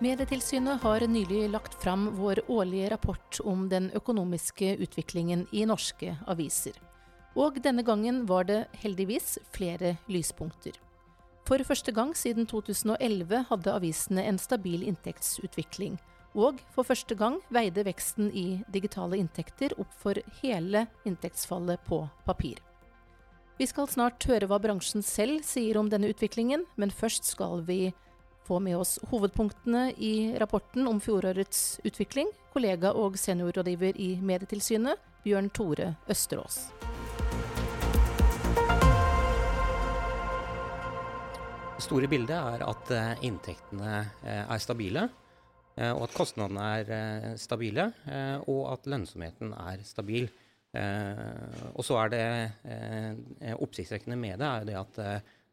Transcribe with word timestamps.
Medietilsynet 0.00 0.80
har 0.82 1.00
nylig 1.00 1.50
lagt 1.50 1.74
fram 1.82 2.06
vår 2.16 2.40
årlige 2.48 2.90
rapport 2.90 3.40
om 3.44 3.66
den 3.68 3.90
økonomiske 3.92 4.78
utviklingen 4.80 5.42
i 5.52 5.66
norske 5.68 6.14
aviser. 6.24 6.72
Og 7.36 7.58
denne 7.60 7.84
gangen 7.84 8.22
var 8.24 8.48
det 8.48 8.62
heldigvis 8.80 9.36
flere 9.52 9.98
lyspunkter. 10.08 10.72
For 11.44 11.60
første 11.68 11.92
gang 11.92 12.14
siden 12.16 12.48
2011 12.48 13.44
hadde 13.52 13.76
avisene 13.76 14.24
en 14.24 14.40
stabil 14.40 14.88
inntektsutvikling. 14.88 16.00
Og 16.32 16.64
for 16.72 16.88
første 16.88 17.12
gang 17.12 17.36
veide 17.52 17.84
veksten 17.84 18.32
i 18.32 18.64
digitale 18.72 19.20
inntekter 19.20 19.76
opp 19.76 19.92
for 20.00 20.16
hele 20.40 20.86
inntektsfallet 21.04 21.84
på 21.84 22.06
papir. 22.24 22.56
Vi 23.60 23.68
skal 23.68 23.84
snart 23.92 24.24
høre 24.24 24.48
hva 24.48 24.56
bransjen 24.64 25.04
selv 25.04 25.44
sier 25.44 25.76
om 25.76 25.92
denne 25.92 26.08
utviklingen, 26.08 26.64
men 26.80 26.88
først 26.88 27.28
skal 27.28 27.60
vi 27.68 27.90
få 28.50 28.58
med 28.58 28.80
oss 28.80 28.98
hovedpunktene 29.10 29.92
i 30.02 30.34
rapporten 30.38 30.88
om 30.90 30.98
fjorårets 31.00 31.78
utvikling. 31.86 32.32
Kollega 32.50 32.90
og 32.98 33.14
seniorrådgiver 33.20 33.94
i 34.02 34.16
Medietilsynet, 34.18 34.98
Bjørn 35.22 35.52
Tore 35.54 35.92
Østerås. 36.10 36.64
Det 41.78 41.86
store 41.86 42.10
bildet 42.10 42.34
er 42.34 42.66
at 42.66 42.90
eh, 42.92 43.24
inntektene 43.30 43.92
eh, 44.26 44.42
er 44.42 44.60
stabile, 44.60 45.06
eh, 45.78 45.92
og 45.94 46.08
at 46.08 46.16
kostnadene 46.18 46.66
er 46.82 47.38
stabile, 47.40 47.86
og 48.50 48.64
at 48.74 48.90
lønnsomheten 48.90 49.54
er 49.54 49.86
stabil. 49.86 50.26
Og 50.70 51.82
så 51.82 51.96
er 51.98 52.10
det 52.12 53.54
oppsiktsvekkende 53.58 54.14
med 54.14 54.36
det 54.38 54.46
er 54.46 54.66
det 54.68 54.76
at 54.78 55.00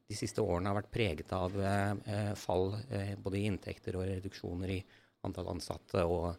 de 0.07 0.15
siste 0.15 0.43
årene 0.43 0.71
har 0.71 0.77
vært 0.79 0.93
preget 0.93 1.33
av 1.35 1.55
eh, 1.59 2.33
fall 2.39 2.71
eh, 2.89 3.15
både 3.19 3.39
i 3.41 3.47
inntekter 3.49 3.97
og 3.99 4.07
reduksjoner 4.07 4.71
i 4.77 4.77
antall 5.27 5.51
ansatte 5.51 6.05
og 6.07 6.29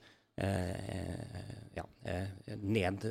eh, 0.41 1.75
ja, 1.77 1.85
eh, 2.09 2.57
ned, 2.63 3.05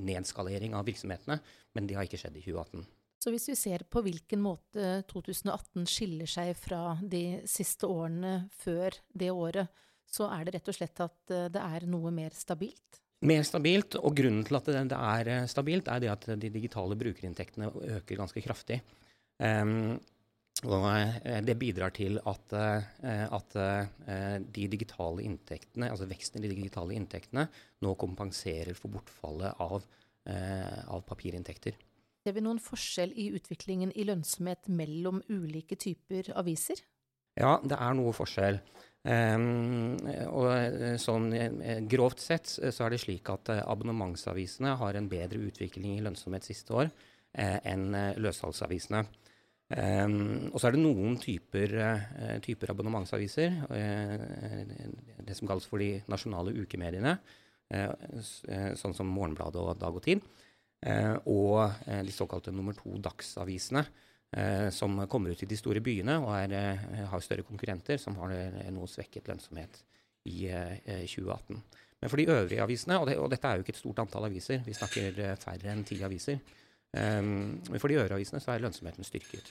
nedskalering 0.00 0.76
av 0.78 0.88
virksomhetene. 0.88 1.36
Men 1.76 1.86
det 1.86 1.98
har 1.98 2.08
ikke 2.08 2.20
skjedd 2.20 2.40
i 2.40 2.46
2018. 2.46 2.86
Så 3.20 3.32
hvis 3.34 3.50
vi 3.50 3.58
ser 3.58 3.84
på 3.84 4.00
hvilken 4.00 4.40
måte 4.40 5.02
2018 5.10 5.84
skiller 5.90 6.30
seg 6.30 6.54
fra 6.56 6.94
de 7.04 7.42
siste 7.48 7.84
årene 7.84 8.46
før 8.62 8.96
det 9.12 9.28
året, 9.28 9.68
så 10.10 10.30
er 10.32 10.46
det 10.46 10.56
rett 10.56 10.70
og 10.72 10.76
slett 10.78 11.02
at 11.04 11.34
eh, 11.34 11.50
det 11.52 11.60
er 11.60 11.86
noe 11.90 12.12
mer 12.14 12.32
stabilt? 12.36 13.02
Mer 13.28 13.44
stabilt, 13.44 13.98
og 14.00 14.16
grunnen 14.16 14.46
til 14.48 14.56
at 14.56 14.70
det 14.72 14.96
er 14.96 15.30
eh, 15.34 15.50
stabilt, 15.50 15.90
er 15.92 16.00
det 16.00 16.10
at 16.14 16.24
de 16.40 16.52
digitale 16.54 16.96
brukerinntektene 16.96 17.68
øker 17.98 18.22
ganske 18.22 18.42
kraftig. 18.46 18.80
Um, 19.40 19.98
og 20.68 20.84
eh, 20.92 21.38
det 21.44 21.56
bidrar 21.56 21.92
til 21.96 22.18
at, 22.28 22.52
eh, 22.52 23.24
at, 23.32 23.56
eh, 23.56 24.40
de 24.44 24.66
digitale 24.68 25.24
inntektene, 25.24 25.88
altså 25.88 26.08
veksten 26.10 26.44
i 26.44 26.50
de 26.50 26.58
digitale 26.58 26.96
inntektene 26.98 27.46
nå 27.80 27.94
kompenserer 28.00 28.76
for 28.76 28.92
bortfallet 28.92 29.56
av, 29.60 29.86
av 30.30 31.00
papirinntekter. 31.08 31.78
Ser 32.20 32.34
vi 32.36 32.42
noen 32.44 32.60
forskjell 32.60 33.14
i 33.18 33.30
utviklingen 33.34 33.90
i 33.96 34.04
lønnsomhet 34.04 34.68
mellom 34.68 35.22
ulike 35.32 35.78
typer 35.80 36.28
aviser? 36.36 36.82
Ja, 37.40 37.56
det 37.64 37.78
er 37.80 37.96
noe 37.96 38.12
forskjell. 38.14 38.60
Um, 39.00 39.96
og 40.28 40.98
sånn 41.00 41.32
grovt 41.88 42.20
sett 42.20 42.52
så 42.52 42.84
er 42.84 42.92
det 42.92 43.00
slik 43.00 43.32
at 43.32 43.48
abonnementsavisene 43.62 44.74
har 44.76 44.98
en 44.98 45.08
bedre 45.08 45.40
utvikling 45.48 45.96
i 45.96 46.04
lønnsomhet 46.04 46.44
siste 46.44 46.76
år 46.76 46.90
eh, 46.92 47.56
enn 47.72 47.88
løssalgsavisene. 48.20 49.06
Um, 49.70 50.50
og 50.50 50.58
så 50.58 50.66
er 50.66 50.74
det 50.74 50.82
noen 50.82 51.14
typer, 51.22 51.76
uh, 51.78 52.38
typer 52.42 52.72
abonnementsaviser, 52.72 53.52
uh, 53.70 55.20
det 55.22 55.36
som 55.38 55.46
kalles 55.46 55.68
for 55.70 55.78
de 55.78 55.92
nasjonale 56.10 56.56
ukemediene, 56.58 57.12
uh, 57.76 58.24
sånn 58.80 58.96
som 58.96 59.12
Morgenbladet 59.14 59.62
og 59.62 59.78
Dag 59.78 59.98
og 60.00 60.02
Tid, 60.06 60.24
og 61.28 61.74
de 61.84 62.12
såkalte 62.14 62.54
nummer 62.56 62.72
to 62.72 62.94
dagsavisene, 63.04 63.82
som 64.72 64.94
kommer 65.12 65.34
ut 65.34 65.42
i 65.44 65.48
de 65.50 65.58
store 65.58 65.82
byene 65.84 66.14
og 66.22 66.30
er, 66.38 66.54
har 67.10 67.20
større 67.20 67.44
konkurrenter, 67.44 67.98
som 68.00 68.16
har 68.16 68.32
noe 68.72 68.88
svekket 68.88 69.28
lønnsomhet 69.28 69.76
i 70.32 70.46
2018. 70.48 71.60
Men 72.00 72.08
for 72.08 72.16
de 72.16 72.26
øvrige 72.32 72.64
avisene, 72.64 72.96
og, 72.96 73.10
det, 73.10 73.18
og, 73.20 73.28
dette 73.28 73.50
er 73.50 73.60
jo 73.60 73.66
ikke 73.66 73.74
et 73.76 73.82
stort 73.82 74.00
antall 74.06 74.30
aviser, 74.30 74.64
vi 74.64 74.78
snakker 74.78 75.20
færre 75.42 75.74
enn 75.74 75.84
ti 75.84 76.00
aviser, 76.06 76.40
for 76.90 77.86
de 77.86 77.98
øvrige 78.00 78.16
avisene 78.16 78.40
så 78.42 78.54
er 78.54 78.64
lønnsomheten 78.64 79.06
styrket. 79.06 79.50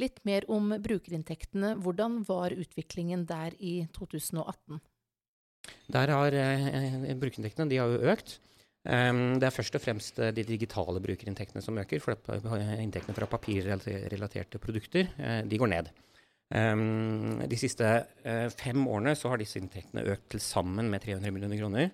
Litt 0.00 0.22
mer 0.26 0.46
om 0.50 0.72
brukerinntektene. 0.82 1.74
Hvordan 1.84 2.22
var 2.26 2.54
utviklingen 2.56 3.26
der 3.28 3.54
i 3.60 3.82
2018? 3.94 4.80
Der 5.92 6.10
har 6.10 6.34
eh, 6.34 7.12
brukerinntektene 7.20 7.68
de 7.70 7.78
har 7.78 7.92
jo 7.92 8.14
økt. 8.14 8.38
Um, 8.82 9.38
det 9.38 9.46
er 9.46 9.54
først 9.54 9.76
og 9.78 9.82
fremst 9.84 10.16
eh, 10.18 10.32
de 10.34 10.42
digitale 10.42 10.98
brukerinntektene 11.04 11.62
som 11.62 11.76
øker. 11.78 12.00
For 12.02 12.16
inntektene 12.82 13.14
fra 13.14 13.28
papirrelaterte 13.30 14.58
produkter 14.62 15.12
eh, 15.18 15.42
de 15.46 15.60
går 15.60 15.70
ned. 15.70 15.92
Um, 16.52 17.38
de 17.48 17.56
siste 17.56 17.86
eh, 18.28 18.48
fem 18.52 18.82
årene 18.88 19.14
så 19.16 19.30
har 19.32 19.40
disse 19.40 19.60
inntektene 19.60 20.04
økt 20.12 20.32
til 20.34 20.42
sammen 20.44 20.90
med 20.92 21.04
300 21.04 21.32
millioner 21.32 21.60
kroner. 21.60 21.92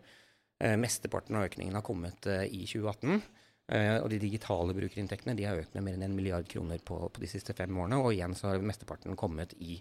Eh, 0.59 0.79
mesteparten 0.81 1.37
av 1.39 1.47
økningen 1.51 1.77
har 1.79 1.85
kommet 1.87 2.27
uh, 2.27 2.43
i 2.47 2.65
2018. 2.67 3.21
Uh, 3.69 3.99
og 4.01 4.09
de 4.09 4.21
digitale 4.23 4.73
brukerinntektene 4.73 5.35
de 5.37 5.45
har 5.45 5.59
økt 5.61 5.75
med 5.77 5.85
mer 5.85 5.97
enn 5.99 6.07
en 6.07 6.15
milliard 6.17 6.47
kroner 6.49 6.81
på, 6.81 7.03
på, 7.13 7.21
de 7.21 7.29
siste 7.29 7.53
fem 7.57 7.75
årene. 7.77 7.99
Og 8.01 8.15
igjen 8.15 8.37
så 8.39 8.53
har 8.53 8.65
mesteparten 8.65 9.19
kommet 9.19 9.53
i, 9.61 9.77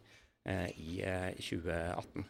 uh, 0.50 0.68
i 0.76 1.00
uh, 1.06 1.30
eh, 1.32 1.40
2018. 1.40 2.26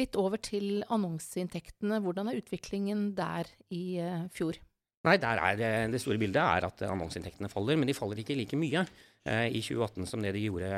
Litt 0.00 0.18
over 0.18 0.42
til 0.42 0.82
annonseinntektene. 0.90 2.00
Hvordan 2.02 2.30
er 2.30 2.40
utviklingen 2.42 3.12
der 3.18 3.48
i 3.74 3.98
fjor? 4.34 4.58
Nei, 5.06 5.16
der 5.18 5.40
er 5.42 5.88
Det 5.90 5.98
store 6.02 6.20
bildet 6.20 6.42
er 6.42 6.66
at 6.68 6.82
annonseinntektene 6.86 7.50
faller, 7.50 7.78
men 7.80 7.88
de 7.88 7.96
faller 7.96 8.20
ikke 8.20 8.36
like 8.38 8.58
mye 8.60 8.84
i 9.26 9.62
2018 9.64 10.06
som 10.06 10.22
det 10.22 10.34
de 10.36 10.44
gjorde 10.44 10.68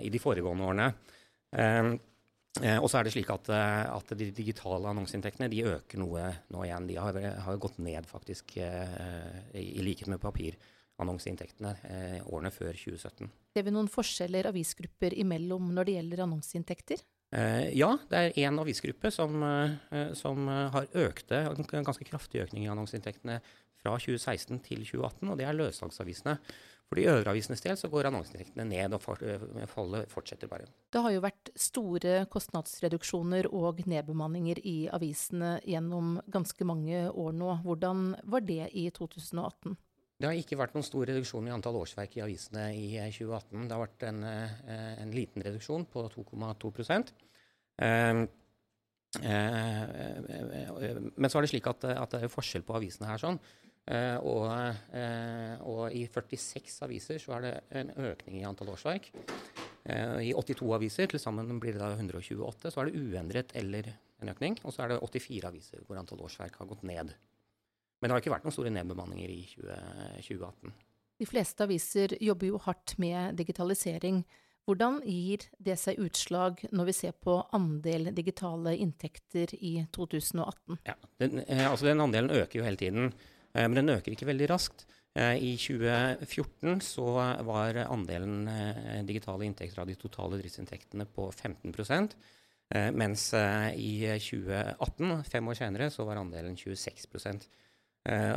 i 0.00 0.08
de 0.10 0.20
foregående 0.22 0.68
årene. 0.70 0.86
Eh, 1.52 1.90
og 2.60 2.90
så 2.90 2.98
er 2.98 3.06
det 3.06 3.14
slik 3.14 3.30
at, 3.32 3.48
eh, 3.48 3.86
at, 3.88 4.12
de 4.18 4.28
digitale 4.36 4.90
annonseinntektene 4.90 5.48
de 5.48 5.62
øker 5.70 6.00
noe 6.02 6.26
nå 6.52 6.66
igjen. 6.66 6.88
De 6.90 6.98
har, 7.00 7.16
har 7.46 7.60
gått 7.62 7.78
ned 7.80 8.04
faktisk 8.10 8.58
eh, 8.60 9.56
i, 9.56 9.78
i 9.80 9.86
likhet 9.86 10.10
med 10.12 10.20
papirannonseinntektene 10.20 11.72
eh, 11.88 12.18
årene 12.28 12.52
før 12.52 12.76
2017. 12.76 13.30
Ser 13.56 13.64
vi 13.64 13.72
noen 13.72 13.88
forskjeller 13.92 14.50
avisgrupper 14.52 15.16
imellom 15.24 15.72
når 15.72 15.88
det 15.88 15.96
gjelder 15.96 16.24
annonseinntekter? 16.26 17.00
Eh, 17.32 17.70
ja, 17.72 17.94
det 18.12 18.20
er 18.20 18.38
én 18.44 18.60
avisgruppe 18.60 19.08
som, 19.14 19.40
eh, 19.48 20.12
som 20.18 20.44
har 20.76 20.92
økte, 20.92 21.46
en 21.48 21.88
ganske 21.88 22.04
kraftig 22.04 22.44
økning 22.44 22.66
i 22.66 22.72
annonseinntektene 22.74 23.40
fra 23.80 23.96
2016 23.96 24.60
til 24.68 24.84
2018, 24.84 25.32
og 25.32 25.40
det 25.40 25.48
er 25.48 25.56
løssalgsavisene. 25.56 26.36
For 26.92 27.00
de 27.00 27.06
øvrige 27.08 27.30
avisenes 27.32 27.62
del 27.64 27.76
så 27.80 27.88
går 27.88 28.04
annonseinntektene 28.10 28.66
ned, 28.68 28.92
og 28.92 29.00
fallet 29.72 30.10
fortsetter 30.12 30.48
bare. 30.50 30.66
Det 30.92 31.00
har 31.00 31.14
jo 31.14 31.22
vært 31.24 31.48
store 31.56 32.26
kostnadsreduksjoner 32.28 33.48
og 33.48 33.80
nedbemanninger 33.88 34.60
i 34.68 34.74
avisene 34.92 35.54
gjennom 35.64 36.18
ganske 36.34 36.66
mange 36.68 37.06
år 37.08 37.32
nå. 37.32 37.54
Hvordan 37.64 38.10
var 38.28 38.44
det 38.44 38.66
i 38.76 38.90
2018? 38.92 39.72
Det 40.20 40.28
har 40.28 40.36
ikke 40.36 40.60
vært 40.60 40.76
noen 40.76 40.84
stor 40.84 41.08
reduksjon 41.08 41.48
i 41.48 41.54
antall 41.56 41.80
årsverk 41.80 42.18
i 42.18 42.24
avisene 42.26 42.66
i 42.76 42.84
2018. 43.08 43.64
Det 43.64 43.72
har 43.78 43.82
vært 43.86 44.06
en, 44.10 44.20
eh, 44.28 45.00
en 45.00 45.16
liten 45.16 45.48
reduksjon 45.48 45.88
på 45.88 46.04
2,2 46.12 47.08
eh, 47.80 48.20
eh, 49.32 51.00
Men 51.16 51.30
så 51.30 51.40
er 51.40 51.40
det 51.40 51.54
slik 51.56 51.72
at, 51.72 51.88
at 51.88 52.10
det 52.10 52.22
er 52.28 52.36
forskjell 52.36 52.68
på 52.68 52.76
avisene 52.76 53.08
her. 53.08 53.16
sånn. 53.24 53.40
Uh, 53.82 54.18
og, 54.22 54.44
uh, 54.94 55.54
og, 55.66 55.80
i 55.90 56.04
46 56.06 56.84
aviser 56.86 57.18
så 57.18 57.34
er 57.34 57.42
det 57.42 57.52
en 57.80 57.88
økning 58.12 58.38
i 58.38 58.44
antall 58.46 58.70
årsverk. 58.76 59.08
Uh, 59.82 60.20
I 60.22 60.30
82 60.38 60.68
aviser, 60.76 61.10
til 61.10 61.22
sammen 61.22 61.58
blir 61.62 61.74
det 61.74 61.82
da 61.82 61.90
128, 61.96 62.70
så 62.70 62.82
er 62.82 62.90
det 62.90 63.00
uendret 63.02 63.50
eller 63.58 63.90
en 64.22 64.30
økning. 64.30 64.54
Og 64.62 64.74
så 64.74 64.84
er 64.84 64.94
det 64.94 65.00
84 65.02 65.50
aviser 65.50 65.82
hvor 65.88 65.98
antall 65.98 66.22
årsverk 66.28 66.60
har 66.62 66.70
gått 66.70 66.86
ned. 66.86 67.10
Men 67.98 68.10
det 68.10 68.14
har 68.14 68.22
ikke 68.22 68.34
vært 68.36 68.46
noen 68.46 68.54
store 68.54 68.74
nedbemanninger 68.74 69.34
i 69.34 69.42
20, 69.50 69.74
2018. 70.28 70.78
De 71.22 71.28
fleste 71.30 71.66
aviser 71.66 72.16
jobber 72.22 72.48
jo 72.50 72.62
hardt 72.62 72.96
med 73.02 73.36
digitalisering. 73.38 74.22
Hvordan 74.66 75.00
gir 75.06 75.42
det 75.58 75.74
seg 75.78 75.98
utslag 76.02 76.62
når 76.70 76.88
vi 76.88 76.94
ser 76.94 77.14
på 77.18 77.40
andel 77.54 78.12
digitale 78.14 78.76
inntekter 78.78 79.54
i 79.58 79.74
2018? 79.94 80.78
Ja, 80.86 80.94
den, 81.22 81.40
altså 81.66 81.90
den 81.90 82.02
andelen 82.02 82.30
øker 82.30 82.60
jo 82.60 82.66
hele 82.66 82.78
tiden. 82.78 83.10
Eh, 83.54 83.68
men 83.68 83.78
den 83.80 83.94
øker 83.94 84.14
ikke 84.14 84.28
veldig 84.28 84.48
raskt. 84.50 84.86
Eh, 85.14 85.36
I 85.36 85.56
2014 85.60 86.80
så 86.84 87.06
var 87.46 87.82
andelen 87.84 88.46
eh, 88.48 89.00
digitale 89.08 89.46
inntekter 89.48 89.82
av 89.82 89.90
de 89.90 89.96
totale 90.00 90.40
driftsinntektene 90.40 91.08
på 91.08 91.30
15% 91.32 92.16
mens 92.96 93.26
i 93.76 93.90
2018, 94.16 95.10
fem 95.28 95.48
år 95.52 95.56
senere, 95.58 95.90
så 95.92 96.06
var 96.08 96.16
andelen 96.16 96.54
26% 96.56 97.44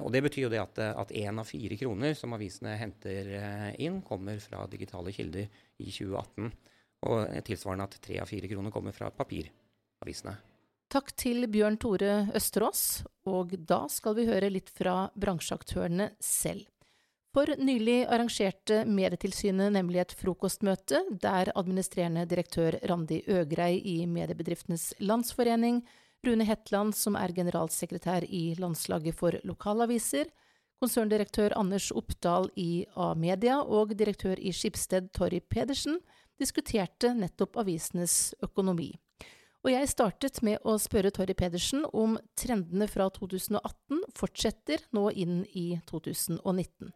og 0.04 0.10
Det 0.12 0.22
betyr 0.26 0.44
jo 0.44 0.50
det 0.52 0.60
at 0.60 1.14
én 1.16 1.40
av 1.40 1.48
fire 1.48 1.78
kroner 1.80 2.18
som 2.20 2.36
avisene 2.36 2.74
henter 2.76 3.30
inn, 3.80 4.02
kommer 4.04 4.42
fra 4.44 4.66
digitale 4.68 5.14
kilder 5.16 5.48
i 5.80 5.88
2018. 5.88 6.52
og 7.08 7.32
tilsvarende 7.48 7.88
at 7.88 7.96
tre 8.04 8.20
av 8.20 8.28
fire 8.28 8.52
kroner 8.52 8.76
kommer 8.76 8.92
fra 8.92 9.08
papiravisene. 9.08 10.36
Takk 10.94 11.12
til 11.18 11.48
Bjørn 11.50 11.80
Tore 11.82 12.28
Østerås, 12.38 13.04
og 13.26 13.56
da 13.68 13.86
skal 13.90 14.16
vi 14.20 14.28
høre 14.30 14.52
litt 14.54 14.70
fra 14.70 15.10
bransjeaktørene 15.18 16.12
selv. 16.22 16.68
For 17.36 17.50
nylig 17.60 18.06
arrangerte 18.08 18.84
Medietilsynet 18.88 19.74
nemlig 19.76 20.00
et 20.06 20.14
frokostmøte 20.16 21.02
der 21.20 21.50
administrerende 21.60 22.24
direktør 22.32 22.78
Randi 22.88 23.18
Øgrei 23.28 23.82
i 23.82 23.98
Mediebedriftenes 24.08 24.94
Landsforening, 25.02 25.82
Rune 26.26 26.48
Hetland, 26.48 26.96
som 26.96 27.18
er 27.20 27.34
generalsekretær 27.36 28.24
i 28.24 28.56
Landslaget 28.56 29.18
for 29.20 29.36
lokalaviser, 29.44 30.30
konserndirektør 30.80 31.58
Anders 31.60 31.90
Oppdal 31.92 32.48
i 32.56 32.86
A-media 32.96 33.60
og 33.60 33.92
direktør 34.00 34.40
i 34.40 34.54
Skipsted 34.56 35.12
Torry 35.18 35.42
Pedersen 35.44 36.00
diskuterte 36.40 37.12
nettopp 37.16 37.60
avisenes 37.60 38.34
økonomi. 38.44 38.94
Og 39.66 39.72
jeg 39.74 39.88
startet 39.90 40.44
med 40.46 40.62
å 40.62 40.76
spørre 40.78 41.10
Torry 41.10 41.34
Pedersen 41.34 41.88
om 41.90 42.20
trendene 42.38 42.86
fra 42.86 43.08
2018 43.10 44.04
fortsetter 44.14 44.84
nå 44.94 45.08
inn 45.10 45.40
i 45.58 45.80
2019. 45.90 46.92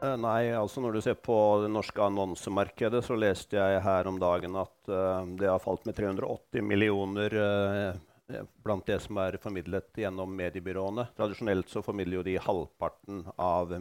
Eh, 0.00 0.14
nei, 0.22 0.52
altså 0.54 0.84
når 0.84 0.94
du 0.94 1.00
ser 1.02 1.18
på 1.18 1.34
det 1.64 1.72
norske 1.74 2.04
annonsemarkedet, 2.06 3.02
så 3.04 3.18
leste 3.18 3.58
jeg 3.58 3.82
her 3.82 4.06
om 4.06 4.22
dagen 4.22 4.54
at 4.62 4.76
uh, 4.86 5.26
det 5.34 5.50
har 5.50 5.58
falt 5.58 5.82
med 5.90 5.98
380 5.98 6.62
millioner 6.62 7.34
uh, 7.34 8.38
blant 8.62 8.86
det 8.86 9.00
som 9.02 9.18
er 9.18 9.40
formidlet 9.42 9.98
gjennom 9.98 10.30
mediebyråene. 10.38 11.10
Tradisjonelt 11.18 11.74
så 11.74 11.82
formidler 11.82 12.20
jo 12.20 12.24
de 12.30 12.38
halvparten 12.46 13.26
av 13.34 13.74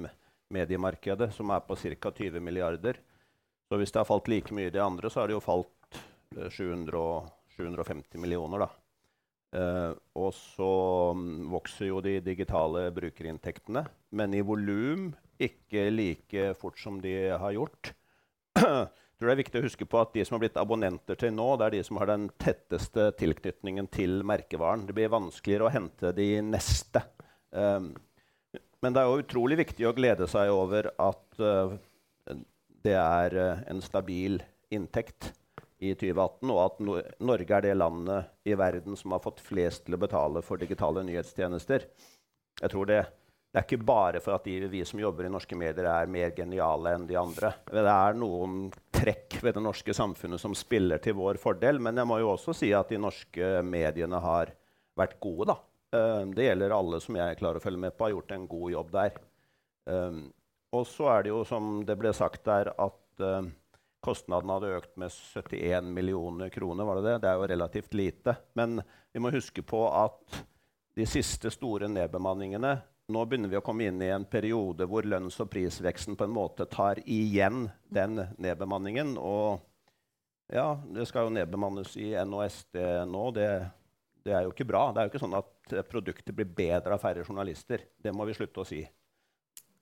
mediemarkedet, 0.54 1.32
som 1.36 1.52
er 1.54 1.64
på 1.66 1.78
ca. 1.78 2.12
20 2.12 2.44
milliarder. 2.44 3.00
Så 3.70 3.78
hvis 3.78 3.94
det 3.94 4.02
har 4.02 4.10
falt 4.10 4.30
like 4.32 4.54
mye 4.56 4.70
i 4.72 4.74
de 4.74 4.82
andre, 4.82 5.10
så 5.10 5.22
har 5.22 5.30
det 5.30 5.38
jo 5.38 5.46
falt 5.46 6.00
uh, 6.38 6.50
700, 6.50 7.02
750 7.58 8.22
millioner, 8.22 8.66
da. 8.66 8.70
Uh, 9.50 9.94
og 10.22 10.30
så 10.38 10.70
um, 11.18 11.50
vokser 11.50 11.90
jo 11.90 12.02
de 12.06 12.20
digitale 12.22 12.90
brukerinntektene, 12.94 13.86
men 14.14 14.34
i 14.38 14.44
volum 14.46 15.10
ikke 15.42 15.88
like 15.94 16.52
fort 16.60 16.78
som 16.82 17.00
de 17.02 17.14
har 17.32 17.56
gjort. 17.56 17.94
Jeg 18.60 18.90
tror 19.18 19.30
det 19.30 19.34
er 19.34 19.42
viktig 19.42 19.62
å 19.62 19.66
huske 19.66 19.88
på 19.90 20.02
at 20.02 20.14
De 20.14 20.26
som 20.26 20.36
har 20.36 20.44
blitt 20.44 20.60
abonnenter 20.60 21.18
til 21.20 21.34
nå, 21.34 21.48
det 21.58 21.70
er 21.70 21.78
de 21.78 21.86
som 21.88 21.98
har 22.02 22.12
den 22.12 22.28
tetteste 22.42 23.10
tilknytningen 23.20 23.90
til 23.94 24.20
merkevaren. 24.28 24.86
Det 24.88 24.98
blir 24.98 25.14
vanskeligere 25.14 25.70
å 25.70 25.74
hente 25.74 26.14
de 26.18 26.30
neste. 26.46 27.06
Um, 27.50 27.94
men 28.84 28.96
det 28.96 29.02
er 29.02 29.10
jo 29.10 29.24
utrolig 29.24 29.60
viktig 29.60 29.88
å 29.90 29.96
glede 29.98 30.28
seg 30.32 30.52
over 30.54 30.92
at 30.96 31.42
uh, 31.44 31.76
det 32.86 32.96
er 32.96 33.36
uh, 33.36 33.62
en 33.70 33.82
stabil 33.84 34.40
inntekt 34.74 35.34
i 35.80 35.94
2018, 35.96 36.52
og 36.52 36.60
at 36.64 36.82
Norge 37.24 37.56
er 37.56 37.64
det 37.64 37.78
landet 37.78 38.34
i 38.48 38.56
verden 38.60 38.98
som 39.00 39.16
har 39.16 39.24
fått 39.24 39.40
flest 39.44 39.86
til 39.86 39.96
å 39.96 40.02
betale 40.02 40.44
for 40.44 40.60
digitale 40.60 41.06
nyhetstjenester. 41.08 41.86
Jeg 42.60 42.74
tror 42.74 42.90
det, 42.90 43.00
det 43.50 43.62
er 43.62 43.66
ikke 43.66 43.88
bare 43.88 44.20
for 44.24 44.36
at 44.36 44.48
de, 44.48 44.58
vi 44.72 44.84
som 44.88 45.00
jobber 45.00 45.30
i 45.30 45.32
norske 45.32 45.56
medier, 45.60 45.88
er 45.88 46.12
mer 46.12 46.34
geniale 46.36 46.98
enn 46.98 47.08
de 47.08 47.16
andre. 47.20 47.54
Det 47.72 47.86
er 47.88 48.20
noen 48.20 48.68
trekk 49.00 49.40
ved 49.40 49.56
det 49.56 49.64
norske 49.64 49.96
samfunnet 49.96 50.42
som 50.44 50.58
spiller 50.58 51.00
til 51.04 51.16
vår 51.20 51.40
fordel. 51.42 51.80
Men 51.84 51.98
jeg 52.02 52.12
må 52.12 52.20
jo 52.20 52.34
også 52.34 52.58
si 52.60 52.74
at 52.76 52.92
de 52.92 53.00
norske 53.00 53.54
mediene 53.64 54.20
har 54.24 54.52
vært 55.00 55.16
gode. 55.24 55.54
da. 55.54 55.58
Uh, 55.96 56.26
det 56.36 56.46
gjelder 56.46 56.76
alle 56.76 57.00
som 57.02 57.18
jeg 57.18 57.40
klarer 57.40 57.62
å 57.62 57.64
følge 57.64 57.82
med 57.86 57.96
på, 57.96 58.06
har 58.06 58.16
gjort 58.18 58.36
en 58.36 58.50
god 58.50 58.76
jobb 58.76 58.92
der. 58.94 59.18
Um, 59.90 60.28
og 60.76 60.86
så 60.86 61.08
er 61.16 61.26
det 61.26 61.34
jo, 61.34 61.42
som 61.50 61.80
det 61.86 61.98
ble 61.98 62.12
sagt 62.14 62.44
der, 62.46 62.72
at 62.78 63.24
uh, 63.26 63.48
Kostnadene 64.00 64.56
hadde 64.56 64.76
økt 64.78 64.94
med 65.02 65.12
71 65.12 65.90
millioner 65.92 66.50
kroner. 66.54 66.86
var 66.86 67.00
Det 67.00 67.08
det? 67.10 67.18
Det 67.24 67.30
er 67.30 67.42
jo 67.42 67.50
relativt 67.52 67.94
lite. 67.94 68.36
Men 68.56 68.82
vi 69.12 69.20
må 69.20 69.32
huske 69.34 69.62
på 69.62 69.82
at 69.92 70.40
de 70.96 71.06
siste 71.08 71.52
store 71.52 71.88
nedbemanningene 71.92 72.78
Nå 73.10 73.24
begynner 73.26 73.50
vi 73.50 73.58
å 73.58 73.64
komme 73.66 73.88
inn 73.90 74.02
i 74.06 74.12
en 74.14 74.26
periode 74.30 74.86
hvor 74.86 75.02
lønns- 75.02 75.40
og 75.42 75.48
prisveksten 75.50 76.14
på 76.14 76.28
en 76.28 76.34
måte 76.36 76.68
tar 76.70 77.00
igjen 77.10 77.64
den 77.90 78.20
nedbemanningen. 78.38 79.16
Og 79.18 79.64
ja, 80.54 80.76
det 80.94 81.08
skal 81.10 81.26
jo 81.26 81.34
nedbemannes 81.34 81.96
i 81.98 82.12
NHSD 82.14 82.78
nå. 83.10 83.24
Det, 83.34 83.48
det 84.26 84.34
er 84.36 84.46
jo 84.46 84.54
ikke 84.54 84.68
bra. 84.70 84.88
Det 84.94 85.02
er 85.02 85.08
jo 85.08 85.14
ikke 85.14 85.24
sånn 85.26 85.38
at 85.40 85.76
produktet 85.90 86.36
blir 86.36 86.50
bedre 86.50 86.96
av 86.96 87.04
færre 87.04 87.26
journalister. 87.26 87.86
Det 87.98 88.14
må 88.16 88.28
vi 88.30 88.36
slutte 88.38 88.64
å 88.64 88.68
si. 88.68 88.82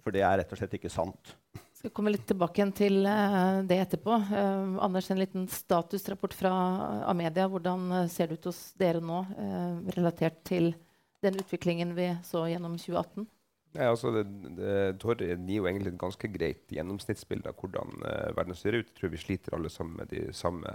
For 0.04 0.16
det 0.16 0.24
er 0.24 0.40
rett 0.42 0.54
og 0.54 0.60
slett 0.60 0.78
ikke 0.78 0.94
sant 0.94 1.36
skal 1.78 1.94
komme 1.94 2.12
litt 2.12 2.26
tilbake 2.28 2.60
igjen 2.60 2.74
til 2.76 3.00
uh, 3.06 3.62
det 3.68 3.80
etterpå. 3.84 4.18
Uh, 4.32 4.78
Anders, 4.84 5.10
en 5.12 5.22
liten 5.22 5.48
statusrapport 5.52 6.36
fra 6.36 6.52
Amedia. 7.08 7.48
Hvordan 7.52 7.88
uh, 7.94 8.04
ser 8.12 8.30
det 8.30 8.40
ut 8.40 8.50
hos 8.50 8.60
dere 8.80 9.02
nå, 9.04 9.24
relatert 9.96 10.42
til 10.48 10.74
den 11.24 11.40
utviklingen 11.42 11.96
vi 11.98 12.12
så 12.26 12.46
gjennom 12.50 12.78
2018? 12.82 13.28
Nei, 13.78 13.86
altså 13.86 14.12
det, 14.16 14.24
det, 14.58 14.76
Torre 15.02 15.36
gir 15.36 15.60
jo 15.60 15.68
egentlig 15.70 15.92
et 15.94 16.02
ganske 16.02 16.30
greit 16.34 16.72
gjennomsnittsbilde 16.74 17.52
av 17.52 17.60
hvordan 17.60 18.00
verden 18.38 18.58
ser 18.58 18.80
ut. 18.80 18.88
Jeg 18.88 18.98
tror 18.98 19.12
vi 19.14 19.22
sliter 19.22 19.58
alle 19.58 19.70
sammen 19.70 20.00
med 20.00 20.10
de 20.14 20.24
samme 20.34 20.72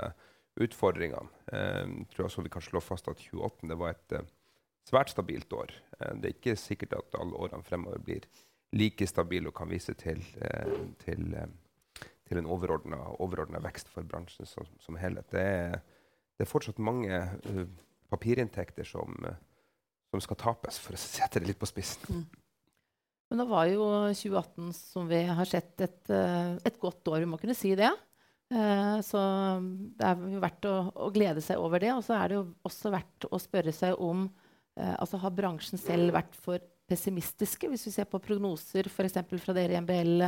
utfordringene. 0.61 1.31
jeg 1.53 2.07
tror 2.13 2.27
også 2.27 2.43
vi 2.45 2.51
kan 2.53 2.65
slå 2.65 2.81
fast 2.81 3.09
at 3.09 3.17
2018 3.17 3.79
var 3.79 3.95
et 3.95 4.27
svært 4.89 5.11
stabilt 5.11 5.53
år. 5.53 5.73
det 6.21 6.29
er 6.29 6.35
ikke 6.35 6.57
sikkert 6.57 6.93
at 6.99 7.21
alle 7.21 7.39
årene 7.39 7.65
fremover 7.65 7.99
blir 7.99 8.27
like 8.77 9.07
stabile 9.09 9.51
og 9.51 9.57
kan 9.57 9.71
vise 9.71 9.95
til, 9.99 10.21
eh, 10.41 10.77
til, 11.05 11.35
eh, 11.37 12.05
til 12.29 12.41
en 12.41 12.49
overordna 12.49 13.61
vekst 13.63 13.91
for 13.93 14.03
bransjen 14.09 14.49
som, 14.49 14.69
som 14.81 14.97
helhet. 14.97 15.29
Det 15.31 15.41
er, 15.41 15.81
det 16.37 16.47
er, 16.47 16.51
fortsatt 16.51 16.79
mange 16.79 17.19
papirinntekter 18.13 18.85
som, 18.89 19.17
som, 20.11 20.21
skal 20.21 20.41
tapes, 20.41 20.79
for 20.81 20.97
å 20.97 21.01
sette 21.01 21.41
det 21.41 21.53
litt 21.53 21.61
på 21.61 21.69
spissen. 21.69 22.23
Mm. 22.23 22.25
Men 23.33 23.41
da 23.41 23.45
var 23.49 23.69
jo 23.71 23.85
2018, 24.13 24.73
som 24.77 25.07
vi 25.09 25.23
har 25.25 25.49
sett, 25.49 25.73
et, 25.81 26.11
et 26.13 26.81
godt 26.81 27.09
år. 27.09 27.23
Vi 27.23 27.29
må 27.31 27.39
kunne 27.41 27.57
si 27.57 27.73
det. 27.79 27.89
Uh, 28.53 28.99
så 29.01 29.21
det 29.97 30.05
er 30.05 30.25
jo 30.35 30.41
verdt 30.43 30.67
å, 30.69 30.77
å, 30.93 31.11
glede 31.15 31.45
seg 31.45 31.61
over 31.63 31.81
det. 31.83 31.93
Og 31.97 32.05
så 32.05 32.19
er 32.19 32.31
det 32.31 32.39
jo 32.41 32.47
også 32.69 32.93
verdt 32.93 33.29
å 33.31 33.41
spørre 33.41 33.73
seg 33.75 33.97
om 34.03 34.27
uh, 34.29 34.95
altså 34.99 35.21
Har 35.23 35.35
bransjen 35.37 35.81
selv 35.81 36.13
vært 36.17 36.37
for 36.37 36.61
pessimistiske. 36.91 37.71
Hvis 37.73 37.87
vi 37.89 37.95
ser 37.95 38.11
på 38.11 38.21
prognoser 38.23 38.91
f.eks. 38.91 39.23
fra 39.41 39.57
dere 39.57 39.79
i 39.79 39.81
MBL, 39.81 40.27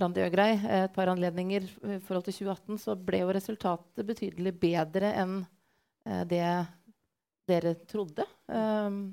Randi 0.00 0.22
Øgrei, 0.24 0.52
et 0.56 0.94
par 0.94 1.10
anledninger 1.12 1.66
i 1.66 1.98
forhold 2.04 2.26
til 2.26 2.38
2018, 2.42 2.78
så 2.80 2.94
ble 2.96 3.22
jo 3.22 3.34
resultatet 3.34 4.06
betydelig 4.08 4.54
bedre 4.60 5.12
enn 5.20 5.34
eh, 5.42 6.22
det 6.28 6.46
dere 7.50 7.74
trodde. 7.90 8.24
Um, 8.46 9.04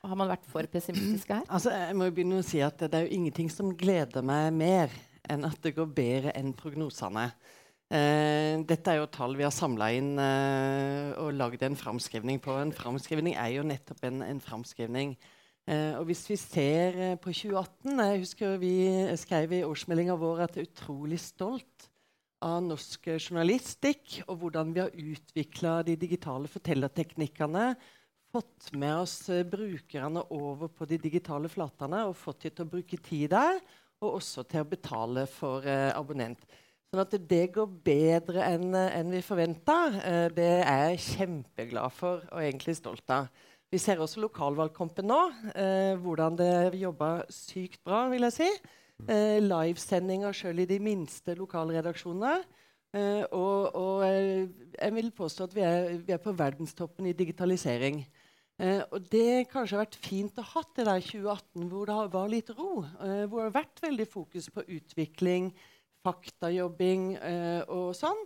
har 0.00 0.16
man 0.16 0.30
vært 0.30 0.46
for 0.48 0.64
pessimistiske 0.72 1.36
her? 1.36 1.46
Altså, 1.54 1.72
jeg 1.74 1.96
må 1.98 2.08
jo 2.08 2.16
begynne 2.16 2.40
å 2.40 2.46
si 2.46 2.62
at 2.64 2.80
Det 2.80 2.96
er 2.96 3.04
jo 3.04 3.18
ingenting 3.18 3.50
som 3.52 3.74
gleder 3.76 4.24
meg 4.24 4.54
mer 4.56 4.94
enn 5.30 5.46
at 5.48 5.58
det 5.64 5.74
går 5.78 5.90
bedre 5.96 6.34
enn 6.38 6.52
prognosene. 6.58 7.30
Eh, 7.90 8.60
dette 8.66 8.92
er 8.92 9.00
jo 9.00 9.10
tall 9.10 9.34
vi 9.38 9.46
har 9.46 9.54
samla 9.54 9.88
inn 9.96 10.12
eh, 10.22 11.10
og 11.18 11.34
lagd 11.34 11.64
en 11.66 11.78
framskrivning 11.78 12.38
på. 12.42 12.54
En 12.60 12.74
framskrivning 12.74 13.34
er 13.34 13.56
jo 13.56 13.66
nettopp 13.66 14.04
en, 14.06 14.22
en 14.26 14.42
framskrivning. 14.42 15.16
Eh, 15.66 15.94
og 15.98 16.06
hvis 16.08 16.22
vi 16.30 16.38
ser 16.40 16.98
eh, 16.98 17.16
på 17.20 17.34
2018 17.34 17.98
Jeg 18.00 18.20
husker 18.22 18.60
vi 18.62 18.74
skrev 19.20 19.52
i 19.58 19.64
årsmeldinga 19.66 20.16
vår 20.18 20.46
at 20.46 20.56
jeg 20.56 20.68
er 20.68 20.70
utrolig 20.70 21.18
stolt 21.22 21.90
av 22.40 22.62
norsk 22.64 23.10
journalistikk 23.18 24.20
og 24.24 24.38
hvordan 24.40 24.70
vi 24.72 24.80
har 24.80 24.94
utvikla 24.96 25.80
de 25.84 25.98
digitale 26.00 26.48
fortellerteknikkene. 26.48 27.74
Fått 28.30 28.70
med 28.78 28.94
oss 29.02 29.16
eh, 29.28 29.44
brukerne 29.44 30.22
over 30.30 30.70
på 30.72 30.86
de 30.86 30.98
digitale 31.02 31.50
flatene 31.52 32.06
og 32.08 32.18
fått 32.18 32.46
dem 32.46 32.54
til 32.54 32.66
å 32.66 32.72
bruke 32.76 33.02
tid 33.02 33.32
der. 33.34 33.58
Og 34.00 34.18
også 34.18 34.46
til 34.48 34.64
å 34.64 34.68
betale 34.68 35.26
for 35.28 35.66
eh, 35.68 35.90
abonnent. 35.92 36.42
Sånn 36.90 37.04
at 37.04 37.14
det 37.30 37.44
går 37.54 37.68
bedre 37.86 38.42
enn 38.48 38.74
en 38.74 39.12
vi 39.12 39.20
forventa, 39.22 39.76
eh, 40.00 40.26
det 40.34 40.50
er 40.64 40.86
jeg 40.90 41.04
kjempeglad 41.06 41.94
for 41.94 42.24
og 42.32 42.40
egentlig 42.42 42.74
stolt 42.80 43.12
av. 43.14 43.28
Vi 43.70 43.78
ser 43.78 44.00
også 44.02 44.18
lokalvalgkampen 44.24 45.06
nå. 45.06 45.20
Eh, 45.54 45.92
hvordan 46.02 46.38
det 46.40 46.80
jobber 46.80 47.22
sykt 47.30 47.78
bra, 47.86 48.08
vil 48.10 48.26
jeg 48.26 48.38
si. 48.40 48.48
Eh, 49.06 49.38
Livesendinger 49.44 50.34
sjøl 50.34 50.64
i 50.64 50.66
de 50.68 50.80
minste 50.82 51.36
lokalredaksjonene. 51.38 52.40
Eh, 52.90 53.22
og, 53.30 53.76
og 53.78 54.02
eh, 54.08 54.48
jeg 54.74 54.94
vil 54.96 55.12
påstå 55.14 55.46
at 55.46 55.54
vi 55.54 55.62
er, 55.62 55.92
vi 56.02 56.16
er 56.16 56.22
på 56.22 56.34
verdenstoppen 56.34 57.06
i 57.06 57.14
digitalisering. 57.14 58.02
Eh, 58.60 58.82
og 58.92 59.06
det 59.08 59.48
kanskje 59.48 59.78
har 59.78 59.86
vært 59.86 60.00
fint 60.04 60.40
å 60.40 60.44
ha 60.44 60.62
det 60.76 60.84
der 60.84 61.00
2018, 61.00 61.68
hvor 61.72 61.88
det 61.88 61.98
var 62.12 62.32
litt 62.32 62.50
ro. 62.52 62.82
Eh, 63.00 63.24
hvor 63.24 63.40
det 63.40 63.46
har 63.48 63.56
vært 63.56 63.82
veldig 63.86 64.08
fokus 64.10 64.50
på 64.52 64.66
utvikling, 64.76 65.50
faktajobbing 66.04 67.10
og 67.68 67.90
sånn. 67.92 68.22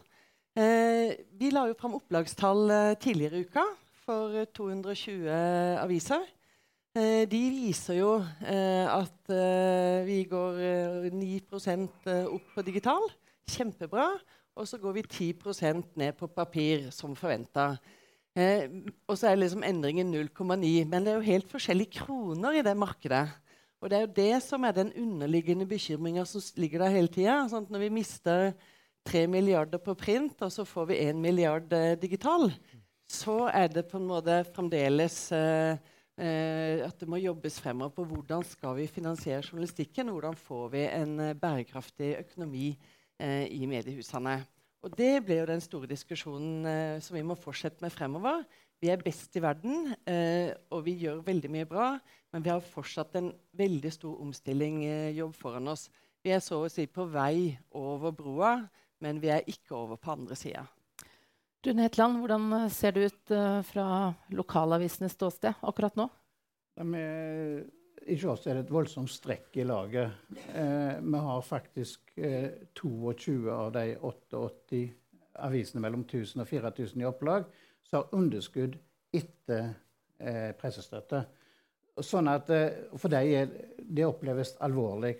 vi 0.54 1.48
la 1.50 1.64
jo 1.66 1.74
fram 1.74 1.96
opplagstall 1.96 2.70
tidligere 3.02 3.40
i 3.40 3.46
uka 3.48 3.64
for 4.04 4.44
220 4.54 5.26
aviser. 5.82 6.22
Eh, 6.94 7.24
de 7.26 7.40
viser 7.50 7.96
jo 7.98 8.12
eh, 8.46 8.86
at 8.86 9.32
eh, 9.34 10.04
vi 10.06 10.20
går 10.30 10.60
9% 11.10 12.06
opp 12.30 12.52
på 12.54 12.62
digital. 12.62 13.08
Kjempebra. 13.50 14.12
Og 14.54 14.68
så 14.70 14.78
går 14.78 15.00
vi 15.00 15.02
10% 15.02 15.96
ned 15.98 16.14
på 16.14 16.30
papir, 16.30 16.92
som 16.94 17.16
forventa. 17.18 17.72
Eh, 17.74 18.03
og 18.34 19.14
så 19.14 19.28
er 19.30 19.38
liksom 19.38 19.62
endringen 19.62 20.08
0,9. 20.10 20.84
Men 20.90 21.04
det 21.04 21.12
er 21.12 21.20
jo 21.20 21.28
helt 21.28 21.50
forskjellige 21.52 22.00
kroner 22.00 22.58
i 22.58 22.64
det 22.66 22.74
markedet. 22.76 23.28
Og 23.84 23.90
det 23.92 23.98
er 23.98 24.06
jo 24.06 24.14
det 24.16 24.42
som 24.42 24.64
er 24.64 24.72
den 24.72 24.90
underliggende 24.96 25.66
bekymringa 25.68 26.24
som 26.24 26.42
ligger 26.56 26.86
der 26.86 26.94
hele 26.94 27.10
tida. 27.12 27.42
Sånn 27.52 27.66
når 27.68 27.82
vi 27.84 27.90
mister 27.92 28.54
3 29.04 29.26
milliarder 29.28 29.82
på 29.84 29.92
print, 29.98 30.40
og 30.40 30.52
så 30.52 30.64
får 30.64 30.86
vi 30.88 31.00
1 31.04 31.20
milliard 31.20 31.72
eh, 31.76 31.92
digital, 32.00 32.48
så 33.04 33.44
er 33.52 33.68
det 33.68 33.84
på 33.90 34.00
en 34.00 34.08
måte 34.08 34.38
fremdeles 34.54 35.18
eh, 35.36 35.76
eh, 36.16 36.80
at 36.86 36.96
det 36.96 37.08
må 37.12 37.20
jobbes 37.20 37.60
fremover 37.60 37.92
på 37.98 38.06
hvordan 38.08 38.46
skal 38.48 38.78
vi 38.78 38.88
finansiere 38.88 39.44
journalistikken. 39.44 40.08
Hvordan 40.14 40.38
får 40.40 40.72
vi 40.72 40.86
en 40.88 41.14
eh, 41.20 41.36
bærekraftig 41.36 42.14
økonomi 42.22 42.70
eh, 43.20 43.44
i 43.52 43.68
mediehusene. 43.68 44.38
Og 44.84 44.92
Det 44.92 45.24
blir 45.24 45.40
jo 45.40 45.48
den 45.48 45.62
store 45.64 45.88
diskusjonen 45.88 46.66
eh, 46.68 47.00
som 47.00 47.16
vi 47.16 47.24
må 47.24 47.36
fortsette 47.40 47.80
med 47.80 47.92
fremover. 47.92 48.44
Vi 48.84 48.90
er 48.92 49.00
best 49.00 49.32
i 49.38 49.40
verden, 49.40 49.94
eh, 50.04 50.52
og 50.68 50.84
vi 50.84 50.98
gjør 51.00 51.22
veldig 51.24 51.50
mye 51.50 51.68
bra. 51.68 51.86
Men 52.34 52.44
vi 52.44 52.52
har 52.52 52.60
fortsatt 52.60 53.16
en 53.16 53.30
veldig 53.56 53.92
stor 53.94 54.20
omstillingjobb 54.20 55.32
foran 55.38 55.72
oss. 55.72 55.88
Vi 56.24 56.34
er 56.36 56.42
så 56.44 56.58
å 56.60 56.68
si 56.72 56.84
på 56.84 57.06
vei 57.08 57.54
over 57.72 58.12
broa, 58.12 58.58
men 59.00 59.20
vi 59.22 59.32
er 59.32 59.48
ikke 59.48 59.76
over 59.78 60.00
på 60.00 60.12
andre 60.12 60.36
sida. 60.36 60.66
Rune 61.64 61.86
Hetland, 61.86 62.20
hvordan 62.20 62.52
eh, 62.58 62.68
ser 62.72 62.92
det 62.92 63.08
ut 63.08 63.32
uh, 63.32 63.62
fra 63.64 63.86
lokalavisenes 64.36 65.16
ståsted 65.16 65.64
akkurat 65.64 65.96
nå? 65.96 66.10
Med, 66.84 67.70
I 68.04 68.16
oss 68.28 68.44
er 68.46 68.58
det 68.58 68.66
et 68.66 68.72
voldsomt 68.74 69.08
strekk 69.08 69.56
i 69.56 69.64
laget. 69.64 70.12
Eh, 70.52 70.96
vi 71.00 71.20
har 71.26 71.44
faktisk 71.46 72.12
eh, 72.18 72.50
22 72.76 73.38
av 73.52 73.70
de 73.72 73.94
88 73.96 74.82
avisene 75.44 75.82
mellom 75.82 76.04
1000 76.04 76.42
og 76.44 76.50
4000 76.50 77.00
i 77.00 77.08
opplag 77.08 77.46
som 77.88 78.02
har 78.02 78.18
underskudd 78.18 78.76
etter 79.14 79.70
eh, 80.18 80.50
pressestøtte. 80.58 81.24
Sånn 82.02 82.28
at 82.28 82.50
eh, 82.50 82.90
For 82.98 83.12
dem 83.12 83.54
det 83.78 84.06
oppleves 84.06 84.56
alvorlig. 84.64 85.16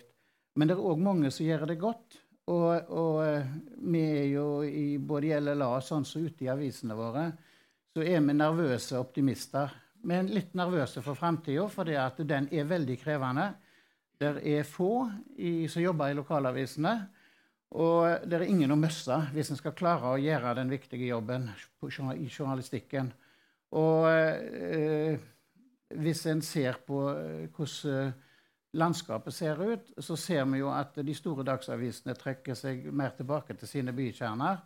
Men 0.55 0.69
det 0.69 0.77
er 0.77 0.85
òg 0.87 1.01
mange 1.01 1.31
som 1.33 1.45
gjør 1.47 1.65
det 1.71 1.79
godt. 1.81 2.19
Og, 2.51 2.91
og, 2.93 3.23
eh, 3.25 3.47
vi 3.89 4.03
er 4.19 4.27
jo 4.29 4.47
i 4.63 4.97
både 5.01 5.31
i 5.31 5.39
LLA 5.39 5.71
sånn 5.81 6.05
som 6.05 6.25
ute 6.25 6.45
i 6.45 6.51
avisene 6.53 6.97
våre, 6.97 7.31
så 7.95 8.03
er 8.05 8.21
vi 8.21 8.35
nervøse 8.35 8.99
optimister. 8.99 9.73
Men 10.05 10.29
litt 10.29 10.53
nervøse 10.57 11.01
for 11.01 11.17
framtida, 11.17 11.65
for 11.71 11.87
den 11.87 12.49
er 12.53 12.67
veldig 12.69 12.97
krevende. 13.01 13.49
Det 14.21 14.37
er 14.47 14.67
få 14.67 15.07
i, 15.37 15.67
som 15.67 15.83
jobber 15.83 16.11
i 16.11 16.17
lokalavisene. 16.17 16.95
Og 17.75 18.27
det 18.29 18.37
er 18.37 18.45
ingen 18.47 18.71
å 18.71 18.79
miste 18.79 19.17
hvis 19.33 19.49
en 19.51 19.59
skal 19.59 19.75
klare 19.75 20.13
å 20.13 20.19
gjøre 20.21 20.53
den 20.61 20.69
viktige 20.71 21.09
jobben 21.09 21.49
i 21.49 22.29
journalistikken. 22.29 23.09
Og 23.75 24.05
eh, 24.07 25.17
hvis 25.99 26.21
en 26.31 26.43
ser 26.45 26.79
på 26.85 27.01
eh, 27.11 27.49
hvordan 27.49 28.13
landskapet 28.75 29.33
ser 29.33 29.59
ut, 29.63 29.91
så 30.03 30.15
ser 30.19 30.45
vi 30.51 30.59
jo 30.59 30.69
at 30.73 30.97
de 30.99 31.13
store 31.15 31.45
dagsavisene 31.47 32.15
trekker 32.19 32.57
seg 32.59 32.89
mer 32.91 33.13
tilbake 33.15 33.55
til 33.55 33.69
sine 33.69 33.93
bykjerner. 33.95 34.59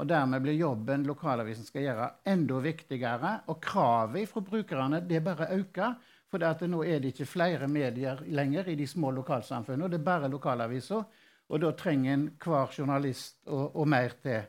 Og 0.00 0.08
Dermed 0.08 0.40
blir 0.42 0.56
jobben 0.56 1.04
lokalavisen 1.04 1.66
skal 1.66 1.84
gjøre, 1.84 2.06
enda 2.32 2.60
viktigere. 2.64 3.34
Og 3.52 3.60
kravet 3.62 4.28
fra 4.30 4.40
brukerne 4.44 5.02
det 5.04 5.20
bare 5.24 5.50
øker. 5.58 5.98
For 6.30 6.66
nå 6.70 6.84
er 6.86 7.00
det 7.02 7.12
ikke 7.12 7.26
flere 7.26 7.68
medier 7.68 8.22
lenger 8.26 8.68
i 8.70 8.76
de 8.78 8.86
små 8.86 9.10
lokalsamfunnene. 9.10 9.90
Det 9.90 9.98
er 9.98 10.06
bare 10.06 10.30
lokalaviser. 10.30 11.02
Og 11.50 11.60
da 11.60 11.72
trenger 11.74 12.14
en 12.14 12.30
hver 12.38 12.72
journalist 12.78 13.40
og, 13.46 13.76
og, 13.76 13.88
mer 13.88 14.14
til. 14.22 14.46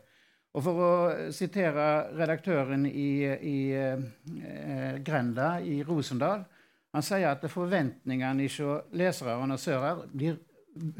Og 0.54 0.64
For 0.64 0.82
å 0.86 0.92
sitere 1.34 1.86
redaktøren 2.20 2.86
i, 2.86 3.12
i 3.26 3.58
eh, 3.74 4.98
Grenda 5.04 5.56
i 5.64 5.82
Rosendal 5.88 6.44
han 6.92 7.06
sier 7.08 7.30
at 7.32 7.46
forventningene 7.48 8.46
hos 8.46 8.58
lesere 9.00 9.38
og 9.38 9.46
annonsører 9.46 10.02
blir 10.12 10.36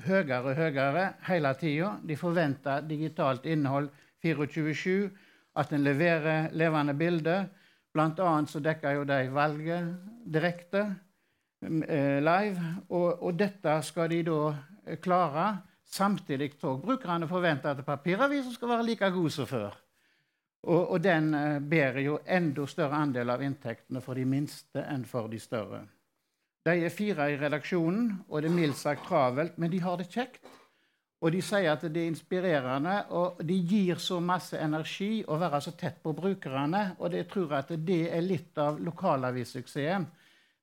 høyere 0.06 0.40
og 0.46 0.56
høyere 0.56 1.04
hele 1.28 1.52
tida. 1.60 1.98
De 2.04 2.16
forventer 2.20 2.88
digitalt 2.88 3.46
innhold 3.46 3.92
24-7, 4.24 5.10
at 5.56 5.74
en 5.74 5.84
leverer 5.84 6.52
levende 6.56 6.94
bilder. 6.98 7.46
Blant 7.92 8.20
annet 8.24 8.50
så 8.50 8.62
dekker 8.64 9.00
jo 9.00 9.04
de 9.08 9.20
valget 9.34 9.90
direkte 10.34 10.84
eh, 11.62 12.20
live. 12.24 12.74
Og, 12.90 13.24
og, 13.24 13.34
dette 13.40 13.76
skal 13.84 14.10
de 14.14 14.22
da 14.30 14.42
eh, 14.86 15.00
klare. 15.04 15.48
Samtidig 15.92 16.54
tog 16.60 16.86
brukerne 16.86 17.28
forventer 17.28 17.74
at 17.74 17.86
papiravisen 17.86 18.54
skal 18.56 18.72
være 18.72 18.86
like 18.88 19.12
god 19.12 19.30
som 19.30 19.48
før. 19.48 19.74
Og, 20.64 20.92
og 20.92 21.04
den 21.04 21.34
eh, 21.34 21.60
bærer 21.60 22.00
jo 22.06 22.20
enda 22.28 22.68
større 22.70 23.02
andel 23.02 23.34
av 23.34 23.44
inntektene 23.44 24.02
for 24.02 24.16
de 24.16 24.26
minste 24.26 24.86
enn 24.88 25.04
for 25.10 25.28
de 25.28 25.40
større. 25.42 25.84
De 26.66 26.76
er 26.86 26.94
fire 26.94 27.32
i 27.34 27.38
redaksjonen, 27.42 28.20
og 28.30 28.44
det 28.44 28.52
er 28.52 28.54
mildt 28.54 28.78
sagt 28.78 29.08
travelt, 29.08 29.56
men 29.58 29.72
de 29.74 29.80
har 29.82 29.98
det 29.98 30.12
kjekt. 30.14 30.46
Og 31.22 31.30
de 31.36 31.42
sier 31.46 31.70
at 31.70 31.84
det 31.86 32.02
er 32.02 32.10
inspirerende, 32.10 32.96
og 33.14 33.42
de 33.46 33.58
gir 33.70 34.00
så 34.02 34.18
masse 34.24 34.58
energi 34.58 35.22
å 35.30 35.38
være 35.38 35.60
så 35.62 35.76
tett 35.78 36.00
på 36.02 36.16
brukerne. 36.18 36.96
Og 36.98 37.12
det 37.14 37.28
tror 37.30 37.60
at 37.60 37.70
det 37.78 38.02
er 38.10 38.26
litt 38.26 38.58
av 38.58 38.80
lokalavissuksessen. 38.82 40.08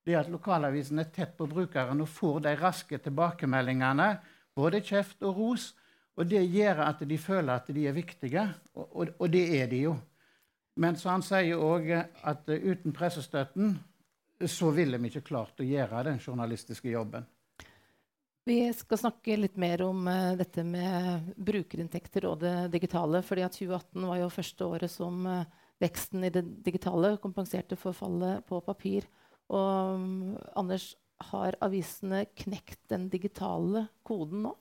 Det 0.03 0.17
at 0.19 0.31
lokalavisen 0.33 0.99
er 0.99 1.13
tett 1.15 1.37
på 1.39 1.47
brukerne 1.47 2.03
og 2.03 2.11
får 2.11 2.41
de 2.49 2.57
raske 2.59 2.99
tilbakemeldingene, 3.05 4.09
både 4.57 4.83
kjeft 4.83 5.23
og 5.23 5.39
ros, 5.39 5.71
og 6.19 6.27
det 6.27 6.43
gjør 6.51 6.83
at 6.89 7.05
de 7.07 7.19
føler 7.23 7.53
at 7.55 7.69
de 7.71 7.85
er 7.87 7.95
viktige, 7.95 8.43
og, 8.75 8.87
og, 8.89 9.13
og 9.21 9.31
det 9.31 9.45
er 9.61 9.69
de 9.71 9.85
jo. 9.85 9.95
Men 10.83 10.99
så 10.99 11.13
han 11.13 11.23
sier 11.27 11.61
òg 11.63 11.93
at 11.95 12.49
uten 12.49 12.95
pressestøtten 12.95 13.77
så 14.47 14.71
ville 14.75 14.99
vi 14.99 15.11
ikke 15.13 15.29
klart 15.31 15.61
å 15.63 15.67
gjøre 15.67 16.05
den 16.09 16.19
journalistiske 16.23 16.91
jobben. 16.91 17.27
Vi 18.49 18.61
skal 18.73 19.01
snakke 19.01 19.37
litt 19.37 19.59
mer 19.61 19.83
om 19.85 20.07
uh, 20.09 20.33
dette 20.39 20.63
med 20.65 21.33
brukerinntekter 21.37 22.25
og 22.31 22.39
det 22.41 22.55
digitale. 22.73 23.21
fordi 23.23 23.45
at 23.45 23.57
2018 23.59 24.07
var 24.09 24.21
jo 24.23 24.31
første 24.33 24.65
året 24.65 24.93
som 24.93 25.27
uh, 25.29 25.43
veksten 25.83 26.25
i 26.25 26.33
det 26.33 26.45
digitale 26.65 27.17
kompenserte 27.21 27.77
for 27.77 27.97
fallet 27.97 28.47
på 28.49 28.63
papir. 28.65 29.05
Og 29.53 29.99
um, 30.01 30.39
Anders, 30.57 30.95
har 31.33 31.57
avisene 31.61 32.25
knekt 32.39 32.79
den 32.93 33.09
digitale 33.11 33.89
koden 34.07 34.45
nå? 34.47 34.53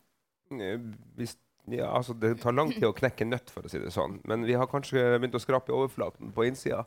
Hvis 1.15 1.37
ja, 1.67 1.89
altså 1.91 2.13
Det 2.15 2.37
tar 2.39 2.55
lang 2.55 2.71
tid 2.71 2.87
å 2.87 2.95
knekke 2.95 3.27
nøtt, 3.27 3.51
for 3.51 3.67
å 3.67 3.71
si 3.71 3.79
det 3.81 3.91
sånn. 3.91 4.21
Men 4.27 4.45
vi 4.47 4.55
har 4.55 4.69
kanskje 4.71 5.03
begynt 5.19 5.35
å 5.35 5.43
skrape 5.43 5.75
overflaten 5.75 6.31
på 6.35 6.45
innsida. 6.47 6.85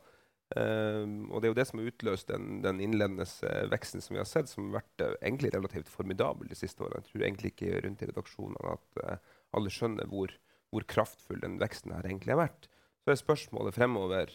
Um, 0.50 1.28
og 1.30 1.38
det 1.38 1.46
er 1.46 1.52
jo 1.52 1.58
det 1.60 1.64
som 1.68 1.78
har 1.78 1.90
utløst 1.92 2.30
den, 2.32 2.56
den 2.64 2.80
innledende 2.82 3.22
uh, 3.22 3.68
veksten 3.70 4.02
som 4.02 4.16
vi 4.16 4.18
har 4.18 4.26
sett, 4.26 4.50
som 4.50 4.66
har 4.66 4.80
vært 4.80 5.04
uh, 5.04 5.12
egentlig 5.20 5.52
relativt 5.54 5.92
formidabel 5.92 6.50
de 6.50 6.58
siste 6.58 6.82
årene. 6.82 7.04
Jeg 7.04 7.12
tror 7.12 7.26
egentlig 7.26 7.52
ikke 7.52 7.82
rundt 7.84 8.02
i 8.02 8.08
redaksjonene 8.10 8.72
at 8.74 9.02
uh, 9.04 9.36
alle 9.54 9.70
skjønner 9.70 10.10
hvor, 10.10 10.34
hvor, 10.74 10.86
kraftfull 10.90 11.38
den 11.44 11.60
veksten 11.62 11.94
her 11.94 12.08
egentlig 12.08 12.34
har 12.34 12.42
vært. 12.42 12.66
Så 13.00 13.14
er 13.14 13.20
spørsmålet 13.22 13.74
fremover 13.74 14.32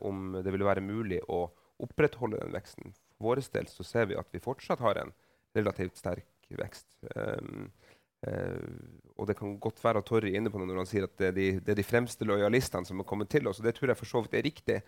om 0.00 0.38
det 0.40 0.48
vil 0.54 0.64
være 0.64 0.80
mulig 0.80 1.18
å 1.28 1.42
opprettholde 1.84 2.38
den 2.40 2.54
veksten. 2.56 2.94
For 3.18 3.28
vår 3.28 3.42
del 3.52 3.68
så 3.68 3.84
ser 3.84 4.08
vi 4.08 4.16
at 4.16 4.30
vi 4.32 4.40
fortsatt 4.40 4.80
har 4.80 4.96
en 5.02 5.12
relativt 5.58 6.00
sterk 6.00 6.48
vekst. 6.56 6.88
Um, 7.12 7.68
Uh, 8.26 8.58
og 9.14 9.28
det 9.30 9.36
kan 9.38 9.52
godt 9.62 9.78
være 9.78 10.00
at 10.02 10.08
Torry 10.08 10.32
er 10.32 10.40
inne 10.40 10.50
på 10.50 10.58
det 10.58 10.64
når 10.66 10.80
han 10.80 10.88
sier 10.90 11.04
at 11.06 11.12
det 11.20 11.28
er, 11.28 11.34
de, 11.36 11.44
det 11.62 11.70
er 11.70 11.78
de 11.78 11.84
fremste 11.86 12.26
lojalistene 12.26 12.88
som 12.88 12.98
har 12.98 13.06
kommet 13.06 13.30
til 13.30 13.46
oss. 13.46 13.60
og 13.60 13.68
Det 13.68 13.76
tror 13.76 13.92
jeg 13.92 14.00
for 14.00 14.10
så 14.10 14.22
vidt 14.24 14.34
er 14.34 14.46
riktig. 14.46 14.78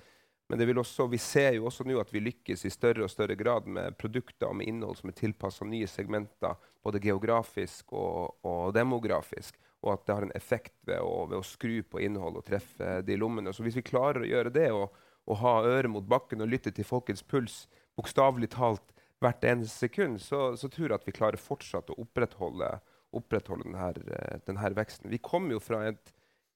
Men 0.51 0.79
også, 0.83 1.07
vi 1.07 1.19
ser 1.23 1.55
jo 1.55 1.69
også 1.69 1.85
nå 1.87 2.01
at 2.01 2.11
vi 2.11 2.23
lykkes 2.25 2.65
i 2.67 2.73
større 2.75 3.05
og 3.07 3.13
større 3.13 3.37
grad 3.39 3.69
med 3.71 3.95
produkter 4.01 4.49
og 4.49 4.57
med 4.59 4.67
innhold 4.67 4.99
som 4.99 5.13
er 5.13 5.19
tilpassa 5.21 5.65
nye 5.65 5.87
segmenter, 5.87 6.57
både 6.83 6.99
geografisk 7.05 7.93
og, 7.95 8.41
og, 8.43 8.73
demografisk. 8.75 9.61
Og 9.81 9.95
at 9.95 10.03
det 10.07 10.17
har 10.17 10.27
en 10.27 10.35
effekt 10.35 10.75
ved 10.89 10.99
å, 11.01 11.27
ved 11.31 11.39
å, 11.39 11.47
skru 11.47 11.79
på 11.87 12.03
innhold 12.03 12.41
og 12.41 12.47
treffe 12.49 12.99
de 13.07 13.17
lommene. 13.17 13.55
Så 13.55 13.63
hvis 13.63 13.79
vi 13.79 13.87
klarer 13.87 14.25
å 14.25 14.31
gjøre 14.33 14.53
det 14.53 14.67
og, 14.75 14.91
og 15.31 15.39
ha 15.45 15.55
øret 15.71 15.93
mot 15.95 16.09
bakken 16.11 16.43
og 16.43 16.51
lytte 16.51 16.75
til 16.75 16.89
folkets 16.89 17.23
puls 17.23 17.63
bokstavelig 17.97 18.51
talt 18.57 18.91
hvert 19.23 19.45
eneste 19.45 19.87
sekund, 19.87 20.19
så, 20.21 20.57
så, 20.59 20.69
tror 20.73 20.89
jeg 20.89 20.99
at 20.99 21.07
vi 21.07 21.15
klarer 21.15 21.41
fortsatt 21.41 21.93
å 21.93 22.01
opprettholde 22.03 22.75
opprettholde 23.17 23.67
denne, 23.67 23.89
eh, 24.15 24.39
denne 24.47 24.73
veksten. 24.77 25.11
Vi 25.11 25.19
kommer 25.19 25.57
jo 25.57 25.63
fra 25.63 25.83
et, 25.89 26.13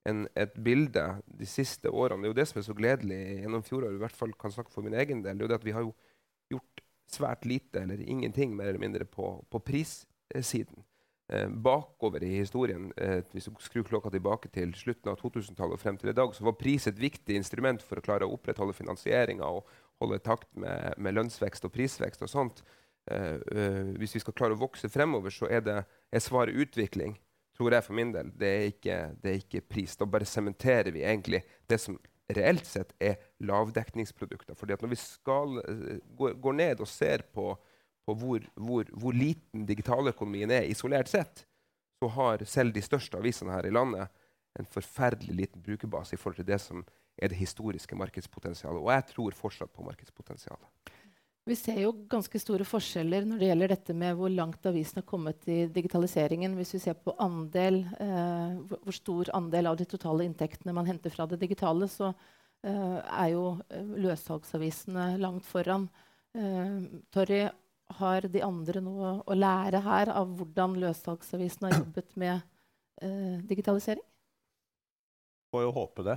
en, 0.09 0.25
et 0.37 0.57
bilde 0.67 1.05
de 1.27 1.49
siste 1.49 1.91
årene. 1.91 2.23
Det 2.23 2.29
er 2.29 2.35
jo 2.35 2.41
det 2.41 2.49
som 2.51 2.61
er 2.61 2.67
så 2.69 2.77
gledelig 2.77 3.21
gjennom 3.43 3.65
fjoråret. 3.67 3.99
i 3.99 4.03
hvert 4.05 4.19
fall 4.19 4.35
kan 4.41 4.53
snakke 4.55 4.73
for 4.73 4.87
min 4.87 4.97
egen 5.01 5.23
del, 5.25 5.39
det 5.39 5.47
er 5.47 5.55
jo 5.55 5.61
at 5.61 5.69
vi 5.69 5.77
har 5.77 5.87
jo 5.87 5.95
gjort 6.53 6.83
svært 7.11 7.47
lite 7.49 7.85
eller 7.85 8.01
ingenting 8.01 8.57
mer 8.57 8.73
eller 8.73 8.83
mindre 8.83 9.05
på, 9.05 9.37
på 9.51 9.61
prissiden. 9.65 10.85
Eh, 11.33 11.49
bakover 11.49 12.25
i 12.25 12.35
historien, 12.37 12.91
eh, 13.01 13.23
hvis 13.33 13.49
du 13.49 13.57
skrur 13.65 13.87
klokka 13.89 14.11
tilbake 14.13 14.51
til 14.53 14.75
slutten 14.77 15.09
av 15.09 15.17
2000-tallet 15.23 15.79
og 15.79 15.81
frem 15.81 15.97
til 15.97 16.13
i 16.13 16.17
dag, 16.17 16.35
så 16.37 16.45
var 16.45 16.59
pris 16.61 16.85
et 16.87 17.01
viktig 17.01 17.39
instrument 17.39 17.81
for 17.81 17.97
å 17.97 18.05
klare 18.05 18.29
å 18.29 18.35
opprettholde 18.37 18.77
finansieringa 18.77 19.49
og, 19.49 19.65
holde 20.03 20.19
takt 20.27 20.49
med, 20.59 20.97
med 20.99 21.15
lønnsvekst 21.15 21.65
og 21.69 21.73
prisvekst 21.73 22.25
og 22.27 22.29
sånt. 22.29 22.65
Eh, 23.07 23.37
uh, 23.39 23.93
hvis 24.01 24.17
vi 24.17 24.23
skal 24.25 24.35
klare 24.35 24.57
å 24.57 24.59
vokse 24.59 24.89
fremover, 24.91 25.31
så 25.31 25.47
er, 25.47 25.61
det, 25.63 25.77
er 26.11 26.23
svaret 26.25 26.57
utvikling. 26.57 27.15
Tror 27.55 27.77
jeg 27.77 27.87
for 27.87 27.95
min 27.95 28.11
del. 28.15 28.33
Det 28.35 28.51
er 28.51 28.65
ikke, 28.73 28.97
det 29.23 29.31
er 29.31 29.39
ikke 29.39 29.63
pris. 29.75 29.95
Da 29.97 30.09
bare 30.11 30.27
sementerer 30.27 30.91
vi 30.95 31.05
egentlig 31.07 31.45
det 31.71 31.79
som 31.83 31.99
reelt 32.35 32.67
sett 32.67 32.95
er 32.99 33.21
lavdekningsprodukter. 33.45 34.57
Fordi 34.59 34.79
når 34.81 34.91
vi 34.95 34.99
skal, 34.99 35.61
uh, 35.63 36.01
går, 36.19 36.35
går, 36.43 36.59
ned 36.61 36.83
og 36.83 36.91
ser 36.91 37.27
på, 37.35 37.53
på 38.07 38.17
hvor, 38.19 38.49
hvor, 38.55 38.91
hvor, 38.91 39.15
liten 39.15 39.67
digitaløkonomien 39.69 40.51
er 40.51 40.69
isolert 40.71 41.13
sett, 41.13 41.45
så 42.01 42.11
har 42.17 42.45
selv 42.49 42.75
de 42.75 42.83
største 42.83 43.21
avisene 43.21 43.55
her 43.55 43.69
i 43.69 43.73
landet 43.73 44.11
en 44.59 44.67
forferdelig 44.71 45.35
liten 45.35 45.63
brukerbase 45.63 46.15
i 46.15 46.19
forhold 46.19 46.41
til 46.43 46.47
det 46.47 46.61
som 46.63 46.85
er 47.19 47.31
det 47.31 47.39
historiske 47.39 47.97
markedspotensialet. 47.97 48.83
Og 48.83 48.91
jeg 48.93 49.07
tror 49.13 49.39
fortsatt 49.39 49.73
på 49.75 49.87
markedspotensialet. 49.87 50.93
Vi 51.45 51.57
ser 51.61 51.77
jo 51.83 51.91
ganske 52.09 52.39
store 52.41 52.65
forskjeller 52.65 53.27
når 53.29 53.41
det 53.41 53.49
gjelder 53.51 53.73
dette 53.75 53.95
med 54.01 54.15
hvor 54.17 54.31
langt 54.33 54.65
avisen 54.65 55.03
har 55.03 55.05
kommet 55.05 55.45
i 55.53 55.67
digitaliseringen. 55.69 56.55
Hvis 56.57 56.73
vi 56.79 56.81
ser 56.87 56.97
på 56.97 57.13
andel, 57.21 57.83
eh, 58.01 58.55
hvor 58.71 58.97
stor 58.97 59.29
andel 59.37 59.69
av 59.69 59.77
de 59.77 59.85
totale 59.85 60.25
inntektene 60.25 60.73
man 60.73 60.89
henter 60.89 61.13
fra 61.13 61.27
det 61.29 61.37
digitale, 61.43 61.85
så 61.93 62.15
eh, 62.65 62.97
er 62.97 63.29
jo 63.35 63.43
eh, 63.69 63.91
løssalgsavisene 64.07 65.11
langt 65.21 65.45
foran. 65.45 65.85
Eh, 66.33 66.81
Torry, 67.13 67.43
har 68.01 68.25
de 68.33 68.41
andre 68.41 68.81
noe 68.81 69.13
å 69.29 69.37
lære 69.37 69.83
her 69.85 70.15
av 70.17 70.33
hvordan 70.39 70.79
løssalgsavisen 70.81 71.69
har 71.69 71.77
jobbet 71.77 72.17
med 72.25 72.39
eh, 73.05 73.37
digitalisering? 73.45 74.07
Får 75.53 75.69
jo 75.69 75.77
håpe 75.77 76.09
det. 76.09 76.17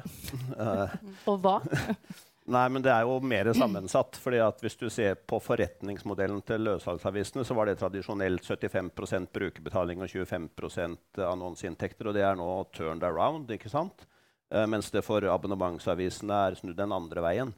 Og 1.29 1.43
hva? 1.43 1.59
Nei, 2.47 2.69
men 2.71 2.81
Det 2.81 2.91
er 2.93 3.03
jo 3.03 3.19
mer 3.19 3.49
sammensatt. 3.61 4.17
fordi 4.23 4.39
at 4.39 4.61
Hvis 4.63 4.77
du 4.79 4.89
ser 4.89 5.15
på 5.15 5.39
forretningsmodellen 5.43 6.41
til 6.47 6.63
løssalgsavisene, 6.63 7.43
så 7.43 7.55
var 7.57 7.67
det 7.67 7.77
tradisjonelt 7.81 8.43
75% 8.47 9.31
brukerbetaling 9.35 10.01
og 10.01 10.07
25% 10.07 11.23
annonseinntekter. 11.27 12.07
og 12.07 12.15
Det 12.15 12.23
er 12.23 12.35
nå 12.39 12.51
turned 12.71 13.03
around. 13.03 13.51
ikke 13.51 13.69
sant? 13.69 14.07
Uh, 14.47 14.63
mens 14.63 14.87
det 14.91 15.03
for 15.03 15.23
abonnementsavisene 15.27 16.35
er 16.47 16.55
snudd 16.55 16.77
den 16.77 16.93
andre 16.95 17.23
veien. 17.25 17.49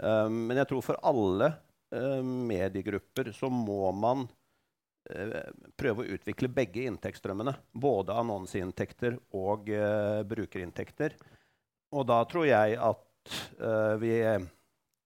Uh, 0.00 0.28
men 0.32 0.56
jeg 0.56 0.70
tror 0.70 0.86
for 0.86 1.00
alle 1.04 1.52
uh, 1.92 2.22
mediegrupper 2.24 3.34
så 3.36 3.52
må 3.52 3.90
man 3.92 4.28
prøve 5.80 6.04
å 6.04 6.14
utvikle 6.14 6.46
begge 6.52 6.84
inntektsstrømmene. 6.86 7.54
Både 7.72 8.14
annonseinntekter 8.20 9.16
og 9.34 9.64
brukerinntekter. 10.28 11.16
Og 11.96 12.04
da 12.06 12.18
tror 12.28 12.44
jeg 12.46 12.76
at 12.76 13.00
vi 14.00 14.14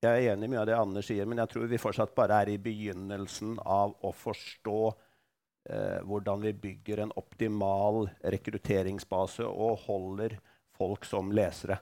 Jeg 0.04 0.10
er 0.10 0.34
enig 0.34 0.48
i 0.48 0.52
mye 0.52 0.60
av 0.60 0.68
det 0.68 0.76
Anne 0.76 1.02
sier, 1.04 1.24
men 1.24 1.40
jeg 1.40 1.50
tror 1.52 1.68
vi 1.70 1.80
fortsatt 1.80 2.14
bare 2.16 2.42
er 2.42 2.50
i 2.52 2.60
begynnelsen 2.60 3.54
av 3.60 3.94
å 4.04 4.10
forstå 4.12 4.80
uh, 4.90 6.00
hvordan 6.04 6.42
vi 6.44 6.52
bygger 6.66 7.00
en 7.06 7.14
optimal 7.16 8.02
rekrutteringsbase 8.20 9.46
og 9.48 9.86
holder 9.86 10.36
folk 10.76 11.08
som 11.08 11.32
lesere. 11.32 11.78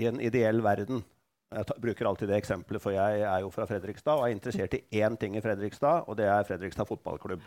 I 0.00 0.08
en 0.08 0.20
ideell 0.20 0.62
verden 0.64 1.04
Jeg 1.46 1.76
bruker 1.80 2.08
alltid 2.08 2.28
det 2.28 2.40
eksempelet, 2.40 2.82
for 2.82 2.92
jeg 2.92 3.20
er 3.22 3.40
jo 3.44 3.52
fra 3.54 3.68
Fredrikstad 3.70 4.18
og 4.18 4.24
er 4.26 4.32
interessert 4.34 4.74
i 4.74 4.82
én 4.98 5.14
ting 5.16 5.36
i 5.38 5.40
Fredrikstad, 5.44 6.08
og 6.10 6.16
det 6.18 6.26
er 6.26 6.42
Fredrikstad 6.44 6.88
fotballklubb. 6.88 7.44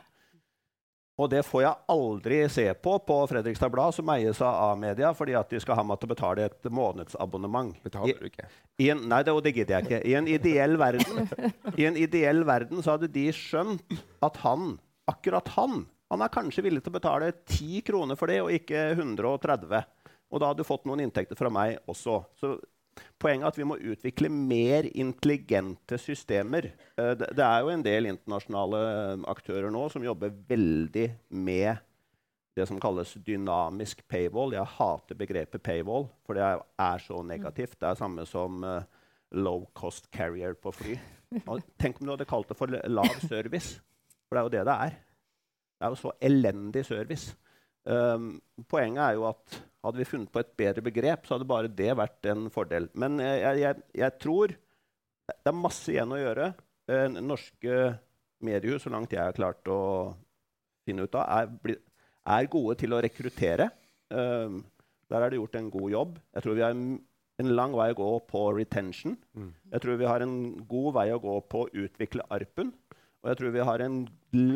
Og 1.20 1.28
det 1.28 1.42
får 1.44 1.64
jeg 1.66 1.86
aldri 1.92 2.38
se 2.52 2.64
på 2.80 2.94
på 3.04 3.16
Fredrikstad 3.28 3.72
Blad, 3.74 3.92
som 3.98 4.10
eies 4.14 4.40
av 4.40 4.56
A-media, 4.70 5.12
fordi 5.18 5.36
at 5.36 5.52
de 5.52 5.60
skal 5.60 5.76
ha 5.76 5.84
meg 5.84 6.00
til 6.00 6.08
å 6.08 6.14
betale 6.14 6.46
et 6.48 6.70
månedsabonnement. 6.72 7.76
Betaler 7.84 8.22
du 8.22 8.30
ikke? 8.30 8.48
I, 8.80 8.88
en, 8.94 9.04
nei, 9.12 9.20
det, 9.28 9.36
det, 9.44 9.54
gidder 9.58 9.76
jeg 9.76 9.88
ikke. 9.90 10.02
I 10.08 10.16
en, 10.16 10.30
ideell 10.32 10.80
verden, 10.80 11.28
I 11.76 11.90
en 11.90 12.00
ideell 12.00 12.46
verden 12.48 12.86
så 12.86 12.96
hadde 12.96 13.12
de 13.12 13.26
skjønt 13.36 14.00
at 14.24 14.40
han, 14.46 14.78
akkurat 15.12 15.52
han, 15.58 15.84
han 16.10 16.24
er 16.24 16.32
kanskje 16.34 16.63
villig 16.65 16.86
til 16.86 16.93
å 16.93 16.98
betale 17.02 17.34
10 17.36 17.84
kroner 17.89 18.17
for 18.17 18.32
det, 18.32 18.39
og 18.46 18.56
ikke 18.56 18.88
130. 18.96 19.84
Og 20.30 20.39
da 20.41 20.54
hadde 20.54 20.63
du 20.63 20.70
fått 20.70 20.88
noen 20.88 21.04
inntekter 21.04 21.38
fra 21.38 21.52
meg 21.52 21.82
også. 21.89 22.22
Så 22.39 22.56
Poenget 23.19 23.43
er 23.43 23.52
at 23.52 23.58
vi 23.60 23.67
må 23.67 23.75
utvikle 23.91 24.30
mer 24.32 24.88
intelligente 24.95 25.97
systemer. 25.99 26.69
Eh, 26.97 27.13
det 27.19 27.43
er 27.43 27.60
jo 27.63 27.71
en 27.73 27.84
del 27.84 28.08
internasjonale 28.08 28.80
eh, 28.88 29.25
aktører 29.32 29.73
nå 29.73 29.86
som 29.91 30.06
jobber 30.06 30.32
veldig 30.49 31.08
med 31.36 31.84
det 32.56 32.65
som 32.67 32.80
kalles 32.82 33.12
dynamisk 33.23 34.02
paywall. 34.12 34.56
Jeg 34.56 34.75
hater 34.78 35.19
begrepet 35.19 35.63
paywall, 35.63 36.08
for 36.25 36.39
det 36.39 36.47
er 36.47 37.04
så 37.04 37.21
negativt. 37.23 37.78
Det 37.80 37.88
er 37.88 37.99
samme 37.99 38.25
som 38.28 38.63
uh, 38.65 38.82
low 39.32 39.62
cost 39.78 40.10
carrier 40.12 40.58
på 40.60 40.73
fly. 40.75 40.97
Tenk 41.80 42.02
om 42.02 42.08
du 42.08 42.13
hadde 42.15 42.28
kalt 42.28 42.49
det 42.49 42.58
for 42.60 42.73
lav 42.73 43.13
service. 43.30 43.78
For 44.28 44.36
det 44.36 44.41
er 44.41 44.47
jo 44.47 44.54
det 44.58 44.65
det 44.67 44.75
er. 44.89 44.97
Det 45.78 45.88
er 45.88 45.93
jo 45.93 46.02
så 46.02 46.12
elendig 46.19 46.84
service. 46.89 47.38
Poenget 48.67 49.04
er 49.06 49.15
jo 49.15 49.30
at 49.30 49.62
hadde 49.86 50.02
vi 50.02 50.08
funnet 50.08 50.32
på 50.34 50.42
et 50.42 50.56
bedre 50.60 50.84
begrep, 50.84 51.26
så 51.26 51.36
hadde 51.36 51.48
bare 51.50 51.72
det 51.72 51.92
vært 51.98 52.28
en 52.32 52.50
fordel. 52.54 52.89
Men 53.00 53.20
jeg, 53.24 53.62
jeg, 53.63 53.84
jeg 54.02 54.18
tror 54.22 54.56
det 55.30 55.52
er 55.52 55.56
masse 55.56 55.92
igjen 55.94 56.15
å 56.15 56.20
gjøre. 56.20 56.50
Eh, 56.89 57.06
norske 57.22 57.78
mediehus, 58.46 58.84
så 58.86 58.94
langt 58.94 59.13
jeg 59.13 59.22
har 59.22 59.36
klart 59.38 59.68
å 59.72 59.80
finne 60.88 61.06
ut 61.06 61.15
av, 61.20 61.46
er, 61.46 61.78
er 62.36 62.52
gode 62.52 62.80
til 62.82 62.96
å 62.96 63.02
rekruttere. 63.04 63.70
Um, 64.10 64.63
der 65.10 65.26
er 65.26 65.32
det 65.32 65.39
gjort 65.39 65.58
en 65.60 65.70
god 65.74 65.94
jobb. 65.94 66.20
Jeg 66.36 66.46
tror 66.46 66.58
vi 66.58 66.65
har 66.65 66.76
en 66.76 67.52
lang 67.56 67.76
vei 67.78 67.89
å 67.94 67.98
gå 67.98 68.10
på 68.30 68.44
retention. 68.58 69.15
Mm. 69.38 69.52
Jeg 69.74 69.84
tror 69.84 70.00
vi 70.00 70.10
har 70.10 70.26
en 70.26 70.38
god 70.70 70.96
vei 71.00 71.08
å 71.13 71.22
gå 71.24 71.36
på 71.52 71.65
å 71.65 71.72
utvikle 71.86 72.26
ARPen. 72.34 72.72
Og 73.19 73.32
jeg 73.32 73.39
tror 73.39 73.51
vi 73.51 73.65
har 73.67 73.82
en 73.84 73.97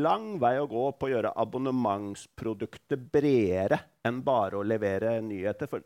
lang 0.04 0.28
vei 0.40 0.54
å 0.62 0.70
gå 0.72 0.84
på 0.96 1.08
å 1.08 1.12
gjøre 1.12 1.34
abonnementsproduktet 1.44 3.10
bredere 3.12 3.82
enn 4.08 4.22
bare 4.24 4.62
å 4.62 4.68
levere 4.68 5.18
nyheter. 5.26 5.68
For 5.68 5.84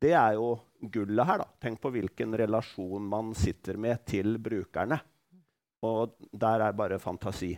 det 0.00 0.14
er 0.16 0.38
jo 0.38 0.54
gullet 0.80 1.28
her. 1.28 1.42
da. 1.44 1.48
Tenk 1.60 1.80
på 1.82 1.92
hvilken 1.92 2.36
relasjon 2.40 3.04
man 3.12 3.34
sitter 3.36 3.76
med 3.80 4.04
til 4.08 4.38
brukerne. 4.40 4.98
Og 5.84 6.16
der 6.32 6.64
er 6.64 6.76
bare 6.76 6.98
fantasi. 7.02 7.52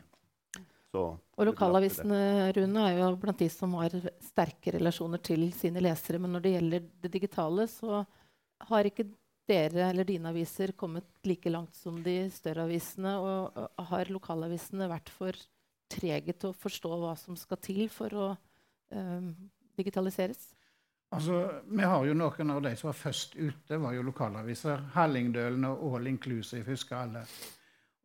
Så, 0.88 1.04
og 1.36 1.44
lokalavisene 1.44 2.50
Rune, 2.56 2.84
er 2.88 2.98
jo 3.02 3.12
blant 3.20 3.38
de 3.38 3.48
som 3.52 3.74
har 3.78 3.92
sterke 4.24 4.72
relasjoner 4.74 5.20
til 5.22 5.50
sine 5.54 5.82
lesere. 5.84 6.18
Men 6.18 6.34
når 6.34 6.44
det 6.44 6.54
gjelder 6.56 6.86
det 7.04 7.12
digitale, 7.14 7.68
så 7.70 8.02
har 8.70 8.88
ikke 8.88 9.06
dere 9.48 9.88
eller 9.88 10.06
dine 10.08 10.30
aviser 10.30 10.74
kommet 10.78 11.08
like 11.26 11.50
langt 11.50 11.76
som 11.76 11.98
de 12.04 12.20
større 12.32 12.66
avisene? 12.68 13.16
Og 13.18 13.86
har 13.90 14.12
lokalavisene 14.12 14.90
vært 14.90 15.10
for 15.14 15.36
trege 15.88 16.34
til 16.36 16.52
å 16.52 16.58
forstå 16.58 16.92
hva 17.00 17.14
som 17.18 17.36
skal 17.38 17.60
til 17.64 17.86
for 17.92 18.14
å 18.14 18.28
um, 18.92 19.32
digitaliseres? 19.78 20.50
Altså, 21.10 21.62
Vi 21.64 21.84
har 21.84 22.04
jo 22.04 22.16
noen 22.16 22.50
av 22.52 22.62
de 22.62 22.74
som 22.76 22.90
var 22.90 22.98
først 22.98 23.36
ute, 23.38 23.78
var 23.80 23.94
jo 23.96 24.04
lokalaviser. 24.04 24.90
Hallingdølen 24.94 25.64
og 25.70 25.96
All 25.96 26.10
Inclusive, 26.10 26.66
husker 26.68 27.00
alle. 27.00 27.24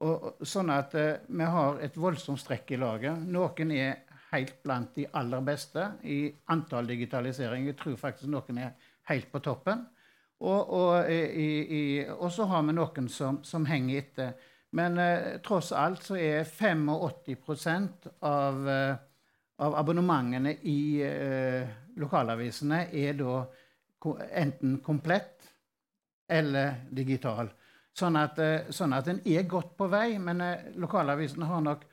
Og, 0.03 0.43
sånn 0.47 0.71
at 0.71 0.95
eh, 0.99 1.19
Vi 1.27 1.49
har 1.55 1.81
et 1.83 1.97
voldsomt 1.99 2.39
strekk 2.39 2.71
i 2.75 2.79
laget. 2.79 3.19
Noen 3.27 3.75
er 3.75 4.05
helt 4.31 4.55
blant 4.63 4.95
de 4.95 5.05
aller 5.19 5.43
beste 5.45 5.83
i 6.09 6.31
antall 6.55 6.87
digitalisering. 6.89 7.67
Jeg 7.69 7.77
tror 7.81 7.99
faktisk 7.99 8.31
noen 8.31 8.63
er 8.63 8.71
helt 9.11 9.29
på 9.31 9.43
toppen. 9.43 9.83
Og, 10.43 10.73
og, 10.75 11.11
i, 11.11 11.49
i, 11.63 11.83
og, 12.11 12.27
så 12.35 12.47
har 12.51 12.65
vi 12.67 12.75
noen 12.75 13.07
som, 13.11 13.39
som 13.47 13.65
henger 13.69 14.01
etter. 14.01 14.33
Men 14.75 14.97
eh, 14.99 15.37
tross 15.45 15.71
alt 15.77 16.03
så 16.03 16.17
er 16.19 16.43
85 16.43 16.89
av, 18.27 18.69
eh, 18.69 18.95
av 19.63 19.77
abonnementene 19.79 20.57
i 20.67 20.79
eh, 21.05 21.69
lokalavisene 22.01 22.87
er 22.91 23.15
da 23.19 23.43
enten 24.33 24.79
komplett 24.83 25.53
eller 26.27 26.73
digital. 26.91 27.51
Sånn 27.93 28.17
at, 28.17 28.39
eh, 28.41 28.69
sånn 28.73 28.95
at 28.97 29.07
en 29.11 29.21
er 29.29 29.45
godt 29.49 29.75
på 29.77 29.87
vei, 29.91 30.17
men 30.19 30.41
eh, 30.41 30.69
lokalavisene 30.81 31.45
har 31.45 31.61
nok 31.61 31.85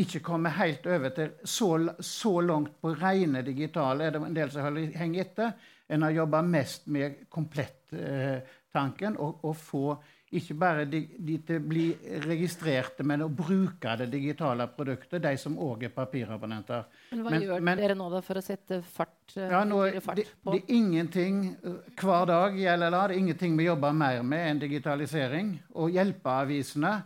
ikke 0.00 0.22
kommet 0.24 0.56
helt 0.56 0.86
over 0.88 1.12
til 1.12 1.32
så, 1.44 1.70
så 2.00 2.32
langt 2.40 2.78
på 2.80 2.94
rene 2.96 3.42
digitale. 3.44 4.06
Er 4.06 4.14
det 4.14 4.22
en 4.24 4.36
del 4.36 4.52
som 4.54 4.78
henger 4.78 5.24
etter? 5.26 5.52
En 5.88 6.02
har 6.02 6.10
jobba 6.10 6.42
mest 6.42 6.86
med 6.90 7.26
komplettanken 7.30 9.16
og, 9.22 9.44
og 9.46 9.56
få 9.56 9.86
ikke 10.34 10.54
bare 10.58 10.84
de, 10.90 11.00
de 11.22 11.36
til 11.46 11.60
å 11.60 11.64
bli 11.70 11.84
registrerte, 12.24 13.04
men 13.06 13.22
å 13.22 13.28
bruke 13.30 13.92
det 14.00 14.08
digitale 14.10 14.66
produktet, 14.74 15.22
de 15.22 15.32
som 15.38 15.54
òg 15.62 15.86
er 15.86 15.92
papirabonnenter. 15.94 16.88
Men 17.12 17.22
Hva 17.22 17.32
men, 17.32 17.44
gjør 17.46 17.64
men, 17.68 17.82
dere 17.82 17.96
nå 17.98 18.08
da 18.10 18.20
for 18.26 18.40
å 18.40 18.42
sette 18.42 18.80
fart, 18.82 19.36
eh, 19.36 19.46
ja, 19.54 19.62
nå, 19.68 19.84
fart 20.02 20.18
det, 20.18 20.26
på? 20.42 20.56
Det 20.56 20.64
er 20.64 20.74
ingenting 20.80 21.40
eh, 21.54 21.78
hver 22.02 22.26
dag 22.32 22.58
i 22.58 22.66
LLA, 22.66 22.90
det 23.06 23.16
er 23.16 23.22
ingenting 23.22 23.56
vi 23.60 23.68
jobber 23.68 23.94
mer 23.94 24.22
med 24.26 24.50
enn 24.50 24.62
digitalisering. 24.66 25.54
Og 25.78 25.94
hjelpe 25.94 26.36
avisene, 26.42 26.96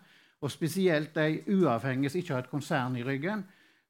og 0.40 0.52
spesielt 0.52 1.12
de 1.18 1.42
uavhengige 1.52 2.14
som 2.14 2.22
ikke 2.22 2.38
har 2.38 2.46
et 2.46 2.52
konsern 2.54 2.96
i 2.96 3.04
ryggen, 3.04 3.44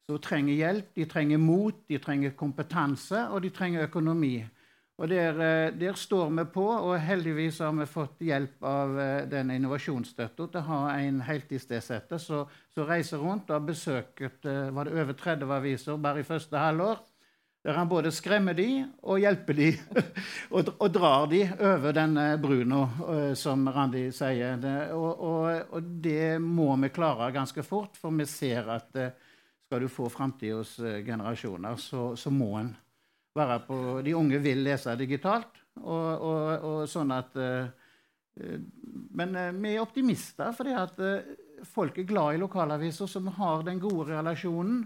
som 0.09 0.19
trenger 0.19 0.59
hjelp. 0.59 0.91
De 0.99 1.07
trenger 1.07 1.39
mot, 1.39 1.85
de 1.87 2.03
trenger 2.03 2.35
kompetanse, 2.35 3.29
og 3.31 3.45
de 3.45 3.55
trenger 3.55 3.87
økonomi. 3.87 4.35
Og 5.01 5.09
der, 5.09 5.39
eh, 5.41 5.73
der, 5.73 5.93
står 5.97 6.29
vi 6.29 6.43
på, 6.53 6.63
og 6.69 6.99
heldigvis 7.01 7.59
har 7.59 7.73
vi 7.73 7.87
fått 7.89 8.19
hjelp 8.21 8.63
av 8.63 8.91
denne 8.93 9.29
den 9.31 9.53
innovasjonsstøtta 9.55 10.45
til 10.45 10.59
å 10.59 10.67
ha 10.67 10.81
en 10.93 11.23
heltidsstedsetter 11.25 12.21
som 12.21 12.85
reiser 12.85 13.17
rundt 13.17 13.49
og 13.49 13.55
har 13.55 13.65
besøkt 13.65 14.45
eh, 14.45 14.67
var 14.69 14.85
det 14.85 14.99
over 15.01 15.17
30 15.17 15.55
aviser 15.55 15.97
bare 15.97 16.21
i 16.21 16.27
første 16.27 16.61
halvår. 16.61 17.01
Der 17.65 17.77
han 17.77 17.89
både 17.89 18.11
skremmer 18.13 18.57
de 18.57 18.67
og 19.01 19.21
hjelper 19.21 19.57
de, 19.57 19.71
og, 20.53 20.69
og, 20.77 20.87
drar 20.93 21.25
de 21.33 21.41
over 21.49 21.97
denne 21.97 22.27
bruna, 22.41 22.83
som 23.37 23.67
Randi 23.69 24.07
sier. 24.13 24.61
Og, 24.97 25.11
og, 25.17 25.73
og, 25.77 25.91
det 26.01 26.37
må 26.41 26.71
vi 26.81 26.93
klare 26.93 27.33
ganske 27.33 27.65
fort, 27.65 27.97
for 28.01 28.13
vi 28.17 28.25
ser 28.29 28.69
at 28.73 28.89
skal 28.93 29.85
du 29.85 29.89
få 29.93 30.09
framtidas 30.09 30.73
generasjoner, 31.05 31.77
så, 31.77 32.07
så 32.17 32.33
må 32.33 32.55
en 32.59 32.73
være 33.37 33.59
på 33.67 33.77
De 34.05 34.15
unge 34.17 34.39
vil 34.43 34.63
lese 34.65 34.95
digitalt. 34.99 35.59
Og, 35.81 36.09
og, 36.27 36.65
og 36.67 36.79
sånn 36.91 37.13
at 37.15 37.37
uh, 37.39 37.69
Men 39.15 39.37
uh, 39.37 39.53
vi 39.55 39.71
er 39.71 39.83
optimister 39.83 40.51
fordi 40.55 40.73
at 40.75 40.99
folk 41.67 41.99
er 42.01 42.09
glad 42.09 42.35
i 42.35 42.41
lokalaviser 42.41 43.07
som 43.07 43.29
har 43.37 43.63
den 43.67 43.79
gode 43.79 44.09
relasjonen. 44.11 44.83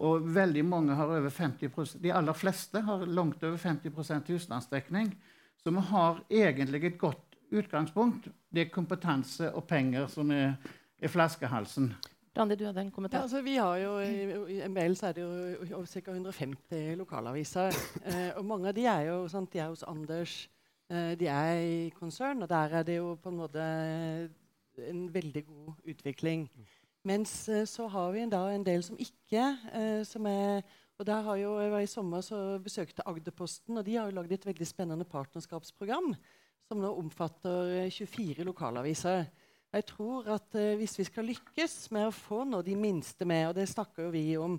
Og 0.00 0.28
veldig 0.34 0.64
mange 0.64 0.96
har 0.96 1.12
over 1.12 1.32
50% 1.32 2.00
De 2.00 2.12
aller 2.12 2.36
fleste 2.36 2.80
har 2.84 3.04
langt 3.06 3.42
over 3.44 3.56
50% 3.60 4.32
husstandsdekning. 4.32 5.12
Så 5.62 5.70
vi 5.70 5.82
har 5.90 6.22
egentlig 6.30 6.84
et 6.84 6.98
godt 6.98 7.36
utgangspunkt. 7.50 8.28
Det 8.48 8.66
er 8.66 8.72
kompetanse 8.72 9.50
og 9.52 9.66
penger 9.68 10.06
som 10.08 10.30
er, 10.32 10.54
er 10.98 11.12
flaskehalsen. 11.12 11.92
Randi, 12.38 12.54
du 12.54 12.64
hadde 12.64 12.80
en 12.80 12.90
kommentar? 12.94 13.18
Ja, 13.18 13.22
altså, 13.22 13.42
vi 13.42 13.56
har 13.56 13.76
jo, 13.76 13.98
I 14.46 14.60
MBL 14.68 14.94
så 14.94 15.08
er 15.08 15.16
det 15.16 15.22
jo 15.24 15.80
ca. 15.84 16.12
150 16.12 16.94
lokalaviser. 17.00 17.74
Eh, 18.06 18.30
og 18.36 18.44
mange 18.46 18.70
av 18.70 18.76
de 18.76 18.84
er 18.86 19.08
jo 19.08 19.24
sant, 19.28 19.50
de 19.52 19.58
er 19.58 19.72
hos 19.72 19.82
Anders. 19.82 20.44
Eh, 20.90 21.16
de 21.18 21.26
er 21.26 21.62
i 21.62 21.88
konsern, 21.96 22.42
og 22.42 22.48
der 22.50 22.76
er 22.78 22.86
det 22.86 22.96
jo 23.00 23.16
på 23.22 23.32
en 23.32 23.40
måte 23.40 23.64
en 24.90 25.08
veldig 25.14 25.42
god 25.46 25.90
utvikling. 25.90 26.46
Mens 27.04 27.48
eh, 27.48 27.66
så 27.66 27.88
har 27.90 28.12
vi 28.14 28.28
da, 28.30 28.44
en 28.54 28.66
del 28.66 28.82
som 28.86 28.98
ikke 29.00 29.44
eh, 29.74 30.04
som 30.06 30.26
er 30.30 30.62
og 31.00 31.06
der 31.08 31.22
har 31.24 31.36
jo, 31.40 31.54
I 31.80 31.86
sommer 31.88 32.20
så 32.20 32.58
besøkte 32.60 33.06
Agderposten, 33.08 33.78
og 33.78 33.86
de 33.86 33.94
har 33.96 34.10
jo 34.10 34.18
lagd 34.18 34.34
et 34.36 34.42
veldig 34.44 34.66
spennende 34.68 35.06
partnerskapsprogram 35.08 36.10
som 36.68 36.82
nå 36.82 36.90
omfatter 36.92 37.88
24 37.88 38.44
lokalaviser. 38.44 39.24
Jeg 39.70 39.86
tror 39.86 40.26
at 40.34 40.54
uh, 40.58 40.76
Hvis 40.80 40.98
vi 40.98 41.06
skal 41.06 41.28
lykkes 41.30 41.74
med 41.94 42.08
å 42.08 42.14
få 42.14 42.42
nå 42.48 42.58
de 42.66 42.74
minste 42.78 43.26
med, 43.28 43.50
og 43.50 43.58
det 43.58 43.68
snakker 43.70 44.08
jo 44.08 44.14
vi 44.14 44.24
om, 44.40 44.56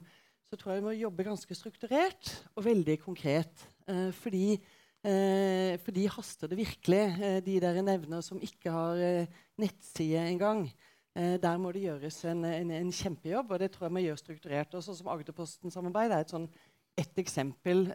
så 0.47 0.55
tror 0.55 0.73
jeg 0.73 0.81
vi 0.81 0.85
må 0.85 0.93
jobbe 0.95 1.25
ganske 1.27 1.55
strukturert 1.55 2.31
og 2.55 2.63
veldig 2.63 2.95
konkret. 3.03 3.65
Uh, 3.89 4.07
fordi, 4.15 4.55
uh, 5.03 5.75
for 5.83 5.97
de 5.97 6.05
haster 6.15 6.51
det 6.51 6.61
virkelig, 6.61 7.03
de 7.43 7.57
dere 7.59 7.83
nevner 7.83 8.23
som 8.23 8.39
ikke 8.39 8.71
har 8.71 9.27
nettside 9.59 10.23
engang. 10.29 10.69
der 11.13 11.57
må 11.59 11.73
det 11.75 11.81
gjøres 11.83 12.23
en, 12.23 12.45
en, 12.47 12.69
en, 12.71 12.91
kjempejobb, 12.91 13.49
og 13.51 13.59
det 13.59 13.67
tror 13.73 13.89
jeg 13.89 13.95
vi 13.95 14.03
gjør 14.05 14.19
strukturert. 14.21 14.75
Og 14.79 14.83
som 14.83 15.09
Agderposten-samarbeid 15.11 16.11
er 16.11 16.21
et, 16.23 16.31
sånn, 16.31 16.47
et 16.95 17.19
eksempel 17.19 17.89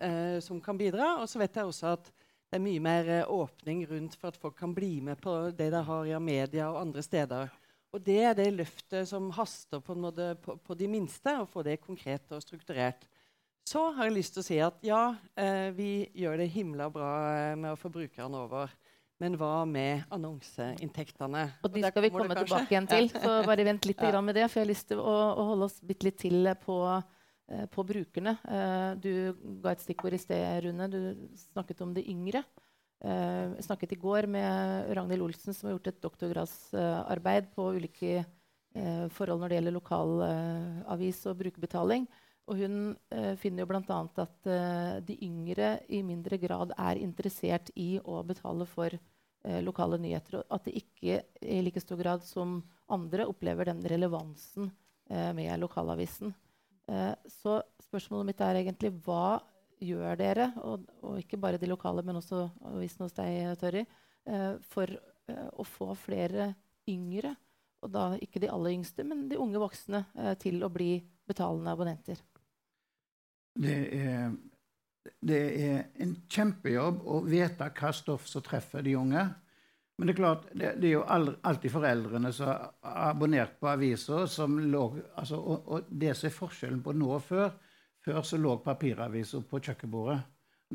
som 0.45 0.61
kan 0.61 0.77
bidra. 0.77 1.15
Og 1.23 1.31
så 1.33 1.41
vet 1.41 1.57
jeg 1.57 1.65
også 1.65 1.95
at 1.95 2.11
det 2.47 2.61
er 2.61 2.63
mye 2.63 2.83
mer 2.83 3.09
eh, 3.11 3.31
åpning 3.33 3.83
rundt 3.91 4.15
for 4.19 4.31
at 4.31 4.39
folk 4.39 4.57
kan 4.59 4.75
bli 4.75 5.01
med 5.05 5.19
på 5.23 5.35
det 5.57 5.71
de 5.75 5.83
har 5.89 6.07
i 6.07 6.19
media 6.23 6.71
og 6.71 6.81
andre 6.85 7.03
steder. 7.03 7.51
Og 7.95 8.03
det 8.05 8.19
er 8.29 8.35
det 8.39 8.51
løftet 8.55 9.09
som 9.09 9.31
haster 9.35 9.81
på, 9.81 9.97
på, 10.43 10.57
på 10.63 10.77
de 10.79 10.89
minste, 10.91 11.33
å 11.41 11.49
få 11.49 11.65
det 11.67 11.81
konkret 11.83 12.31
og 12.35 12.43
strukturert. 12.45 13.07
Så 13.67 13.89
har 13.97 14.07
jeg 14.07 14.15
lyst 14.15 14.37
til 14.37 14.43
å 14.43 14.47
si 14.47 14.59
at 14.63 14.85
ja, 14.87 15.01
eh, 15.35 15.73
vi 15.75 16.07
gjør 16.15 16.39
det 16.39 16.53
himla 16.55 16.87
bra 16.93 17.13
eh, 17.35 17.55
med 17.59 17.73
å 17.73 17.81
få 17.81 17.91
brukerne 17.91 18.45
over. 18.45 18.71
Men 19.19 19.35
hva 19.41 19.65
med 19.67 20.05
annonseinntektene? 20.13 21.47
Og 21.65 21.73
De 21.73 21.83
skal 21.83 22.05
vi 22.05 22.11
komme 22.13 22.37
tilbake 22.37 22.69
igjen 22.69 22.87
til. 22.91 23.09
så 23.11 23.41
bare 23.49 23.65
vent 23.67 23.89
litt 23.89 24.05
med 24.29 24.37
det, 24.37 24.47
for 24.53 24.61
jeg 24.61 24.67
har 24.67 24.71
lyst 24.71 24.91
til 24.93 25.01
å, 25.01 25.15
å 25.35 25.47
holde 25.51 25.71
oss 25.71 25.81
litt 25.89 26.19
til 26.21 26.53
på 26.63 26.79
på 27.71 27.85
brukerne. 27.87 28.37
Eh, 28.43 28.93
du 28.99 29.11
ga 29.63 29.75
et 29.75 29.83
stikkord 29.85 30.17
i 30.17 30.21
sted, 30.21 30.45
Rune. 30.65 30.89
Du 30.91 31.01
snakket 31.39 31.83
om 31.85 31.95
de 31.95 32.03
yngre. 32.11 32.43
Eh, 33.05 33.55
jeg 33.55 33.67
snakket 33.69 33.95
i 33.95 34.01
går 34.03 34.27
med 34.27 34.91
Ragnhild 34.97 35.23
Olsen, 35.29 35.55
som 35.55 35.69
har 35.69 35.77
gjort 35.77 35.93
et 35.93 36.03
doktorgradsarbeid 36.03 37.53
på 37.55 37.73
ulike 37.79 38.25
forhold 39.17 39.41
når 39.41 39.49
det 39.49 39.57
gjelder 39.57 39.73
lokalavis 39.73 41.23
og 41.31 41.39
brukerbetaling. 41.41 42.03
Og 42.45 42.59
hun 42.61 42.75
finner 43.41 43.63
jo 43.63 43.69
bl.a. 43.71 44.01
at 44.21 44.51
de 45.09 45.17
yngre 45.25 45.71
i 45.89 46.03
mindre 46.05 46.37
grad 46.37 46.75
er 46.77 47.01
interessert 47.01 47.71
i 47.73 47.95
å 48.05 48.21
betale 48.29 48.67
for 48.69 48.93
lokale 49.65 49.97
nyheter. 49.97 50.43
Og 50.43 50.53
at 50.59 50.69
de 50.69 50.77
ikke 50.77 51.23
i 51.41 51.63
like 51.65 51.81
stor 51.81 51.97
grad 52.05 52.29
som 52.29 52.59
andre 52.93 53.25
opplever 53.33 53.73
den 53.73 53.81
relevansen 53.81 54.69
med 55.09 55.57
lokalavisen. 55.65 56.37
Eh, 56.87 57.15
så 57.43 57.59
spørsmålet 57.83 58.31
mitt 58.31 58.43
er 58.45 58.61
egentlig 58.61 58.93
hva 59.07 59.41
gjør 59.83 60.19
dere, 60.21 60.51
og, 60.65 60.87
og 61.05 61.19
ikke 61.21 61.39
bare 61.41 61.61
de 61.61 61.69
lokale, 61.69 62.05
men 62.07 62.21
også 62.21 62.47
avisen 62.71 63.05
hos 63.05 63.17
deg, 63.17 63.51
Tørri, 63.61 63.83
eh, 64.31 64.53
for 64.71 64.93
eh, 64.95 65.49
å 65.53 65.67
få 65.67 65.91
flere 65.99 66.53
yngre, 66.89 67.35
og 67.85 67.93
da 67.93 68.07
ikke 68.23 68.41
de 68.43 68.51
aller 68.51 68.77
yngste, 68.79 69.05
men 69.05 69.27
de 69.29 69.39
unge 69.41 69.61
voksne, 69.61 70.05
til 70.41 70.63
å 70.65 70.71
bli 70.73 70.95
betalende 71.29 71.75
abonnenter? 71.75 72.23
Det 73.57 73.77
er, 73.99 74.31
det 75.21 75.41
er 75.67 75.83
en 76.03 76.15
kjempejobb 76.31 77.03
å 77.05 77.21
vite 77.27 77.69
hva 77.77 77.93
stoff 77.95 78.27
som 78.31 78.45
treffer 78.45 78.85
de 78.87 78.97
unge. 78.99 79.27
Men 79.97 80.09
det 80.09 80.13
er 80.13 80.19
klart, 80.19 80.49
det, 80.53 80.71
det 80.81 80.91
er 80.91 80.95
jo 80.99 81.05
alltid 81.09 81.73
foreldrene 81.73 82.31
som 82.37 82.51
har 82.51 83.13
abonnert 83.15 83.55
på 83.61 83.71
aviser. 83.71 84.27
som 84.29 84.59
lå, 84.61 84.85
altså, 85.17 85.39
og, 85.41 85.69
og, 85.73 85.87
det 85.89 86.13
som 86.17 86.29
er 86.29 86.35
forskjellen 86.37 86.83
på 86.85 86.93
nå 86.97 87.15
og 87.19 87.25
før 87.25 87.49
Før 88.07 88.21
så 88.23 88.37
lå 88.39 88.53
papiraviser 88.63 89.43
på 89.51 89.59
kjøkkenbordet 89.59 90.21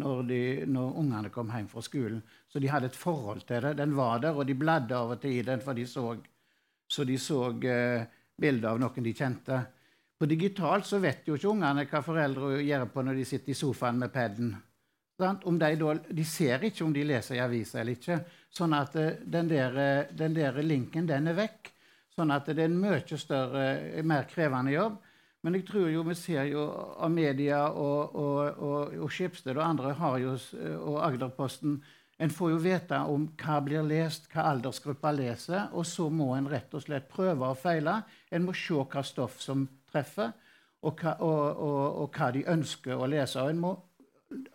når, 0.01 0.23
de, 0.27 0.39
når 0.67 0.97
ungene 0.99 1.29
kom 1.31 1.51
hjem 1.53 1.69
fra 1.71 1.83
skolen. 1.85 2.17
Så 2.51 2.59
de 2.59 2.67
hadde 2.67 2.89
et 2.89 2.97
forhold 2.97 3.45
til 3.47 3.61
det. 3.63 3.77
Den 3.79 3.93
var 3.95 4.19
der, 4.19 4.35
og 4.35 4.49
de 4.49 4.55
bladde 4.59 4.97
av 4.97 5.13
og 5.13 5.21
til 5.21 5.37
i 5.37 5.45
den, 5.47 5.63
for 5.63 5.77
de 5.77 5.85
så, 5.87 6.03
så 6.91 7.05
de 7.07 7.15
så 7.15 7.45
eh, 7.63 8.03
bilder 8.35 8.73
av 8.73 8.81
noen 8.83 9.07
de 9.07 9.13
kjente. 9.15 9.61
På 10.19 10.27
digitalt 10.27 10.85
så 10.85 10.99
vet 11.01 11.23
jo 11.27 11.37
ikke 11.39 11.53
ungene 11.53 11.87
hva 11.87 12.03
foreldre 12.03 12.59
gjør 12.61 12.89
på 12.91 13.05
når 13.07 13.21
de 13.21 13.29
sitter 13.31 13.55
i 13.55 13.57
sofaen 13.57 14.03
med 14.03 14.11
paden. 14.13 14.51
De, 15.21 15.75
da, 15.77 15.93
de, 16.09 16.23
ser 16.25 16.63
ikke 16.65 16.85
om 16.85 16.93
de 16.93 17.03
leser 17.05 17.37
i 17.37 17.43
avisa 17.43 17.81
eller 17.81 17.97
ikke. 17.97 18.17
Sånn 18.51 18.73
at 18.75 18.97
eh, 18.99 19.21
den 19.21 19.51
der, 19.51 19.77
eh, 19.77 20.09
den 20.17 20.35
der, 20.35 20.57
linken 20.65 21.07
den 21.07 21.29
er 21.31 21.37
vekk. 21.37 21.71
Sånn 22.11 22.33
at 22.35 22.49
det 22.49 22.59
er 22.59 22.67
en 22.67 22.81
mye 22.81 23.17
større, 23.17 23.65
eh, 23.93 24.03
mer 24.03 24.27
krevende 24.29 24.73
jobb. 24.73 24.99
Men 25.41 25.57
jeg 25.57 25.65
tror 25.69 25.87
jo 25.89 26.03
vi 26.05 26.15
ser 26.17 26.49
jo 26.51 26.67
av 27.01 27.09
media 27.09 27.63
og, 27.69 28.15
og, 28.15 28.59
og, 28.61 28.97
og 29.05 29.13
Skipsted 29.13 29.57
og 29.57 29.63
andre 29.65 29.95
har 29.97 30.19
jo, 30.21 30.35
og 30.83 31.01
Agderposten 31.07 31.81
En 32.21 32.29
får 32.29 32.51
jo 32.51 32.57
vite 32.61 32.97
om 33.09 33.23
hva 33.41 33.55
blir 33.65 33.81
lest, 33.81 34.27
hva 34.29 34.43
aldersgruppa 34.51 35.09
leser, 35.09 35.71
og 35.73 35.87
så 35.89 36.05
må 36.13 36.35
en 36.35 36.45
rett 36.51 36.69
og 36.77 36.83
slett 36.83 37.07
prøve 37.09 37.47
og 37.47 37.57
feile. 37.57 37.95
En 38.29 38.45
må 38.45 38.53
se 38.53 38.77
hva 38.77 39.01
stoff 39.01 39.39
som 39.41 39.63
treffer, 39.89 40.29
og 40.85 41.01
hva, 41.01 41.15
og 41.17 42.13
hva 42.13 42.27
de 42.35 42.43
ønsker 42.45 42.93
å 42.93 43.09
lese. 43.09 43.41
Og 43.41 43.49
en 43.49 43.63
må 43.63 43.73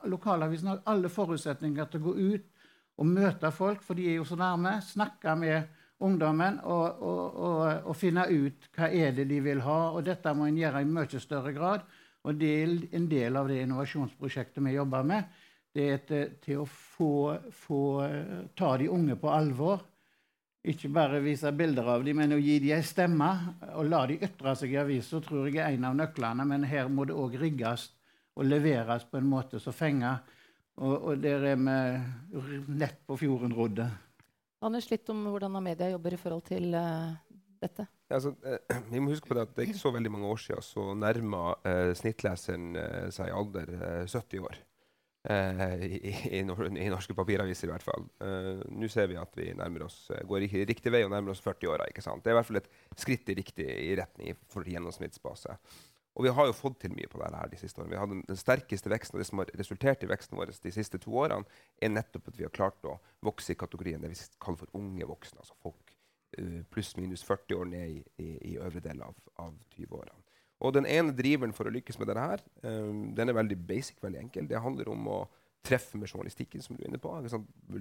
Lokalavisen 0.09 0.71
har 0.73 0.85
alle 0.89 1.11
forutsetninger 1.13 1.91
til 1.91 2.01
å 2.03 2.07
gå 2.11 2.15
ut 2.35 2.53
og 2.97 3.09
møte 3.09 3.51
folk, 3.53 3.83
for 3.85 3.99
de 3.99 4.07
er 4.09 4.19
jo 4.21 4.27
så 4.29 4.39
nærme. 4.41 4.79
Snakke 4.85 5.35
med 5.37 5.75
ungdommen 6.05 6.59
og, 6.65 7.03
og, 7.03 7.37
og, 7.37 7.61
og, 7.89 7.97
finne 7.97 8.27
ut 8.29 8.69
hva 8.77 8.91
er 8.93 9.15
det 9.17 9.27
de 9.31 9.41
vil 9.45 9.63
ha. 9.65 9.81
Og 9.97 10.05
dette 10.07 10.33
må 10.37 10.49
en 10.49 10.61
gjøre 10.61 10.83
i 10.83 10.89
mye 10.89 11.23
større 11.23 11.53
grad. 11.57 11.85
Og 12.27 12.39
det 12.41 12.53
er 12.53 12.73
en 12.99 13.11
del 13.11 13.37
av 13.39 13.51
det 13.51 13.61
innovasjonsprosjektet 13.63 14.65
vi 14.65 14.77
jobber 14.77 15.05
med. 15.07 15.29
Det 15.77 15.91
er 15.93 16.01
til, 16.09 16.33
til 16.43 16.63
å 16.63 16.71
få, 16.71 17.37
få, 17.53 17.83
ta 18.57 18.73
de 18.81 18.89
unge 18.91 19.19
på 19.21 19.31
alvor. 19.31 19.85
Ikke 20.67 20.89
bare 20.91 21.21
vise 21.23 21.53
bilder 21.55 21.93
av 21.93 22.03
dem, 22.03 22.17
men 22.19 22.35
å 22.35 22.41
gi 22.43 22.57
dem 22.65 22.81
en 22.81 22.87
stemme. 22.87 23.29
Og 23.77 23.87
la 23.87 24.07
dem 24.09 24.25
ytre 24.27 24.57
seg 24.59 24.73
i 24.73 24.81
avisa 24.81 25.21
tror 25.23 25.47
jeg 25.47 25.61
er 25.63 25.77
en 25.77 25.87
av 25.93 26.01
nøklene. 26.01 26.49
Men 26.49 26.65
her 26.67 26.89
må 26.91 27.07
det 27.07 27.15
òg 27.15 27.37
rigges 27.39 27.91
og 28.37 28.47
leveres 28.47 29.07
på 29.09 29.19
en 29.19 29.29
måte 29.31 29.61
som 29.63 29.75
fenger. 29.75 30.23
Og, 30.77 30.95
og 30.95 31.23
der 31.23 31.45
er 31.55 31.57
vi 31.57 32.61
nett 32.69 33.01
på 33.09 33.17
fjorden 33.17 33.55
rodde. 33.57 33.89
Anders, 34.65 34.91
litt 34.91 35.09
om 35.13 35.25
hvordan 35.31 35.57
Amedia 35.57 35.89
jobber 35.93 36.17
i 36.17 36.21
forhold 36.21 36.45
til 36.49 36.75
uh, 36.77 37.17
dette? 37.63 37.87
Ja, 38.07 38.19
altså, 38.19 38.35
eh, 38.45 38.79
vi 38.93 39.03
må 39.03 39.11
huske 39.11 39.29
på 39.29 39.37
Det 39.37 39.49
at 39.49 39.57
det 39.57 39.65
er 39.65 39.69
ikke 39.71 39.83
så 39.83 39.93
veldig 39.95 40.13
mange 40.15 40.31
år 40.31 40.41
siden 40.43 40.65
så 40.65 40.87
nærma 40.95 41.43
eh, 41.67 41.93
snittleseren 41.99 42.79
eh, 42.79 43.11
seg 43.15 43.35
alder 43.35 43.73
70 44.07 44.17
eh, 44.39 44.47
år. 44.47 44.61
Eh, 45.27 45.63
i, 45.83 45.99
i, 46.13 46.15
i, 46.39 46.43
norske 46.47 47.17
papiraviser, 47.19 47.67
i 47.67 47.73
hvert 47.73 47.83
fall. 47.83 48.05
Nå 48.71 48.87
ser 48.93 49.09
vi 49.11 49.19
at 49.19 49.35
vi 49.35 49.49
oss, 49.83 50.05
går 50.23 50.47
i 50.47 50.63
riktig 50.69 50.93
vei 50.95 51.03
og 51.03 51.11
nærmer 51.11 51.35
oss 51.35 51.43
40-åra. 51.43 51.89
Det 51.91 52.31
er 52.31 52.37
i 52.37 52.39
hvert 52.39 52.47
fall 52.47 52.61
et 52.61 52.71
skritt 52.95 53.33
i 53.33 53.39
riktig 53.41 53.67
i 53.67 53.97
retning 53.99 54.39
for 54.53 54.63
gjennomsnittsbase. 54.63 55.59
Og 56.17 56.25
vi 56.25 56.33
har 56.33 56.49
jo 56.49 56.57
fått 56.57 56.79
til 56.81 56.95
mye 56.97 57.09
på 57.13 57.21
dette 57.21 57.43
de 57.53 57.59
siste 57.61 57.83
årene. 57.83 57.93
Vi 57.93 58.01
har 58.01 58.09
Den 58.09 58.39
sterkeste 58.41 58.89
veksten 58.89 59.19
og 59.19 59.21
det 59.21 59.29
som 59.29 59.43
har 59.43 59.51
resultert 59.61 60.05
i 60.05 60.09
veksten 60.09 60.39
vår 60.39 60.55
de 60.65 60.73
siste 60.73 61.01
to 61.03 61.13
årene, 61.13 61.45
er 61.83 61.93
nettopp 61.93 62.31
at 62.31 62.39
vi 62.39 62.47
har 62.47 62.55
klart 62.57 62.89
å 62.89 62.97
vokse 63.25 63.53
i 63.53 63.59
kategorien 63.61 64.01
det 64.01 64.15
vi 64.15 64.21
kaller 64.41 64.63
for 64.63 64.79
unge 64.81 65.09
voksne. 65.09 65.43
Altså 65.45 65.57
folk 65.61 65.93
uh, 66.41 66.63
pluss-minus 66.73 67.25
40 67.27 67.61
år 67.61 67.69
ned 67.69 67.99
i, 67.99 68.01
i, 68.17 68.29
i 68.53 68.57
øvre 68.57 68.81
del 68.81 69.03
av, 69.05 69.19
av 69.37 69.53
20-årene. 69.77 70.23
Og 70.65 70.73
den 70.73 70.89
ene 70.89 71.13
driveren 71.13 71.53
for 71.53 71.69
å 71.69 71.75
lykkes 71.75 71.99
med 72.01 72.09
dette 72.09 72.29
her, 72.31 72.45
um, 72.65 73.11
den 73.17 73.29
er 73.29 73.37
veldig 73.37 73.59
basic, 73.69 74.01
veldig 74.01 74.23
enkel. 74.25 74.49
Det 74.49 74.63
handler 74.65 74.89
om 74.95 75.11
å 75.13 75.19
treffe 75.67 76.01
med 76.01 76.09
journalistikken, 76.09 76.65
som 76.65 76.79
du 76.79 76.85
er 76.85 76.89
inne 76.89 77.03
på. 77.03 77.13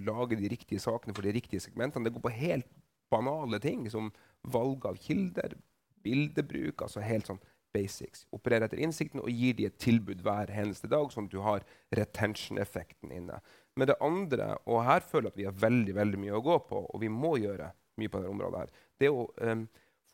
Lage 0.04 0.36
de 0.36 0.52
riktige 0.52 0.84
sakene 0.84 1.16
for 1.16 1.24
de 1.24 1.32
riktige 1.36 1.64
segmentene. 1.64 2.10
Det 2.10 2.18
går 2.18 2.28
på 2.28 2.36
helt 2.36 2.68
banale 3.14 3.62
ting 3.64 3.86
som 3.94 4.12
valg 4.52 4.84
av 4.90 5.00
kilder, 5.00 5.56
bildebruk, 6.04 6.84
altså 6.84 7.04
helt 7.06 7.30
sånn 7.30 7.40
basics. 7.76 8.26
Opererer 8.36 8.70
etter 8.70 8.82
innsikten 8.82 9.22
og 9.24 9.32
gir 9.32 9.58
de 9.58 9.68
et 9.70 9.78
tilbud 9.82 10.24
hver 10.26 10.52
eneste 10.56 10.90
dag, 10.92 11.12
sånn 11.12 11.30
at 11.30 11.36
du 11.36 11.42
har 11.46 11.66
retention-effekten 12.00 13.14
inne. 13.14 13.42
Men 13.76 13.92
det 13.92 14.00
andre, 14.04 14.54
og 14.66 14.86
her 14.88 15.04
føler 15.04 15.30
jeg 15.30 15.34
at 15.34 15.42
vi 15.42 15.50
har 15.50 15.64
veldig 15.66 15.96
veldig 15.98 16.22
mye 16.22 16.38
å 16.38 16.46
gå 16.46 16.60
på, 16.70 16.86
og 16.88 17.02
vi 17.02 17.12
må 17.12 17.36
gjøre 17.44 17.74
mye 18.00 18.12
på 18.12 18.22
dette 18.22 18.32
området, 18.32 18.62
her, 18.64 18.86
det 19.00 19.10
er 19.10 19.18
å 19.18 19.26
um, 19.52 19.66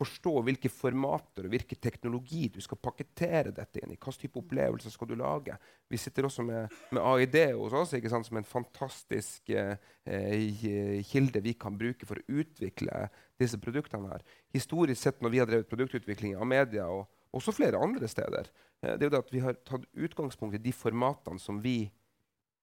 forstå 0.02 0.34
hvilke 0.45 0.69
formater 0.74 1.45
og 1.45 1.54
hvilken 1.54 1.80
teknologi 1.82 2.47
du 2.54 2.60
skal 2.63 2.80
pakkettere 2.82 3.54
dette 3.54 3.82
inn 3.82 3.93
i. 3.93 3.97
Hvilken 4.00 4.24
type 4.24 4.41
opplevelser 4.41 4.93
skal 4.93 5.12
du 5.12 5.15
lage? 5.19 5.58
Vi 5.91 6.00
sitter 6.02 6.28
også 6.28 6.45
med, 6.47 6.74
med 6.95 7.04
AID 7.04 7.38
hos 7.60 7.76
oss 7.78 7.93
som 7.93 8.39
en 8.39 8.47
fantastisk 8.47 9.50
eh, 9.54 9.76
eh, 10.06 11.02
kilde 11.06 11.43
vi 11.45 11.54
kan 11.54 11.78
bruke 11.78 12.08
for 12.10 12.21
å 12.21 12.41
utvikle 12.41 13.08
disse 13.41 13.60
produktene. 13.62 14.10
her. 14.10 14.26
Historisk 14.54 15.02
sett 15.02 15.21
når 15.21 15.34
vi 15.34 15.41
har 15.41 15.50
drevet 15.50 15.69
produktutvikling 15.69 16.38
av 16.38 16.50
media 16.50 16.89
og 16.89 17.06
også 17.37 17.53
flere 17.55 17.79
andre 17.79 18.09
steder, 18.11 18.49
eh, 18.81 18.95
det 18.95 19.05
er 19.05 19.09
jo 19.09 19.13
det 19.15 19.23
at 19.23 19.33
vi 19.33 19.43
har 19.43 19.59
tatt 19.67 19.87
utgangspunkt 19.93 20.57
i 20.57 20.63
de 20.63 20.73
formatene 20.75 21.39
som 21.39 21.61
vi 21.63 21.91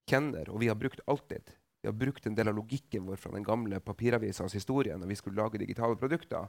kjenner, 0.09 0.48
og 0.52 0.61
vi 0.62 0.68
har 0.70 0.78
brukt 0.78 1.00
alltid. 1.07 1.54
Vi 1.83 1.88
har 1.88 1.96
brukt 1.96 2.26
en 2.26 2.35
del 2.35 2.50
av 2.50 2.57
logikken 2.59 3.07
vår 3.07 3.20
fra 3.22 3.33
den 3.33 3.46
gamle 3.46 3.81
papiravisas 3.81 4.57
historie 4.57 4.96
når 4.98 5.12
vi 5.12 5.18
skulle 5.20 5.38
lage 5.38 5.61
digitale 5.61 5.96
produkter. 5.96 6.48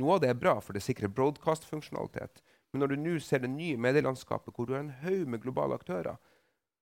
Noe 0.00 0.16
av 0.16 0.24
det 0.24 0.32
er 0.32 0.38
bra, 0.38 0.56
for 0.60 0.74
det 0.74 0.82
sikrer 0.82 1.12
broadcast-funksjonalitet. 1.14 2.42
Men 2.72 2.82
når 2.82 2.90
du 2.90 3.02
nå 3.04 3.18
ser 3.22 3.44
det 3.44 3.52
nye 3.52 3.78
medielandskapet, 3.78 4.50
hvor 4.50 4.66
du 4.66 4.74
har 4.74 4.82
en 4.82 4.96
haug 5.04 5.28
med 5.30 5.44
globale 5.44 5.76
aktører, 5.78 6.18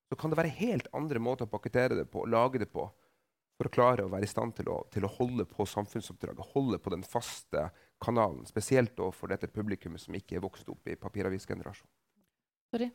så 0.08 0.16
kan 0.16 0.32
det 0.32 0.38
være 0.40 0.56
helt 0.56 0.88
andre 0.96 1.20
måter 1.20 1.44
å 1.44 1.52
pakkettere 1.52 1.98
det 1.98 2.06
på 2.12 2.24
og 2.24 2.32
lage 2.32 2.62
det 2.62 2.70
på 2.72 2.86
for 3.58 3.68
å 3.68 3.72
klare 3.72 4.06
å 4.06 4.10
være 4.12 4.26
i 4.26 4.30
stand 4.30 4.56
til 4.56 4.70
å, 4.72 4.80
til 4.92 5.04
å 5.06 5.10
holde 5.18 5.44
på 5.48 5.66
samfunnsoppdraget, 5.68 6.52
holde 6.54 6.80
på 6.82 6.92
den 6.94 7.04
faste 7.06 7.68
kanalen. 8.02 8.44
Spesielt 8.48 8.98
for 9.14 9.32
dette 9.32 9.50
publikummet 9.52 10.02
som 10.02 10.16
ikke 10.18 10.38
er 10.38 10.44
vokst 10.44 10.68
opp 10.72 10.90
i 10.90 10.98
papiravisgenerasjonen. 10.98 11.92
Sorry. 12.72 12.90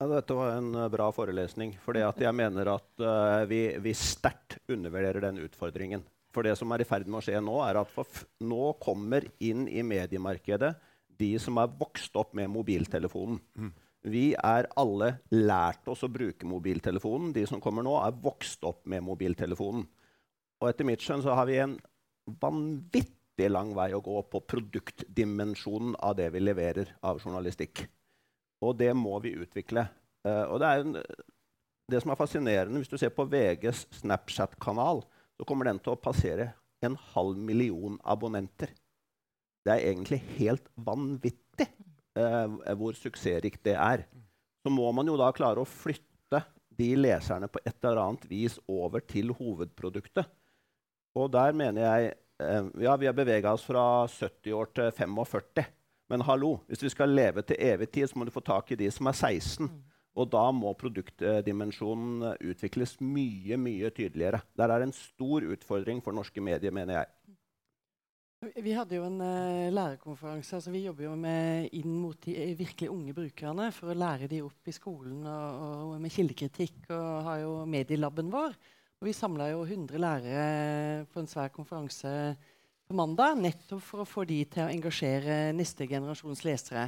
Ja, 0.00 0.08
dette 0.10 0.34
var 0.36 0.56
en 0.56 0.72
uh, 0.74 0.88
bra 0.90 1.06
forelesning. 1.14 1.76
For 1.82 1.96
jeg 1.96 2.34
mener 2.34 2.72
at 2.74 2.90
uh, 3.04 3.44
vi, 3.50 3.66
vi 3.82 3.94
sterkt 3.94 4.58
undervurderer 4.66 5.28
den 5.28 5.44
utfordringen. 5.44 6.02
For 6.34 6.46
det 6.46 6.56
som 6.58 6.72
er 6.74 6.82
i 6.82 6.88
ferd 6.88 7.06
med 7.06 7.20
å 7.20 7.24
skje 7.24 7.38
nå, 7.44 7.54
er 7.62 7.78
at 7.78 8.24
nå 8.42 8.72
kommer 8.82 9.26
inn 9.38 9.68
i 9.70 9.84
mediemarkedet 9.86 10.74
de 11.14 11.30
som 11.38 11.60
er 11.62 11.74
vokst 11.78 12.16
opp 12.18 12.32
med 12.34 12.50
mobiltelefonen. 12.50 13.38
Mm. 13.54 13.72
Vi 14.10 14.24
er 14.36 14.66
alle 14.76 15.14
lært 15.32 15.86
oss 15.88 16.02
å 16.04 16.10
bruke 16.12 16.48
mobiltelefonen. 16.48 17.32
De 17.32 17.46
som 17.48 17.62
kommer 17.62 17.86
nå, 17.86 17.94
er 18.02 18.18
vokst 18.24 18.66
opp 18.66 18.82
med 18.90 19.04
mobiltelefonen. 19.06 19.86
Og 20.60 20.68
etter 20.68 20.88
mitt 20.88 21.04
skjønn 21.04 21.22
så 21.24 21.36
har 21.38 21.48
vi 21.48 21.60
en 21.62 21.78
vanvittig 22.42 23.06
lang 23.50 23.72
vei 23.76 23.90
å 23.94 24.02
gå 24.04 24.20
på 24.30 24.40
produktdimensjonen 24.48 25.96
av 25.98 26.16
det 26.18 26.30
vi 26.34 26.42
leverer 26.42 26.94
av 27.02 27.20
journalistikk. 27.22 27.86
Og 28.64 28.76
det 28.78 28.92
må 28.96 29.18
vi 29.24 29.34
utvikle. 29.36 29.88
Uh, 30.24 30.44
og 30.54 30.60
det, 30.62 30.70
en, 30.80 30.98
det 31.90 32.00
som 32.00 32.14
er 32.14 32.20
fascinerende, 32.20 32.80
hvis 32.80 32.92
du 32.92 32.96
ser 33.00 33.12
på 33.14 33.26
VGs 33.28 33.86
Snapchat-kanal, 34.00 35.02
så 35.34 35.46
kommer 35.48 35.68
den 35.68 35.80
til 35.82 35.94
å 35.94 36.00
passere 36.00 36.52
en 36.84 36.96
halv 37.14 37.38
million 37.40 37.98
abonnenter. 38.04 38.70
Det 39.64 39.72
er 39.72 39.88
egentlig 39.90 40.20
helt 40.36 40.66
vanvittig 40.76 41.66
eh, 42.18 42.74
hvor 42.76 42.96
suksessrikt 42.98 43.64
det 43.64 43.76
er. 43.80 44.04
Så 44.64 44.72
må 44.72 44.90
man 44.96 45.08
jo 45.08 45.16
da 45.20 45.30
klare 45.36 45.62
å 45.62 45.68
flytte 45.68 46.42
de 46.78 46.90
leserne 46.98 47.48
på 47.48 47.62
et 47.64 47.76
eller 47.80 48.02
annet 48.02 48.26
vis 48.28 48.58
over 48.68 49.04
til 49.08 49.32
hovedproduktet. 49.36 50.28
Og 51.14 51.30
der 51.32 51.56
mener 51.56 51.86
jeg 51.86 52.12
eh, 52.12 52.20
Ja, 52.82 52.96
vi 53.00 53.08
har 53.08 53.16
bevega 53.16 53.54
oss 53.54 53.64
fra 53.66 54.04
70 54.10 54.54
år 54.56 54.70
til 54.76 54.92
45. 54.92 55.64
Men 56.12 56.24
hallo, 56.28 56.58
hvis 56.68 56.84
vi 56.84 56.92
skal 56.92 57.14
leve 57.16 57.42
til 57.46 57.58
evig 57.64 57.88
tid, 57.90 58.10
så 58.10 58.18
må 58.18 58.26
du 58.28 58.34
få 58.34 58.42
tak 58.44 58.70
i 58.74 58.78
de 58.78 58.90
som 58.92 59.08
er 59.08 59.16
16. 59.16 59.70
Og 60.14 60.28
da 60.30 60.44
må 60.54 60.70
produktdimensjonen 60.78 62.36
utvikles 62.52 62.98
mye 63.02 63.58
mye 63.58 63.90
tydeligere. 63.90 64.44
Der 64.54 64.70
er 64.70 64.84
en 64.84 64.94
stor 64.94 65.46
utfordring 65.54 66.02
for 66.04 66.14
norske 66.14 66.44
medier, 66.44 66.74
mener 66.74 67.00
jeg. 67.00 67.10
Vi 68.60 68.74
hadde 68.76 68.98
jo 68.98 69.06
en 69.08 69.20
uh, 69.24 69.72
lærerkonferanse. 69.72 70.56
altså 70.56 70.70
Vi 70.70 70.84
jobber 70.84 71.06
jo 71.06 71.14
med, 71.16 71.70
inn 71.72 71.96
mot 71.96 72.18
de 72.26 72.34
eh, 72.36 72.52
virkelig 72.58 72.90
unge 72.92 73.14
brukerne 73.16 73.70
for 73.72 73.90
å 73.90 73.96
lære 73.96 74.28
de 74.28 74.42
opp 74.44 74.68
i 74.68 74.74
skolen 74.76 75.24
og, 75.24 75.62
og 75.94 75.94
med 76.02 76.12
kildekritikk. 76.12 76.90
Og 76.92 77.28
har 77.28 77.40
jo 77.40 77.54
medielaben 77.64 78.28
vår. 78.32 78.58
Og 79.04 79.10
vi 79.10 79.12
samla 79.12 79.50
jo 79.50 79.66
100 79.66 80.00
lærere 80.00 81.02
på 81.12 81.20
en 81.20 81.26
svær 81.28 81.50
konferanse 81.52 82.08
på 82.88 82.94
mandag 82.96 83.34
nettopp 83.36 83.82
for 83.84 84.00
å 84.00 84.06
få 84.08 84.22
de 84.24 84.38
til 84.48 84.64
å 84.64 84.70
engasjere 84.72 85.52
neste 85.52 85.84
generasjons 85.84 86.40
lesere. 86.46 86.86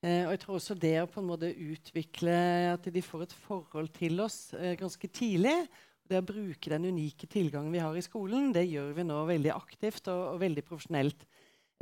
Eh, 0.00 0.22
og 0.22 0.32
jeg 0.32 0.40
tror 0.40 0.56
også 0.56 0.78
det 0.80 0.94
å 1.02 1.10
på 1.12 1.20
en 1.20 1.28
måte 1.28 1.52
utvikle 1.52 2.38
at 2.70 2.88
de 2.88 3.04
får 3.04 3.26
et 3.26 3.36
forhold 3.44 3.92
til 4.00 4.16
oss 4.24 4.54
eh, 4.56 4.78
ganske 4.80 5.12
tidlig 5.12 5.52
Det 6.08 6.22
å 6.22 6.24
bruke 6.24 6.72
den 6.72 6.88
unike 6.88 7.28
tilgangen 7.28 7.74
vi 7.76 7.84
har 7.84 8.00
i 8.00 8.06
skolen, 8.06 8.48
det 8.56 8.64
gjør 8.64 8.94
vi 8.96 9.04
nå 9.04 9.20
veldig 9.28 9.52
aktivt 9.52 10.08
og, 10.08 10.22
og 10.38 10.40
veldig 10.40 10.64
profesjonelt. 10.64 11.28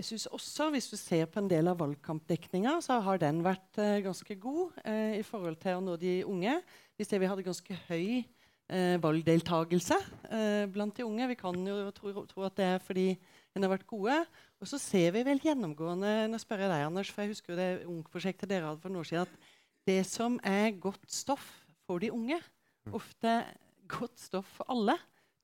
Jeg 0.01 0.11
synes 0.11 0.27
også, 0.35 0.71
Hvis 0.75 0.91
du 0.91 0.97
ser 0.99 1.31
på 1.31 1.39
en 1.39 1.53
del 1.55 1.71
av 1.71 1.79
valgkampdekninga, 1.79 2.81
så 2.83 2.99
har 3.07 3.23
den 3.23 3.45
vært 3.47 3.79
eh, 3.79 4.03
ganske 4.03 4.35
god 4.35 4.83
eh, 4.83 5.21
i 5.21 5.23
forhold 5.23 5.63
til 5.63 5.79
å 5.79 5.85
nå 5.93 5.95
de 5.95 6.25
unge. 6.27 6.59
Vi 6.99 7.07
ser 7.07 7.23
vi 7.23 7.31
hadde 7.31 7.47
ganske 7.47 7.85
høy 7.87 8.27
eh, 8.73 8.97
valgdeltagelse 9.03 9.99
eh, 10.31 10.65
blant 10.73 10.97
de 10.97 11.07
unge. 11.07 11.29
Vi 11.33 11.39
kan 11.39 11.59
jo 11.69 11.77
tro, 11.97 12.13
tro 12.31 12.47
at 12.47 12.57
det 12.59 12.69
er 12.75 12.83
fordi 12.83 13.09
en 13.57 13.65
har 13.65 13.73
vært 13.73 13.89
gode. 13.89 14.17
Og 14.61 14.71
så 14.71 14.81
ser 14.81 15.13
vi 15.17 15.25
vel 15.27 15.41
gjennomgående 15.43 16.31
Nå 16.31 16.41
spør 16.41 16.65
jeg 16.65 16.73
deg, 16.73 16.87
Anders, 16.87 17.13
for 17.13 17.25
jeg 17.25 17.35
husker 17.35 17.55
jo 17.55 17.61
det 17.61 17.71
Ung-prosjektet 17.89 18.51
dere 18.51 18.71
hadde 18.71 18.83
for 18.83 18.93
noen 18.93 19.05
år 19.05 19.11
siden, 19.11 19.27
at 19.29 19.53
det 19.87 20.01
som 20.09 20.41
er 20.47 20.73
godt 20.83 21.05
stoff 21.13 21.45
for 21.87 22.03
de 22.03 22.11
unge, 22.11 22.41
mm. 22.89 22.97
ofte 22.99 23.37
godt 23.91 24.19
stoff 24.19 24.49
for 24.59 24.73
alle. 24.73 24.97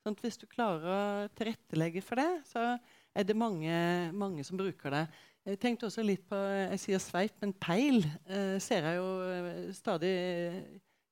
Sånn 0.03 0.17
hvis 0.19 0.41
du 0.41 0.49
klarer 0.51 0.89
å 0.91 1.03
tilrettelegge 1.37 2.01
for 2.03 2.19
det, 2.19 2.31
så 2.49 2.73
er 3.15 3.27
det 3.27 3.37
mange, 3.39 3.75
mange 4.11 4.43
som 4.43 4.59
bruker 4.59 4.91
det. 4.91 5.05
Jeg 5.47 5.59
tenkte 5.59 5.87
også 5.89 6.03
litt 6.03 6.23
på 6.27 6.37
Jeg 6.39 6.79
sier 6.79 7.01
sveip, 7.03 7.35
men 7.43 7.51
peil 7.59 8.01
eh, 8.03 8.59
ser 8.63 8.87
jeg 8.87 8.99
jo 8.99 9.07
eh, 9.27 9.71
stadig 9.75 10.13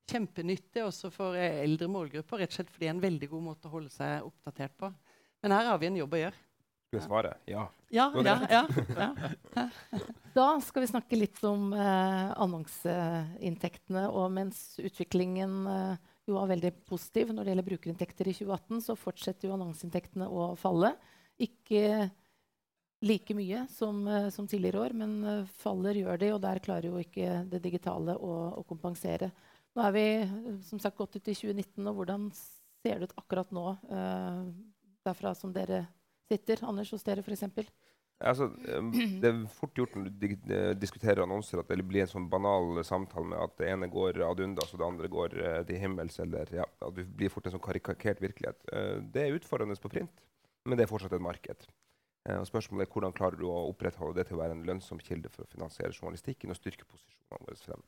kjempenyttig 0.09 0.83
også 0.85 1.11
for 1.13 1.37
eldre 1.37 1.89
målgrupper. 1.91 2.41
Rett 2.41 2.53
og 2.53 2.59
slett 2.59 2.71
fordi 2.71 2.85
det 2.85 2.89
er 2.89 2.95
en 2.95 3.03
veldig 3.03 3.29
god 3.31 3.43
måte 3.51 3.69
å 3.69 3.73
holde 3.75 3.91
seg 3.93 4.27
oppdatert 4.27 4.73
på. 4.79 4.91
Men 5.41 5.55
her 5.57 5.69
har 5.71 5.81
vi 5.81 5.89
en 5.89 5.99
jobb 6.01 6.15
å 6.17 6.21
gjøre. 6.21 6.41
Skulle 6.91 7.01
jeg 7.01 7.07
svare? 7.07 7.33
Ja. 7.47 7.65
Ja, 7.91 8.07
ja, 8.19 8.35
ja, 8.51 9.09
Da 10.35 10.47
skal 10.63 10.83
vi 10.83 10.89
snakke 10.91 11.19
litt 11.19 11.39
om 11.47 11.71
eh, 11.75 12.31
annonseinntektene. 12.35 14.07
Og 14.11 14.31
mens 14.35 14.63
utviklingen 14.81 15.55
eh, 15.71 16.09
jo 16.27 16.35
var 16.37 16.51
veldig 16.51 16.73
positiv 16.87 17.31
når 17.31 17.45
det 17.45 17.53
gjelder 17.53 17.69
brukerinntekter 17.69 18.31
i 18.31 18.35
2018, 18.35 18.83
så 18.87 18.97
fortsetter 18.99 19.47
jo 19.47 19.55
annonseinntektene 19.55 20.27
å 20.27 20.51
falle. 20.59 20.93
Ikke 21.41 22.09
like 23.01 23.33
mye 23.33 23.65
som, 23.71 24.07
eh, 24.07 24.29
som 24.29 24.47
tidligere 24.47 24.79
år, 24.79 24.93
men 24.93 25.23
eh, 25.23 25.45
faller 25.63 25.97
gjør 25.97 26.19
de, 26.21 26.33
og 26.35 26.41
der 26.43 26.61
klarer 26.63 26.91
jo 26.91 27.01
ikke 27.01 27.41
det 27.49 27.63
digitale 27.63 28.15
å, 28.15 28.35
å 28.61 28.65
kompensere. 28.67 29.31
Nå 29.77 29.85
er 29.87 29.93
vi 29.95 30.05
som 30.67 30.81
sagt 30.83 30.99
gått 30.99 31.15
ut 31.15 31.29
i 31.31 31.35
2019, 31.35 31.85
og 31.87 31.95
hvordan 31.99 32.27
ser 32.35 32.99
det 32.99 33.07
ut 33.07 33.19
akkurat 33.21 33.53
nå 33.55 33.65
eh, 33.93 34.41
derfra 35.07 35.31
som 35.37 35.53
dere 35.55 35.85
sitter, 36.27 36.63
Anders, 36.67 36.91
hos 36.91 37.05
dere 37.07 37.23
f.eks.? 37.23 37.71
Altså, 38.21 38.49
det 39.21 39.29
er 39.29 39.39
fort 39.55 39.77
gjort 39.77 39.95
når 39.97 40.09
du 40.11 40.27
diskuterer 40.79 41.23
annonser 41.23 41.61
at 41.61 41.71
det 41.71 41.85
blir 41.87 42.05
en 42.05 42.11
sånn 42.11 42.27
banal 42.31 42.81
samtale 42.85 43.31
med 43.31 43.39
at 43.41 43.55
det 43.61 43.69
ene 43.71 43.89
går 43.91 44.21
ad 44.27 44.43
undas 44.45 44.73
og 44.73 44.81
det 44.81 44.89
andre 44.89 45.11
går 45.11 45.37
uh, 45.39 45.61
til 45.67 45.81
himmels. 45.81 46.19
eller 46.21 46.51
ja, 46.61 46.67
at 46.67 46.97
det 46.97 47.07
blir 47.07 47.33
fort 47.33 47.47
en 47.47 47.55
sånn 47.55 47.63
karikert 47.63 48.21
virkelighet. 48.21 48.59
Uh, 48.69 48.99
det 49.13 49.25
er 49.25 49.39
utfordrende 49.39 49.79
på 49.81 49.93
print, 49.93 50.25
men 50.65 50.77
det 50.77 50.85
er 50.85 50.91
fortsatt 50.91 51.15
et 51.17 51.23
marked. 51.23 51.65
Uh, 52.27 52.37
og 52.43 52.45
spørsmålet 52.49 52.85
er 52.85 52.93
Hvordan 52.93 53.17
klarer 53.17 53.39
du 53.39 53.47
å 53.49 53.63
opprettholde 53.71 54.19
det 54.19 54.29
til 54.29 54.37
å 54.37 54.43
være 54.43 54.59
en 54.59 54.67
lønnsom 54.67 55.01
kilde 55.01 55.31
for 55.33 55.47
å 55.47 55.51
finansiere 55.55 55.95
journalistikken 55.95 56.53
og 56.53 56.59
styrke 56.59 56.85
posisjonene 56.85 57.47
våre 57.47 57.61
frem, 57.63 57.87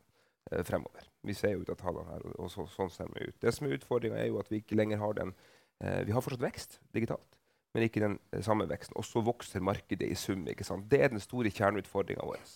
fremover? 0.67 1.05
Vi 1.23 1.35
ser 1.37 1.53
jo 1.55 1.63
ut 1.63 1.71
av 1.71 1.79
tallene 1.79 2.11
her, 2.11 2.25
og, 2.35 2.49
så, 2.51 2.65
sånn 2.71 2.91
ser 2.91 3.11
vi 3.13 3.29
ut. 3.29 3.37
Det 3.41 3.53
som 3.55 3.67
er 3.67 3.77
utfordringa, 3.77 4.19
er 4.19 4.31
jo 4.31 4.41
at 4.41 4.51
vi 4.51 4.59
ikke 4.63 4.79
lenger 4.79 5.01
har 5.03 5.15
den 5.19 5.35
Vi 5.83 6.13
har 6.15 6.21
fortsatt 6.23 6.43
vekst 6.43 6.77
digitalt 6.95 7.33
men 7.73 7.87
ikke 7.87 8.03
den 8.03 8.19
eh, 8.31 8.43
samme 8.45 8.67
veksten. 8.69 8.95
Og 8.99 9.05
så 9.07 9.23
vokser 9.25 9.63
markedet 9.63 10.09
i 10.09 10.17
sum. 10.17 10.45
ikke 10.47 10.67
sant? 10.67 10.85
Det 10.91 11.01
er 11.01 11.11
den 11.13 11.23
store 11.23 11.51
kjerneutfordringa 11.53 12.25
vår. 12.29 12.53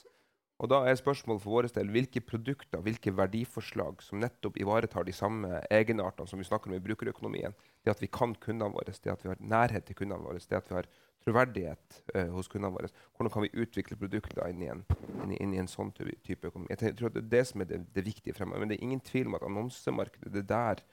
Og 0.58 0.69
da 0.71 0.80
er 0.89 0.97
spørsmålet 0.97 1.43
for 1.43 1.54
vår 1.54 1.67
del 1.76 1.91
hvilke 1.93 2.21
produkter, 2.26 2.82
hvilke 2.82 3.13
verdiforslag 3.13 4.02
som 4.02 4.21
nettopp 4.21 4.58
ivaretar 4.58 5.06
de 5.06 5.13
samme 5.13 5.60
egenartene 5.69 6.30
som 6.30 6.41
vi 6.41 6.47
snakker 6.47 6.71
om 6.71 6.78
i 6.78 6.82
brukerøkonomien. 6.82 7.54
Det 7.86 7.93
at 7.93 8.02
vi 8.02 8.10
kan 8.10 8.34
kundene 8.41 8.73
våre, 8.73 8.93
det 8.93 9.13
at 9.13 9.26
vi 9.26 9.30
har 9.30 9.41
nærhet 9.41 9.86
til 9.86 10.00
kundene 10.00 10.26
våre, 10.26 10.41
det 10.41 10.58
at 10.58 10.71
vi 10.71 10.80
har 10.80 10.89
troverdighet 11.28 12.00
uh, 12.16 12.30
hos 12.34 12.48
kundene 12.48 12.72
våre. 12.74 12.92
Hvordan 13.18 13.34
kan 13.34 13.44
vi 13.44 13.66
utvikle 13.66 14.00
produkter 14.00 14.46
inn 14.48 14.63
i 14.63 14.72
en, 14.72 14.86
inn, 15.26 15.36
inn 15.36 15.58
i 15.58 15.60
en 15.62 15.70
sånn 15.70 15.92
type 15.92 16.48
økonomi? 16.48 16.72
Jeg 16.72 16.96
tror 16.96 17.12
Det 17.12 17.26
er 17.26 17.34
det 17.36 17.44
som 17.52 17.62
er 17.62 17.70
det, 17.74 17.82
det 17.96 18.06
viktige 18.08 18.38
fremover. 18.38 18.63
Men 18.63 18.72
det 18.72 18.80
er 18.80 18.88
ingen 18.88 19.04
tvil 19.04 19.28
om 19.28 19.38
at 19.38 19.46
annonsemarkedet 19.48 20.34
det 20.34 20.48
der 20.48 20.84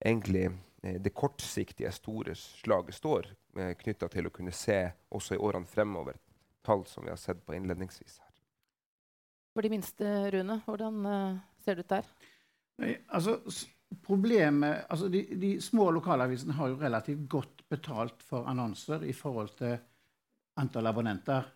egentlig 0.00 0.46
eh, 0.82 0.96
det 0.96 1.12
kortsiktige, 1.14 1.92
store 1.92 2.34
slaget 2.34 2.96
står, 2.96 3.30
eh, 3.58 3.74
knytta 3.84 4.08
til 4.08 4.26
å 4.26 4.34
kunne 4.34 4.54
se 4.56 4.80
også 5.12 5.36
i 5.36 5.42
årene 5.44 5.68
fremover 5.68 6.16
tall 6.64 6.86
som 6.86 7.04
vi 7.04 7.12
har 7.12 7.20
sett 7.20 7.44
på 7.46 7.54
innledningsvis 7.56 8.18
her. 8.20 8.32
For 9.54 9.66
de 9.66 9.72
minste, 9.72 10.06
Rune, 10.30 10.60
hvordan 10.66 11.06
uh, 11.06 11.38
ser 11.64 11.76
det 11.76 11.86
ut 11.86 11.94
der? 11.96 12.10
Nei, 12.80 12.92
altså, 13.08 13.40
problemet, 14.04 14.84
altså 14.88 15.08
de, 15.10 15.24
de, 15.40 15.54
små 15.62 15.90
lokalavisene 15.96 16.54
har 16.58 16.70
jo 16.70 16.78
relativt 16.80 17.26
godt 17.30 17.64
betalt 17.70 18.22
for 18.26 18.46
annonser 18.50 19.04
i 19.06 19.14
forhold 19.16 19.54
til 19.58 19.76
antall 20.60 20.90
abonnenter. 20.90 21.48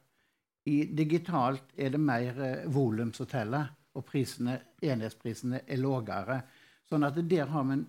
I 0.67 0.85
digitalt 0.97 1.75
er 1.77 1.95
det 1.95 2.01
mer 2.01 2.41
eh, 2.43 2.69
volum 2.73 3.13
som 3.15 3.29
teller, 3.31 3.71
og 3.95 4.07
prisene, 4.09 4.57
enhetsprisene 4.83 5.63
er 5.69 5.79
lavere. 5.79 6.41
Sånn 6.89 7.07
at 7.07 7.19
der 7.31 7.51
har 7.53 7.67
vi 7.69 7.77
en 7.77 7.85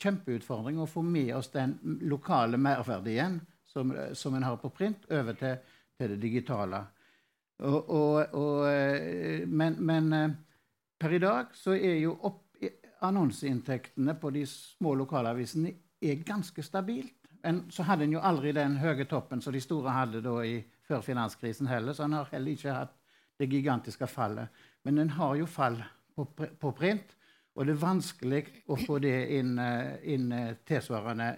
kjempeutfordring 0.00 0.78
å 0.80 0.88
få 0.88 1.02
med 1.04 1.34
oss 1.36 1.50
den 1.52 1.76
lokale 2.08 2.58
merverdien 2.58 3.40
som, 3.68 3.92
som 4.14 4.34
en 4.34 4.46
har 4.46 4.56
på 4.62 4.70
print, 4.72 5.04
over 5.10 5.36
til, 5.38 5.58
til 5.98 6.14
det 6.14 6.20
digitale. 6.22 6.80
Og, 7.64 7.90
og, 7.90 8.34
og, 8.34 8.64
eh, 8.70 9.44
men, 9.46 9.76
men, 9.78 10.12
eh, 10.12 10.30
per 10.98 11.14
i 11.14 11.20
dag 11.22 11.52
så 11.54 11.74
er 11.76 11.98
jo 12.00 12.16
opp, 12.26 12.43
annonseinntektene 13.06 14.16
på 14.20 14.30
de 14.34 14.44
små 14.48 14.94
lokalavisene 14.98 15.72
er 16.04 16.22
ganske 16.26 16.62
stabilt. 16.62 17.16
Men 17.44 17.64
så 17.72 17.84
hadde 17.84 18.06
en 18.06 18.16
jo 18.16 18.22
aldri 18.24 18.54
den 18.56 18.78
høye 18.80 19.04
toppen 19.08 19.42
som 19.44 19.52
de 19.52 19.60
store 19.60 19.92
hadde 19.92 20.22
i, 20.48 20.56
før 20.88 21.04
finanskrisen 21.04 21.68
heller. 21.68 21.92
Så 21.92 22.06
en 22.06 22.16
har 22.16 22.30
heller 22.32 22.56
ikke 22.56 22.72
hatt 22.72 22.96
det 23.38 23.50
gigantiske 23.52 24.08
fallet. 24.08 24.48
Men 24.84 24.98
en 24.98 25.12
har 25.18 25.34
jo 25.36 25.46
fall 25.46 25.76
på, 26.16 26.24
på 26.32 26.72
print. 26.72 27.16
Og 27.54 27.66
det 27.66 27.76
er 27.76 27.84
vanskelig 27.84 28.42
å 28.66 28.76
få 28.80 28.98
det 28.98 29.18
inn, 29.36 29.58
eh, 29.62 30.00
inn 30.10 30.32
tilsvarende 30.66 31.28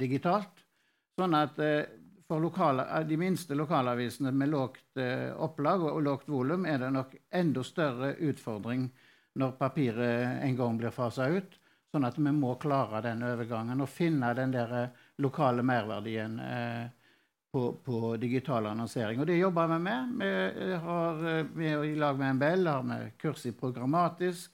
digitalt. 0.00 0.64
Sånn 1.20 1.36
at 1.36 1.60
for 2.30 2.38
lokale, 2.40 2.86
eh, 2.98 3.06
de 3.06 3.16
minste 3.16 3.54
lokalavisene 3.54 4.30
med 4.32 4.48
lågt 4.48 4.98
eh, 5.02 5.34
opplag 5.34 5.82
og, 5.82 5.96
og 5.96 6.02
lågt 6.06 6.28
volum 6.30 6.66
er 6.66 6.78
det 6.78 6.90
nok 6.94 7.16
enda 7.34 7.64
større 7.66 8.12
utfordring 8.22 8.84
når 9.38 9.56
papiret 9.58 10.42
en 10.44 10.56
gang 10.56 10.78
blir 10.78 10.94
fasa 10.94 11.28
ut. 11.30 11.56
Sånn 11.90 12.06
at 12.06 12.18
vi 12.18 12.30
må 12.30 12.54
klare 12.62 13.02
den 13.02 13.22
overgangen 13.26 13.82
og 13.82 13.90
finne 13.90 14.30
den 14.38 14.52
der 14.54 14.74
eh, 14.78 14.98
lokale 15.18 15.64
merverdien 15.66 16.36
eh, 16.38 16.84
på, 17.50 17.64
på, 17.82 18.14
digital 18.22 18.68
annonsering. 18.70 19.18
Og 19.20 19.26
det 19.26 19.40
jobber 19.40 19.72
vi 19.72 19.78
med. 19.88 20.12
Vi 20.20 20.30
eh, 20.68 20.76
har 20.84 21.24
vi 21.56 21.72
I 21.90 21.96
lag 21.98 22.18
med 22.18 22.38
MBL 22.38 22.70
har 22.70 22.86
vi 22.86 23.00
kurs 23.18 23.46
i 23.46 23.52
programmatisk. 23.58 24.52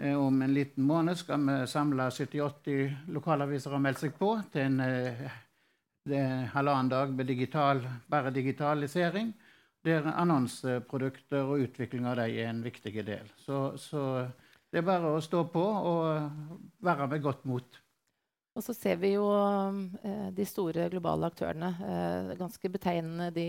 Eh, 0.00 0.16
om 0.16 0.42
en 0.42 0.54
liten 0.54 0.84
måned 0.84 1.18
skal 1.20 1.44
vi 1.44 1.58
samle 1.68 2.08
70-80 2.08 3.12
lokalaviser 3.12 3.76
og 3.76 3.84
melde 3.84 4.06
seg 4.06 4.16
på 4.16 4.32
til 4.52 4.70
en 4.70 4.80
er 4.80 6.48
halvannen 6.52 6.88
dag 6.88 7.12
med 7.12 7.26
digital, 7.26 7.80
bare 8.06 8.30
digitalisering. 8.30 9.32
Der 9.86 10.06
annonseprodukter 10.10 11.46
og 11.46 11.62
utvikling 11.66 12.06
av 12.10 12.18
dem 12.18 12.34
er 12.34 12.50
en 12.50 12.62
viktig 12.64 12.92
del. 13.06 13.28
Så, 13.38 13.76
så, 13.78 14.00
det 14.72 14.80
er 14.80 14.86
bare 14.86 15.12
å 15.14 15.22
stå 15.22 15.44
på 15.52 15.62
og 15.62 16.64
være 16.84 17.06
med 17.12 17.22
godt 17.22 17.44
mot. 17.46 17.82
Og 18.56 18.64
så 18.64 18.72
ser 18.74 18.96
vi 18.98 19.12
jo 19.12 19.28
eh, 19.30 20.30
de 20.34 20.46
store 20.48 20.88
globale 20.90 21.28
aktørene. 21.28 21.70
Eh, 21.76 22.32
ganske 22.40 22.72
betegnende 22.72 23.28
de 23.36 23.46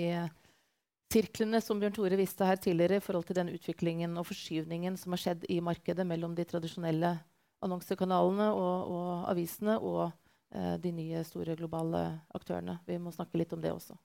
sirklene 1.14 1.62
som 1.64 1.80
Bjørn 1.80 1.96
Tore 1.96 2.20
viste 2.20 2.46
her 2.46 2.60
tidligere 2.62 3.00
i 3.00 3.04
forhold 3.04 3.26
til 3.30 3.40
den 3.40 3.50
utviklingen 3.56 4.20
og 4.20 4.28
forskyvningen 4.28 5.00
som 5.00 5.16
har 5.16 5.24
skjedd 5.24 5.48
i 5.50 5.62
markedet 5.64 6.06
mellom 6.06 6.36
de 6.36 6.46
tradisjonelle 6.46 7.16
annonsekanalene 7.64 8.52
og, 8.54 8.92
og 8.94 9.12
avisene 9.32 9.80
og 9.80 10.12
Eh, 10.56 10.76
de 10.80 10.92
nye, 10.92 11.24
store 11.28 11.56
globale 11.60 12.04
aktørene. 12.36 12.78
Vi 12.88 12.98
må 13.02 13.12
snakke 13.12 13.40
litt 13.40 13.54
om 13.54 13.62
det 13.64 13.74
også. 13.74 13.98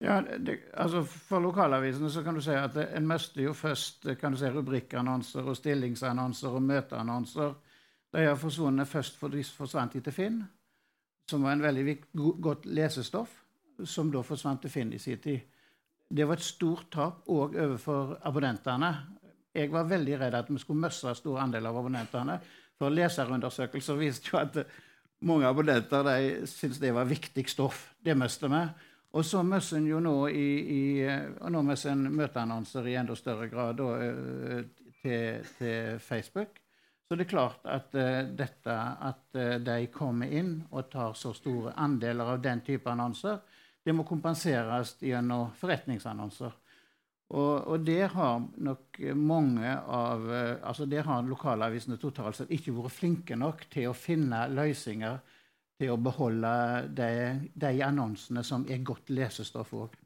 Ja, 0.00 0.20
det, 0.20 0.58
altså 0.74 1.04
For 1.04 1.40
lokalavisene 1.40 2.10
så 2.10 2.22
kan 2.22 2.34
du 2.34 2.42
si 2.44 2.54
at 2.56 2.76
en 2.82 3.06
mister 3.08 3.42
jo 3.42 3.52
først 3.54 4.08
kan 4.20 4.34
du 4.34 4.38
si, 4.38 4.50
rubrikkannonser 4.50 5.46
og 5.46 5.56
stillingsannonser 5.56 6.56
og 6.58 6.62
møteannonser. 6.62 7.54
De 8.14 8.26
har 8.26 8.36
forsvunnet 8.38 8.88
først 8.88 9.16
for 9.18 9.32
de 9.32 9.44
forsvant 9.44 9.96
til 9.96 10.12
Finn, 10.12 10.42
som 11.30 11.42
var 11.42 11.56
en 11.56 11.62
veldig 11.62 11.96
godt 12.42 12.66
lesestoff, 12.66 13.30
som 13.84 14.12
da 14.12 14.22
forsvant 14.22 14.62
til 14.62 14.70
Finn 14.70 14.92
i 14.92 14.98
sin 15.02 15.18
tid. 15.18 15.40
Det 16.14 16.26
var 16.28 16.38
et 16.38 16.46
stort 16.46 16.90
tap 16.92 17.28
òg 17.32 17.56
overfor 17.58 18.18
abonnentene. 18.22 18.92
Jeg 19.54 19.70
var 19.72 19.88
veldig 19.88 20.18
redd 20.20 20.34
at 20.34 20.50
vi 20.50 20.58
skulle 20.58 20.84
miste 20.84 21.14
stor 21.14 21.40
andel 21.42 21.66
av 21.66 21.78
abonnentene. 21.78 22.38
For 22.78 22.90
leserundersøkelser 22.90 23.98
viste 23.98 24.30
jo 24.32 24.38
at 24.38 24.58
mange 25.24 25.46
abonnenter 25.48 26.04
de 26.06 26.46
syntes 26.50 26.80
det 26.82 26.92
var 26.94 27.08
viktig 27.08 27.46
stoff. 27.50 27.94
Det 28.04 28.16
mister 28.18 28.50
vi. 28.52 28.62
Og 29.14 29.22
så 29.22 29.44
møssen 29.46 29.84
en 29.84 29.90
jo 29.92 30.00
nå 30.02 30.16
i, 30.34 30.48
i 30.74 30.82
og 31.06 31.52
nå 31.54 31.62
en 31.62 32.06
møteannonser 32.16 32.88
i 32.90 32.96
enda 32.98 33.14
større 33.14 33.46
grad 33.48 33.78
da, 33.78 33.88
eh, 34.02 34.64
til, 35.02 35.46
til, 35.58 35.98
Facebook. 36.02 36.58
Så 37.06 37.14
det 37.14 37.26
er 37.26 37.30
klart 37.30 37.66
at 37.68 37.94
uh, 37.94 38.24
dette 38.32 38.74
at 38.74 39.36
uh, 39.36 39.58
de 39.60 39.90
kommer 39.92 40.30
inn 40.32 40.54
og 40.72 40.88
tar 40.90 41.12
så 41.14 41.34
store 41.36 41.74
andeler 41.76 42.32
av 42.32 42.40
den 42.42 42.62
type 42.64 42.88
annonser, 42.90 43.42
det 43.84 43.92
må 43.92 44.06
kompenseres 44.08 44.94
gjennom 45.04 45.50
forretningsannonser. 45.60 46.54
Og, 47.34 47.66
og 47.68 47.84
det 47.84 48.08
har 48.14 48.42
nok 48.62 48.98
mange 49.16 49.70
av 49.80 50.26
eh, 50.28 50.56
altså 50.62 50.84
Der 50.86 51.06
har 51.08 51.24
lokalavisene 51.24 51.96
totalt 52.00 52.36
sett 52.36 52.52
ikke 52.52 52.74
vært 52.76 52.94
flinke 52.94 53.36
nok 53.36 53.64
til 53.72 53.88
å 53.90 53.96
finne 53.96 54.44
løsninger 54.52 55.18
til 55.80 55.90
å 55.92 56.00
beholde 56.00 56.54
de, 56.94 57.10
de 57.54 57.72
annonsene 57.84 58.44
som 58.46 58.66
er 58.70 58.84
godt 58.86 59.10
lesestoff 59.14 59.72
òg. 59.76 59.96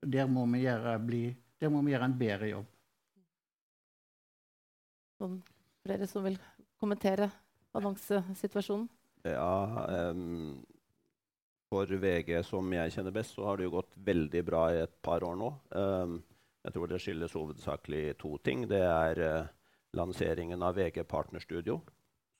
Der, 0.00 0.28
må 0.30 0.46
vi 0.52 0.62
gjøre, 0.64 0.96
bli, 1.04 1.24
der 1.60 1.72
må 1.72 1.82
vi 1.84 1.92
gjøre 1.92 2.08
en 2.08 2.16
bedre 2.20 2.48
jobb. 2.54 2.70
Noen 5.20 5.36
flere 5.84 6.08
som 6.08 6.24
vil 6.24 6.38
kommentere 6.80 7.28
annonsesituasjonen? 7.76 8.88
Ja, 9.28 10.08
um, 10.10 10.56
for 11.68 11.92
VG, 12.02 12.32
som 12.48 12.72
jeg 12.72 12.94
kjenner 12.94 13.14
best, 13.14 13.36
så 13.36 13.44
har 13.46 13.60
det 13.60 13.68
jo 13.68 13.76
gått 13.76 13.98
veldig 14.00 14.42
bra 14.48 14.64
i 14.72 14.80
et 14.86 14.96
par 15.04 15.24
år 15.26 15.36
nå. 15.38 15.50
Um, 15.76 16.16
jeg 16.64 16.74
tror 16.74 16.88
det 16.88 17.00
skyldes 17.04 17.36
hovedsakelig 17.36 18.04
to 18.20 18.34
ting. 18.44 18.64
Det 18.68 18.80
er 18.80 19.20
uh, 19.20 19.50
lanseringen 19.96 20.64
av 20.64 20.80
VG 20.80 21.04
Partnerstudio, 21.08 21.78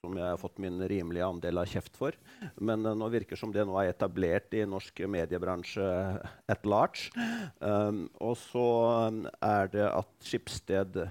som 0.00 0.14
jeg 0.16 0.32
har 0.32 0.38
fått 0.40 0.56
min 0.62 0.78
rimelige 0.88 1.26
andel 1.26 1.58
av 1.60 1.66
kjeft 1.68 1.96
for. 1.98 2.14
Men 2.56 2.86
uh, 2.86 2.94
nå 2.96 3.08
virker 3.12 3.36
som 3.38 3.52
det 3.52 3.64
nå 3.68 3.76
er 3.80 3.88
etablert 3.92 4.54
i 4.56 4.66
norsk 4.68 5.00
mediebransje 5.10 5.84
at 6.50 6.66
large. 6.68 7.10
Um, 7.60 8.10
og 8.18 8.36
så 8.40 8.66
um, 9.10 9.26
er 9.44 9.68
det 9.72 9.88
at 9.88 10.24
Skipsted 10.24 10.96
uh, 11.04 11.10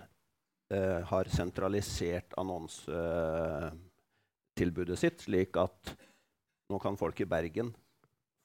har 1.12 1.26
sentralisert 1.34 2.34
annonsetilbudet 2.42 5.00
sitt, 5.00 5.22
slik 5.28 5.58
at 5.62 5.96
nå 6.70 6.78
kan 6.82 6.98
folk 7.00 7.22
i 7.22 7.30
Bergen 7.30 7.70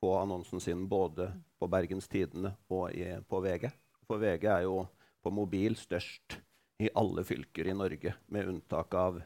få 0.00 0.11
annonsen 0.20 0.61
sin 0.61 0.88
både 0.88 1.33
på 1.61 1.66
Bergens 1.72 2.09
Tidende 2.12 2.50
og 2.72 2.85
i, 2.92 3.04
på 3.28 3.40
VG. 3.40 3.70
For 4.04 4.16
VG 4.20 4.44
er 4.52 4.62
jo 4.66 4.87
på 5.24 5.30
mobil 5.33 5.76
størst 5.80 6.37
i 6.85 6.90
alle 6.98 7.22
fylker 7.24 7.64
i 7.70 7.74
Norge, 7.76 8.14
med 8.28 8.48
unntak 8.50 8.94
av 8.98 9.22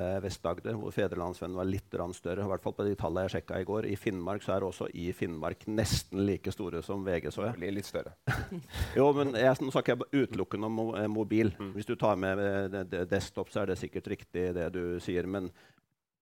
eh, 0.00 0.18
Vest-Agder, 0.24 0.76
hvor 0.78 0.94
Fedrelandsvennen 0.94 1.58
var 1.58 1.68
litt 1.68 1.96
større. 2.16 2.44
I 2.44 2.50
hvert 2.50 2.64
fall 2.64 2.76
på 2.76 2.86
de 2.86 2.94
tallene 2.98 3.26
jeg 3.26 3.34
sjekka 3.36 3.60
i 3.60 3.66
går. 3.68 3.88
I 3.90 3.96
Finnmark 3.96 4.44
så 4.44 4.54
er 4.54 4.66
også 4.66 4.88
i 4.94 5.10
Finnmark 5.16 5.66
nesten 5.68 6.24
like 6.26 6.52
store 6.52 6.82
som 6.82 7.04
VG. 7.04 7.30
så 7.30 7.48
jeg. 7.48 7.72
Litt 7.74 7.88
større. 7.88 8.14
jo, 8.98 9.10
men 9.16 9.34
jeg, 9.34 9.56
Nå 9.60 9.72
snakker 9.74 9.96
jeg 9.96 10.24
utelukkende 10.24 10.70
om 10.70 10.80
eh, 10.94 11.08
mobil. 11.10 11.52
Mm. 11.58 11.74
Hvis 11.76 11.88
du 11.88 11.96
tar 11.96 12.16
med 12.20 12.40
eh, 12.40 13.04
desktop, 13.10 13.50
så 13.50 13.62
er 13.62 13.72
det 13.72 13.80
sikkert 13.80 14.08
riktig 14.08 14.50
det 14.56 14.70
du 14.74 14.98
sier. 15.02 15.28
Men 15.28 15.50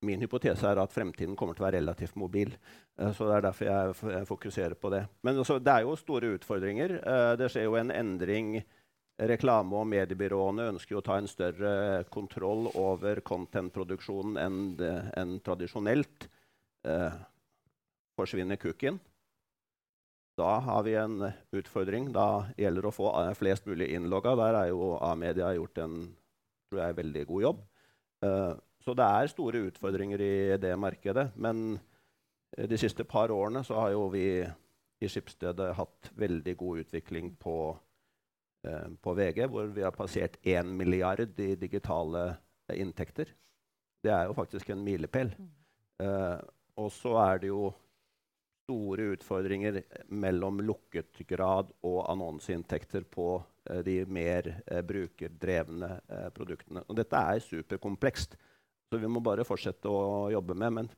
min 0.05 0.21
hypotese 0.23 0.67
er 0.69 0.79
at 0.79 0.95
fremtiden 0.95 1.37
kommer 1.37 1.57
til 1.57 1.65
å 1.65 1.69
være 1.69 1.81
relativt 1.81 2.19
mobil. 2.19 2.53
Uh, 3.01 3.11
så 3.11 3.27
Det 3.27 3.37
er 3.37 3.47
derfor 3.49 3.71
jeg, 3.71 4.27
fokuserer 4.29 4.75
på 4.79 4.91
det. 4.95 5.07
Men 5.27 5.41
også, 5.43 5.59
det 5.59 5.75
er 5.75 5.87
jo 5.87 5.97
store 5.99 6.35
utfordringer. 6.39 7.01
Det 7.39 7.51
skjer 7.51 7.67
jo 7.67 7.79
en 7.81 7.91
endring. 7.95 8.61
Reklame- 9.19 9.75
og 9.75 9.89
mediebyråene 9.91 10.69
ønsker 10.75 10.99
å 10.99 11.03
ta 11.03 11.17
en 11.19 11.27
større 11.27 12.05
kontroll 12.15 12.69
over 12.79 13.19
content-produksjonen 13.27 14.39
enn, 14.39 14.61
enn 15.19 15.41
tradisjonelt. 15.43 16.29
Eh, 16.87 17.19
forsvinner 18.19 18.57
cookien, 18.57 19.01
Da 20.39 20.61
har 20.61 20.83
vi 20.85 20.95
en 20.95 21.33
utfordring. 21.51 22.13
Da 22.13 22.47
gjelder 22.57 22.83
det 22.83 22.89
å 22.89 22.95
få 22.95 23.35
flest 23.35 23.67
mulig 23.67 23.89
innlogga. 23.91 24.37
Der 24.37 24.55
har 24.55 24.67
jo 24.69 24.97
A-media 25.03 25.51
gjort 25.57 25.79
en 25.79 26.15
jeg, 26.71 26.95
veldig 26.95 27.27
god 27.27 27.43
jobb. 27.43 27.65
Eh, 28.23 28.55
så 28.85 28.95
det 28.95 29.05
er 29.05 29.27
store 29.33 29.65
utfordringer 29.67 30.21
i 30.21 30.57
det 30.57 30.79
markedet. 30.79 31.33
Men 31.37 31.81
de 32.57 32.79
siste 32.79 33.05
par 33.05 33.29
årene 33.35 33.65
har 33.67 34.11
vi 34.13 34.47
i 35.01 35.11
Skipsstedet 35.11 35.75
hatt 35.75 36.11
veldig 36.19 36.57
god 36.59 36.85
utvikling 36.85 37.35
på, 37.41 37.77
på 39.01 39.13
VG, 39.15 39.45
hvor 39.49 39.69
vi 39.71 39.85
har 39.87 39.95
passert 39.95 40.35
1 40.43 40.67
milliard 40.67 41.39
i 41.41 41.53
digitale 41.57 42.25
inntekter. 42.75 43.31
Det 44.05 44.13
er 44.15 44.29
jo 44.29 44.37
faktisk 44.37 44.71
en 44.71 44.85
milepæl. 44.87 45.33
Uh, 45.99 46.39
og 46.79 46.91
så 46.95 47.17
er 47.25 47.43
det 47.43 47.51
jo 47.51 47.73
store 48.69 49.15
utfordringer 49.17 49.81
mellom 50.13 50.61
lukket 50.63 51.25
grad 51.27 51.73
og 51.87 52.03
annonseinntekter 52.13 53.07
på 53.11 53.31
uh, 53.41 53.81
de 53.87 54.03
mer 54.07 54.53
uh, 54.71 54.83
brukerdrevne 54.87 55.91
produktene. 56.37 56.85
Og 56.87 57.01
dette 57.01 57.19
er 57.19 57.43
superkomplekst, 57.43 58.39
så 58.89 59.01
vi 59.01 59.11
må 59.11 59.23
bare 59.25 59.47
fortsette 59.49 59.91
å 59.91 60.29
jobbe 60.33 60.55
med. 60.55 60.77
Men 60.79 60.93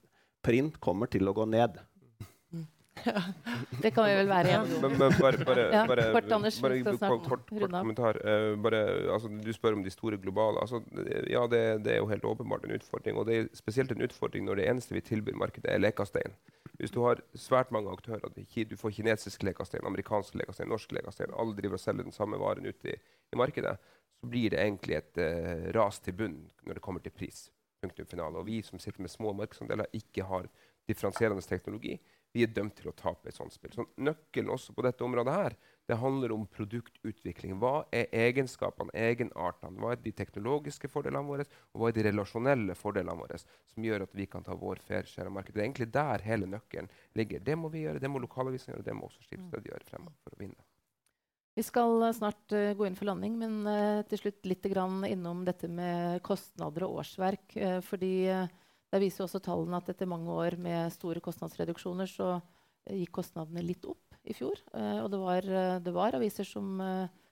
print 0.45 0.77
kommer 0.83 1.11
til 1.11 1.29
å 1.29 1.37
gå 1.37 1.49
ned. 1.49 1.81
Det 3.83 3.91
kan 3.95 4.07
vi 4.07 4.15
vel 4.19 4.29
være 4.29 4.53
enige 4.55 4.61
om. 4.61 4.95
Bare, 4.99 5.11
bare, 5.21 5.45
bare, 5.45 5.65
ja, 5.75 5.83
kort, 5.87 6.33
Anders, 6.33 6.61
bare 6.63 6.79
kort, 6.85 7.01
kort, 7.01 7.45
kort 7.49 7.71
kommentar. 7.73 8.19
Uh, 8.25 9.13
altså, 9.15 9.31
du 9.45 9.53
spør 9.53 9.79
om 9.79 9.85
de 9.85 9.91
store 9.91 10.19
globale. 10.21 10.61
Altså, 10.61 10.83
ja, 11.31 11.43
det, 11.51 11.85
det, 11.85 11.93
er 11.95 11.99
jo 11.99 12.09
helt 12.11 12.25
åpenbart 12.25 12.65
en 12.65 12.75
utfordring. 12.77 13.17
Og 13.17 13.27
det 13.27 13.39
er 13.39 13.47
spesielt 13.55 13.93
en 13.93 14.03
utfordring 14.03 14.45
når 14.47 14.61
det 14.61 14.69
eneste 14.71 14.95
vi 14.95 15.05
tilbyr 15.05 15.37
markedet, 15.37 15.71
er 15.73 15.79
lekastein. 15.83 16.37
Hvis 16.81 16.91
du 16.91 17.03
har 17.05 17.21
svært 17.35 17.73
mange 17.73 17.93
aktører, 17.93 18.33
du 18.33 18.77
får 18.77 18.97
kinesisk 18.97 19.43
lekastein, 19.43 19.85
amerikansk 19.87 20.35
lekastein, 20.41 20.69
norsk 20.69 20.93
lekastein, 20.97 21.33
alle 21.37 21.57
driver 21.57 21.77
og 21.77 21.81
selger 21.81 22.09
den 22.09 22.17
samme 22.17 22.41
varen 22.41 22.67
ute 22.67 22.95
i, 22.95 22.99
i 23.33 23.37
markedet, 23.37 23.77
så 24.21 24.29
blir 24.29 24.53
det 24.53 24.61
egentlig 24.61 24.97
et 24.97 25.21
uh, 25.21 25.71
ras 25.77 26.01
til 26.01 26.17
bunn 26.17 26.39
når 26.65 26.79
det 26.79 26.85
kommer 26.85 27.05
til 27.05 27.13
pris. 27.13 27.49
Punktum 27.81 28.07
finale. 28.07 28.37
Og 28.37 28.47
vi 28.47 28.63
som 28.63 28.79
sitter 28.79 29.01
med 29.01 29.13
små 29.13 29.33
markedsandeler, 29.33 29.89
ikke 29.97 30.25
har 30.29 30.49
differensierende 30.89 31.45
teknologi 31.45 31.99
vi 32.35 32.45
er 32.47 32.53
dømt 32.55 32.76
til 32.78 32.91
å 32.91 32.95
tape 32.97 33.31
et 33.31 33.37
sånt 33.37 33.55
spill. 33.55 33.72
Så 33.74 33.87
nøkkelen 33.99 34.53
også 34.55 34.74
på 34.76 34.85
dette 34.87 35.05
området 35.07 35.35
her, 35.35 35.57
det 35.91 35.99
handler 35.99 36.31
om 36.35 36.45
produktutvikling. 36.47 37.57
Hva 37.59 37.83
er 37.91 38.12
egenskapene, 38.14 38.95
egenartene? 38.95 39.81
Hva 39.83 39.97
er 39.97 40.03
de 40.05 40.12
teknologiske 40.14 40.91
fordelene 40.93 41.26
våre, 41.26 41.47
og 41.74 41.83
hva 41.83 41.91
er 41.91 41.97
de 41.97 42.05
relasjonelle 42.07 42.76
fordelene 42.78 43.18
våre 43.18 43.41
som 43.43 43.87
gjør 43.87 44.07
at 44.07 44.14
vi 44.14 44.28
kan 44.31 44.47
ta 44.47 44.55
vår 44.59 44.83
fair 44.87 45.09
share 45.11 45.26
av 45.26 45.35
markedet? 45.35 45.57
Det 45.57 45.64
er 45.64 45.68
egentlig 45.68 45.91
der 45.97 46.26
hele 46.26 46.51
nøkkelen 46.51 46.91
ligger. 47.18 47.43
Det 47.43 47.59
må 47.59 47.72
vi 47.74 47.87
gjøre, 47.87 48.03
det 48.03 48.12
må 48.12 48.22
lokalavisene 48.22 48.76
gjøre, 48.76 48.87
det 48.87 48.99
må 48.99 49.11
også 49.11 49.26
Skipsted 49.26 49.72
gjøre 49.72 49.89
fremover 49.91 50.20
for 50.22 50.37
å 50.37 50.45
vinne. 50.45 50.68
Vi 51.59 51.66
skal 51.66 51.99
uh, 51.99 52.12
snart 52.14 52.55
uh, 52.55 52.70
gå 52.78 52.87
inn 52.87 52.97
for 52.97 53.11
landing, 53.11 53.35
men 53.41 53.59
uh, 53.66 54.07
til 54.09 54.22
slutt 54.22 54.47
litt 54.47 54.70
innom 54.70 55.43
dette 55.45 55.68
med 55.68 56.22
kostnader 56.22 56.87
og 56.87 57.03
årsverk. 57.03 57.59
fordi 57.83 58.31
der 58.91 59.03
viser 59.03 59.24
også 59.24 59.41
tallene 59.43 59.78
at 59.78 59.91
etter 59.93 60.09
mange 60.11 60.32
år 60.34 60.57
med 60.61 60.91
store 60.95 61.22
kostnadsreduksjoner 61.22 62.11
så 62.11 62.32
eh, 62.38 62.99
gikk 63.03 63.20
kostnadene 63.20 63.62
litt 63.64 63.86
opp 63.88 64.18
i 64.26 64.34
fjor. 64.36 64.59
Uh, 64.74 65.01
og 65.05 65.09
det 65.12 65.20
var, 65.22 65.47
eh, 65.47 65.76
det 65.84 65.95
var, 65.95 66.16
aviser 66.18 66.49
som 66.49 66.82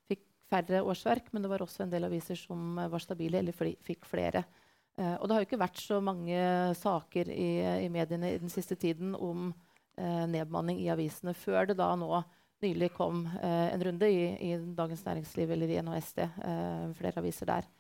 fikk 0.09 0.25
færre 0.49 0.85
årsverk, 0.87 1.33
men 1.33 1.45
det 1.45 1.51
var 1.51 1.65
også 1.65 1.85
en 1.85 1.93
del 1.93 2.07
aviser 2.09 2.39
som 2.39 2.79
var 2.79 3.03
stabile 3.03 3.43
eller 3.43 3.57
fikk 3.57 4.09
flere. 4.09 4.47
Og 4.99 5.29
det 5.29 5.35
har 5.35 5.43
jo 5.45 5.47
ikke 5.47 5.61
vært 5.61 5.79
så 5.79 6.01
mange 6.03 6.39
saker 6.75 7.29
i, 7.31 7.51
i 7.85 7.91
mediene 7.93 8.33
i 8.35 8.39
den 8.43 8.51
siste 8.51 8.75
tiden 8.75 9.13
om 9.15 9.53
nedbemanning 9.95 10.81
i 10.83 10.89
avisene 10.91 11.37
før 11.39 11.69
det 11.71 11.77
da 11.79 11.93
nå 11.95 12.09
nylig 12.65 12.89
kom 12.97 13.21
en 13.47 13.85
runde 13.87 14.09
i, 14.11 14.25
i, 14.49 14.57
Dagens 14.75 15.05
Næringsliv 15.07 15.53
eller 15.55 15.71
i 15.71 15.79
NHSD, 15.87 16.25
flere 16.99 17.23
aviser 17.23 17.53
der. 17.53 17.71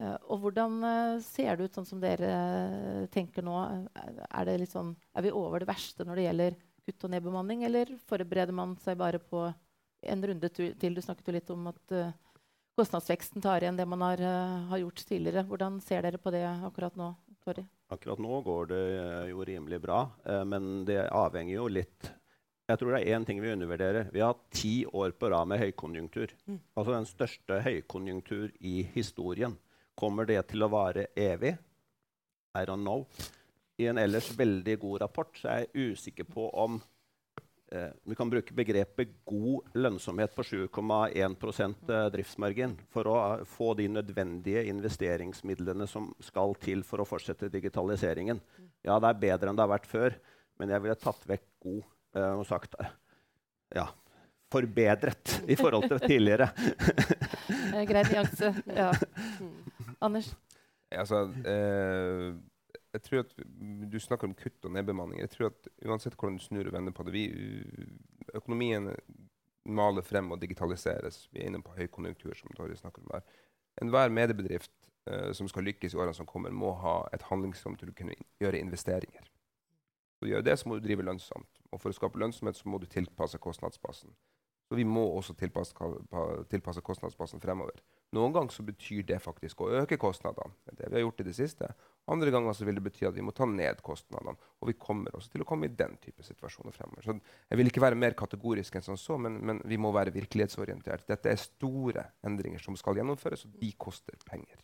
Uh, 0.00 0.16
og 0.32 0.42
hvordan 0.42 0.78
uh, 0.82 1.22
ser 1.22 1.56
det 1.56 1.68
ut 1.68 1.76
sånn 1.78 1.88
som 1.88 2.00
dere 2.02 2.30
uh, 2.32 3.02
tenker 3.12 3.44
nå? 3.44 3.54
Er, 3.94 4.52
sånn, 4.70 4.94
er, 5.12 5.26
vi 5.26 5.34
over 5.36 5.62
det 5.62 5.68
verste 5.70 6.06
når 6.06 6.18
det 6.18 6.26
gjelder 6.26 6.56
kutt 6.82 7.06
og 7.06 7.12
nedbemanning, 7.12 7.66
eller 7.68 7.92
forbereder 8.08 8.56
man 8.56 8.74
seg 8.82 8.98
bare 8.98 9.20
på 9.22 9.46
en 10.02 10.24
runde 10.26 10.50
til? 10.50 10.96
Du 10.96 11.02
snakket 11.04 11.28
jo 11.30 11.36
litt 11.36 11.52
om 11.54 11.68
at 11.70 11.92
kostnadsveksten 12.74 13.44
tar 13.44 13.62
igjen 13.62 13.78
det 13.78 13.86
man 13.86 14.02
har, 14.02 14.18
har, 14.72 14.80
gjort 14.80 15.04
tidligere. 15.06 15.44
Hvordan 15.46 15.76
ser 15.84 16.02
dere 16.02 16.18
på 16.18 16.32
det 16.34 16.42
akkurat 16.50 16.98
nå? 16.98 17.12
Tori? 17.42 17.62
Akkurat 17.94 18.18
nå 18.22 18.40
går 18.42 18.66
det 18.72 18.82
jo 19.30 19.46
rimelig 19.46 19.78
bra, 19.84 20.00
men 20.48 20.82
det 20.88 21.04
avhenger 21.14 21.54
jo 21.54 21.68
litt 21.70 22.10
jeg 22.70 22.78
tror 22.78 22.94
det 22.94 23.02
er 23.02 23.16
én 23.18 23.24
ting 23.26 23.40
vi 23.42 23.50
undervurderer. 23.52 24.06
Vi 24.14 24.22
har 24.22 24.32
hatt 24.32 24.44
ti 24.54 24.74
år 24.86 25.12
på 25.18 25.28
rad 25.32 25.48
med 25.50 25.60
høykonjunktur. 25.60 26.30
Mm. 26.46 26.60
Altså 26.78 26.94
den 26.94 27.08
største 27.10 27.58
høykonjunktur 27.66 28.52
i 28.64 28.74
historien. 28.94 29.56
Kommer 29.98 30.28
det 30.28 30.40
til 30.50 30.64
å 30.64 30.70
vare 30.72 31.10
evig? 31.18 31.54
I 32.56 32.64
don't 32.68 32.84
know. 32.84 33.06
I 33.80 33.88
en 33.90 34.00
ellers 34.00 34.30
veldig 34.36 34.78
god 34.80 35.04
rapport 35.06 35.38
så 35.38 35.52
er 35.52 35.62
jeg 35.64 35.92
usikker 35.92 36.28
på 36.28 36.48
om 36.60 36.76
eh, 37.72 37.88
vi 38.08 38.16
kan 38.18 38.30
bruke 38.30 38.54
begrepet 38.56 39.14
god 39.28 39.72
lønnsomhet 39.78 40.34
på 40.36 40.44
7,1 40.44 41.38
eh, 41.88 42.08
driftsmargin 42.12 42.76
for 42.92 43.08
å 43.08 43.16
uh, 43.20 43.46
få 43.48 43.72
de 43.78 43.88
nødvendige 43.88 44.66
investeringsmidlene 44.72 45.88
som 45.88 46.10
skal 46.20 46.54
til 46.60 46.84
for 46.86 47.02
å 47.02 47.08
fortsette 47.08 47.50
digitaliseringen. 47.52 48.42
Ja, 48.84 48.98
det 49.00 49.12
er 49.12 49.24
bedre 49.24 49.50
enn 49.50 49.58
det 49.58 49.64
har 49.64 49.72
vært 49.72 49.88
før, 49.88 50.18
men 50.60 50.72
jeg 50.74 50.84
ville 50.84 51.00
tatt 51.00 51.24
vekk 51.28 51.48
god 51.64 51.82
eh, 52.18 52.32
og 52.36 52.46
sagt 52.48 52.76
eh, 52.80 52.92
ja, 53.78 53.88
forbedret 54.52 55.38
i 55.48 55.56
forhold 55.56 55.88
til 55.88 56.02
tidligere. 56.04 56.50
Grei 57.90 58.04
nyanse. 58.10 58.52
Ja. 58.68 58.92
Anders? 60.02 60.32
Altså, 60.92 61.24
eh, 61.48 62.32
jeg 62.92 63.02
tror 63.02 63.22
at 63.22 63.34
Du 63.92 63.98
snakker 64.00 64.28
om 64.28 64.34
kutt 64.36 64.64
og 64.64 64.72
nedbemanning. 64.74 65.20
Jeg 65.20 65.30
tror 65.30 65.46
at 65.46 65.68
Uansett 65.86 66.16
hvordan 66.18 66.36
du 66.36 66.44
snur 66.44 66.66
og 66.66 66.74
vender 66.74 66.92
på 66.92 67.06
det 67.06 67.12
vi, 67.14 67.24
Økonomien 68.34 68.90
maler 69.64 70.02
frem 70.02 70.30
og 70.32 70.40
digitaliseres. 70.40 71.28
Vi 71.32 71.40
er 71.40 71.50
inne 71.50 71.62
på 71.62 71.74
høykonjunktur, 71.76 72.34
som 72.34 72.50
Torje 72.56 72.76
snakker 72.76 73.02
om 73.02 73.12
der. 73.12 73.22
Enhver 73.82 74.08
mediebedrift 74.08 74.72
eh, 75.06 75.32
som 75.32 75.48
skal 75.48 75.64
lykkes 75.64 75.94
i 75.94 76.00
årene 76.00 76.14
som 76.14 76.26
kommer, 76.26 76.50
må 76.50 76.72
ha 76.82 76.96
et 77.14 77.22
handlingsrom 77.30 77.76
til 77.78 77.92
å 77.92 77.96
kunne 77.96 78.16
gjøre 78.42 78.60
investeringer. 78.60 79.30
For 80.18 80.30
å 80.38 80.42
det 80.44 80.58
så 80.58 80.68
må 80.68 80.78
du 80.78 80.84
drive 80.84 81.06
lønnsomt. 81.06 81.62
Og 81.72 81.80
for 81.80 81.90
å 81.90 81.96
skape 81.96 82.20
lønnsomhet 82.20 82.58
så 82.58 82.68
må 82.68 82.78
du 82.78 82.86
tilpasse 82.86 83.38
kostnadsbasen. 83.42 84.12
Så 84.68 84.76
vi 84.78 84.84
må 84.84 85.02
også 85.16 85.34
tilpasse, 85.34 85.74
tilpasse 86.50 86.80
kostnadsbasen 86.80 87.42
fremover. 87.42 87.82
Noen 88.12 88.34
ganger 88.34 88.52
så 88.52 88.64
betyr 88.66 89.06
det 89.08 89.18
faktisk 89.24 89.62
å 89.64 89.70
øke 89.80 89.96
kostnadene. 90.00 90.52
Det 90.68 90.90
vi 90.90 90.98
har 90.98 91.06
gjort 91.06 91.22
i 91.22 91.26
det 91.30 91.36
siste. 91.36 91.70
Andre 92.12 92.32
ganger 92.34 92.52
så 92.52 92.66
vil 92.68 92.76
det 92.76 92.84
bety 92.84 93.06
at 93.08 93.16
vi 93.16 93.24
må 93.24 93.32
ta 93.32 93.46
ned 93.48 93.80
kostnadene. 93.84 94.36
Og 94.60 94.68
vi 94.68 94.76
kommer 94.76 95.16
også 95.16 95.32
til 95.32 95.44
å 95.44 95.48
komme 95.48 95.70
i 95.70 95.72
den 95.72 95.96
type 96.02 96.24
situasjoner 96.26 96.76
fremover. 96.76 97.06
Så 97.06 97.16
jeg 97.16 97.60
vil 97.60 97.72
ikke 97.72 97.84
være 97.84 98.00
mer 98.02 98.16
kategorisk 98.18 98.76
enn 98.76 98.84
som 98.84 99.00
så, 99.00 99.16
men, 99.16 99.40
men 99.40 99.64
vi 99.64 99.80
må 99.80 99.94
være 99.96 100.12
virkelighetsorientert. 100.12 101.08
Dette 101.08 101.32
er 101.32 101.40
store 101.40 102.04
endringer 102.28 102.60
som 102.60 102.76
skal 102.76 103.00
gjennomføres, 103.00 103.46
og 103.48 103.56
de 103.62 103.72
koster 103.80 104.20
penger. 104.28 104.60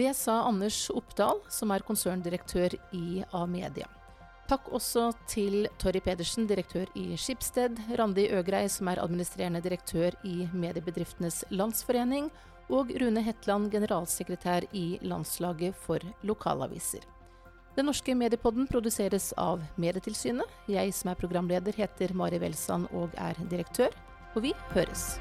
Det 0.00 0.14
sa 0.16 0.38
Anders 0.48 0.86
Oppdal, 0.88 1.42
som 1.52 1.74
er 1.74 1.84
konserndirektør 1.84 2.78
i 2.96 3.20
A-media. 3.36 3.90
Takk 4.52 4.66
også 4.76 5.06
til 5.24 5.62
Torry 5.80 6.02
Pedersen, 6.04 6.44
direktør 6.44 6.90
i 7.00 7.14
Skipsted, 7.16 7.78
Randi 7.96 8.26
Øgrei, 8.36 8.66
som 8.68 8.90
er 8.92 9.00
administrerende 9.00 9.62
direktør 9.64 10.12
i 10.28 10.44
Mediebedriftenes 10.52 11.38
Landsforening, 11.48 12.26
og 12.68 12.92
Rune 13.00 13.22
Hetland, 13.24 13.70
generalsekretær 13.72 14.66
i 14.76 14.98
Landslaget 15.00 15.72
for 15.86 16.04
lokalaviser. 16.28 17.00
Den 17.78 17.88
norske 17.88 18.12
mediepodden 18.12 18.68
produseres 18.68 19.30
av 19.40 19.64
Medietilsynet. 19.80 20.44
Jeg 20.68 20.92
som 20.92 21.14
er 21.14 21.20
programleder 21.22 21.72
heter 21.72 22.12
Mari 22.12 22.42
Welsand 22.42 22.92
og 22.92 23.16
er 23.16 23.40
direktør. 23.48 23.96
Og 24.36 24.44
vi 24.44 24.52
høres. 24.76 25.14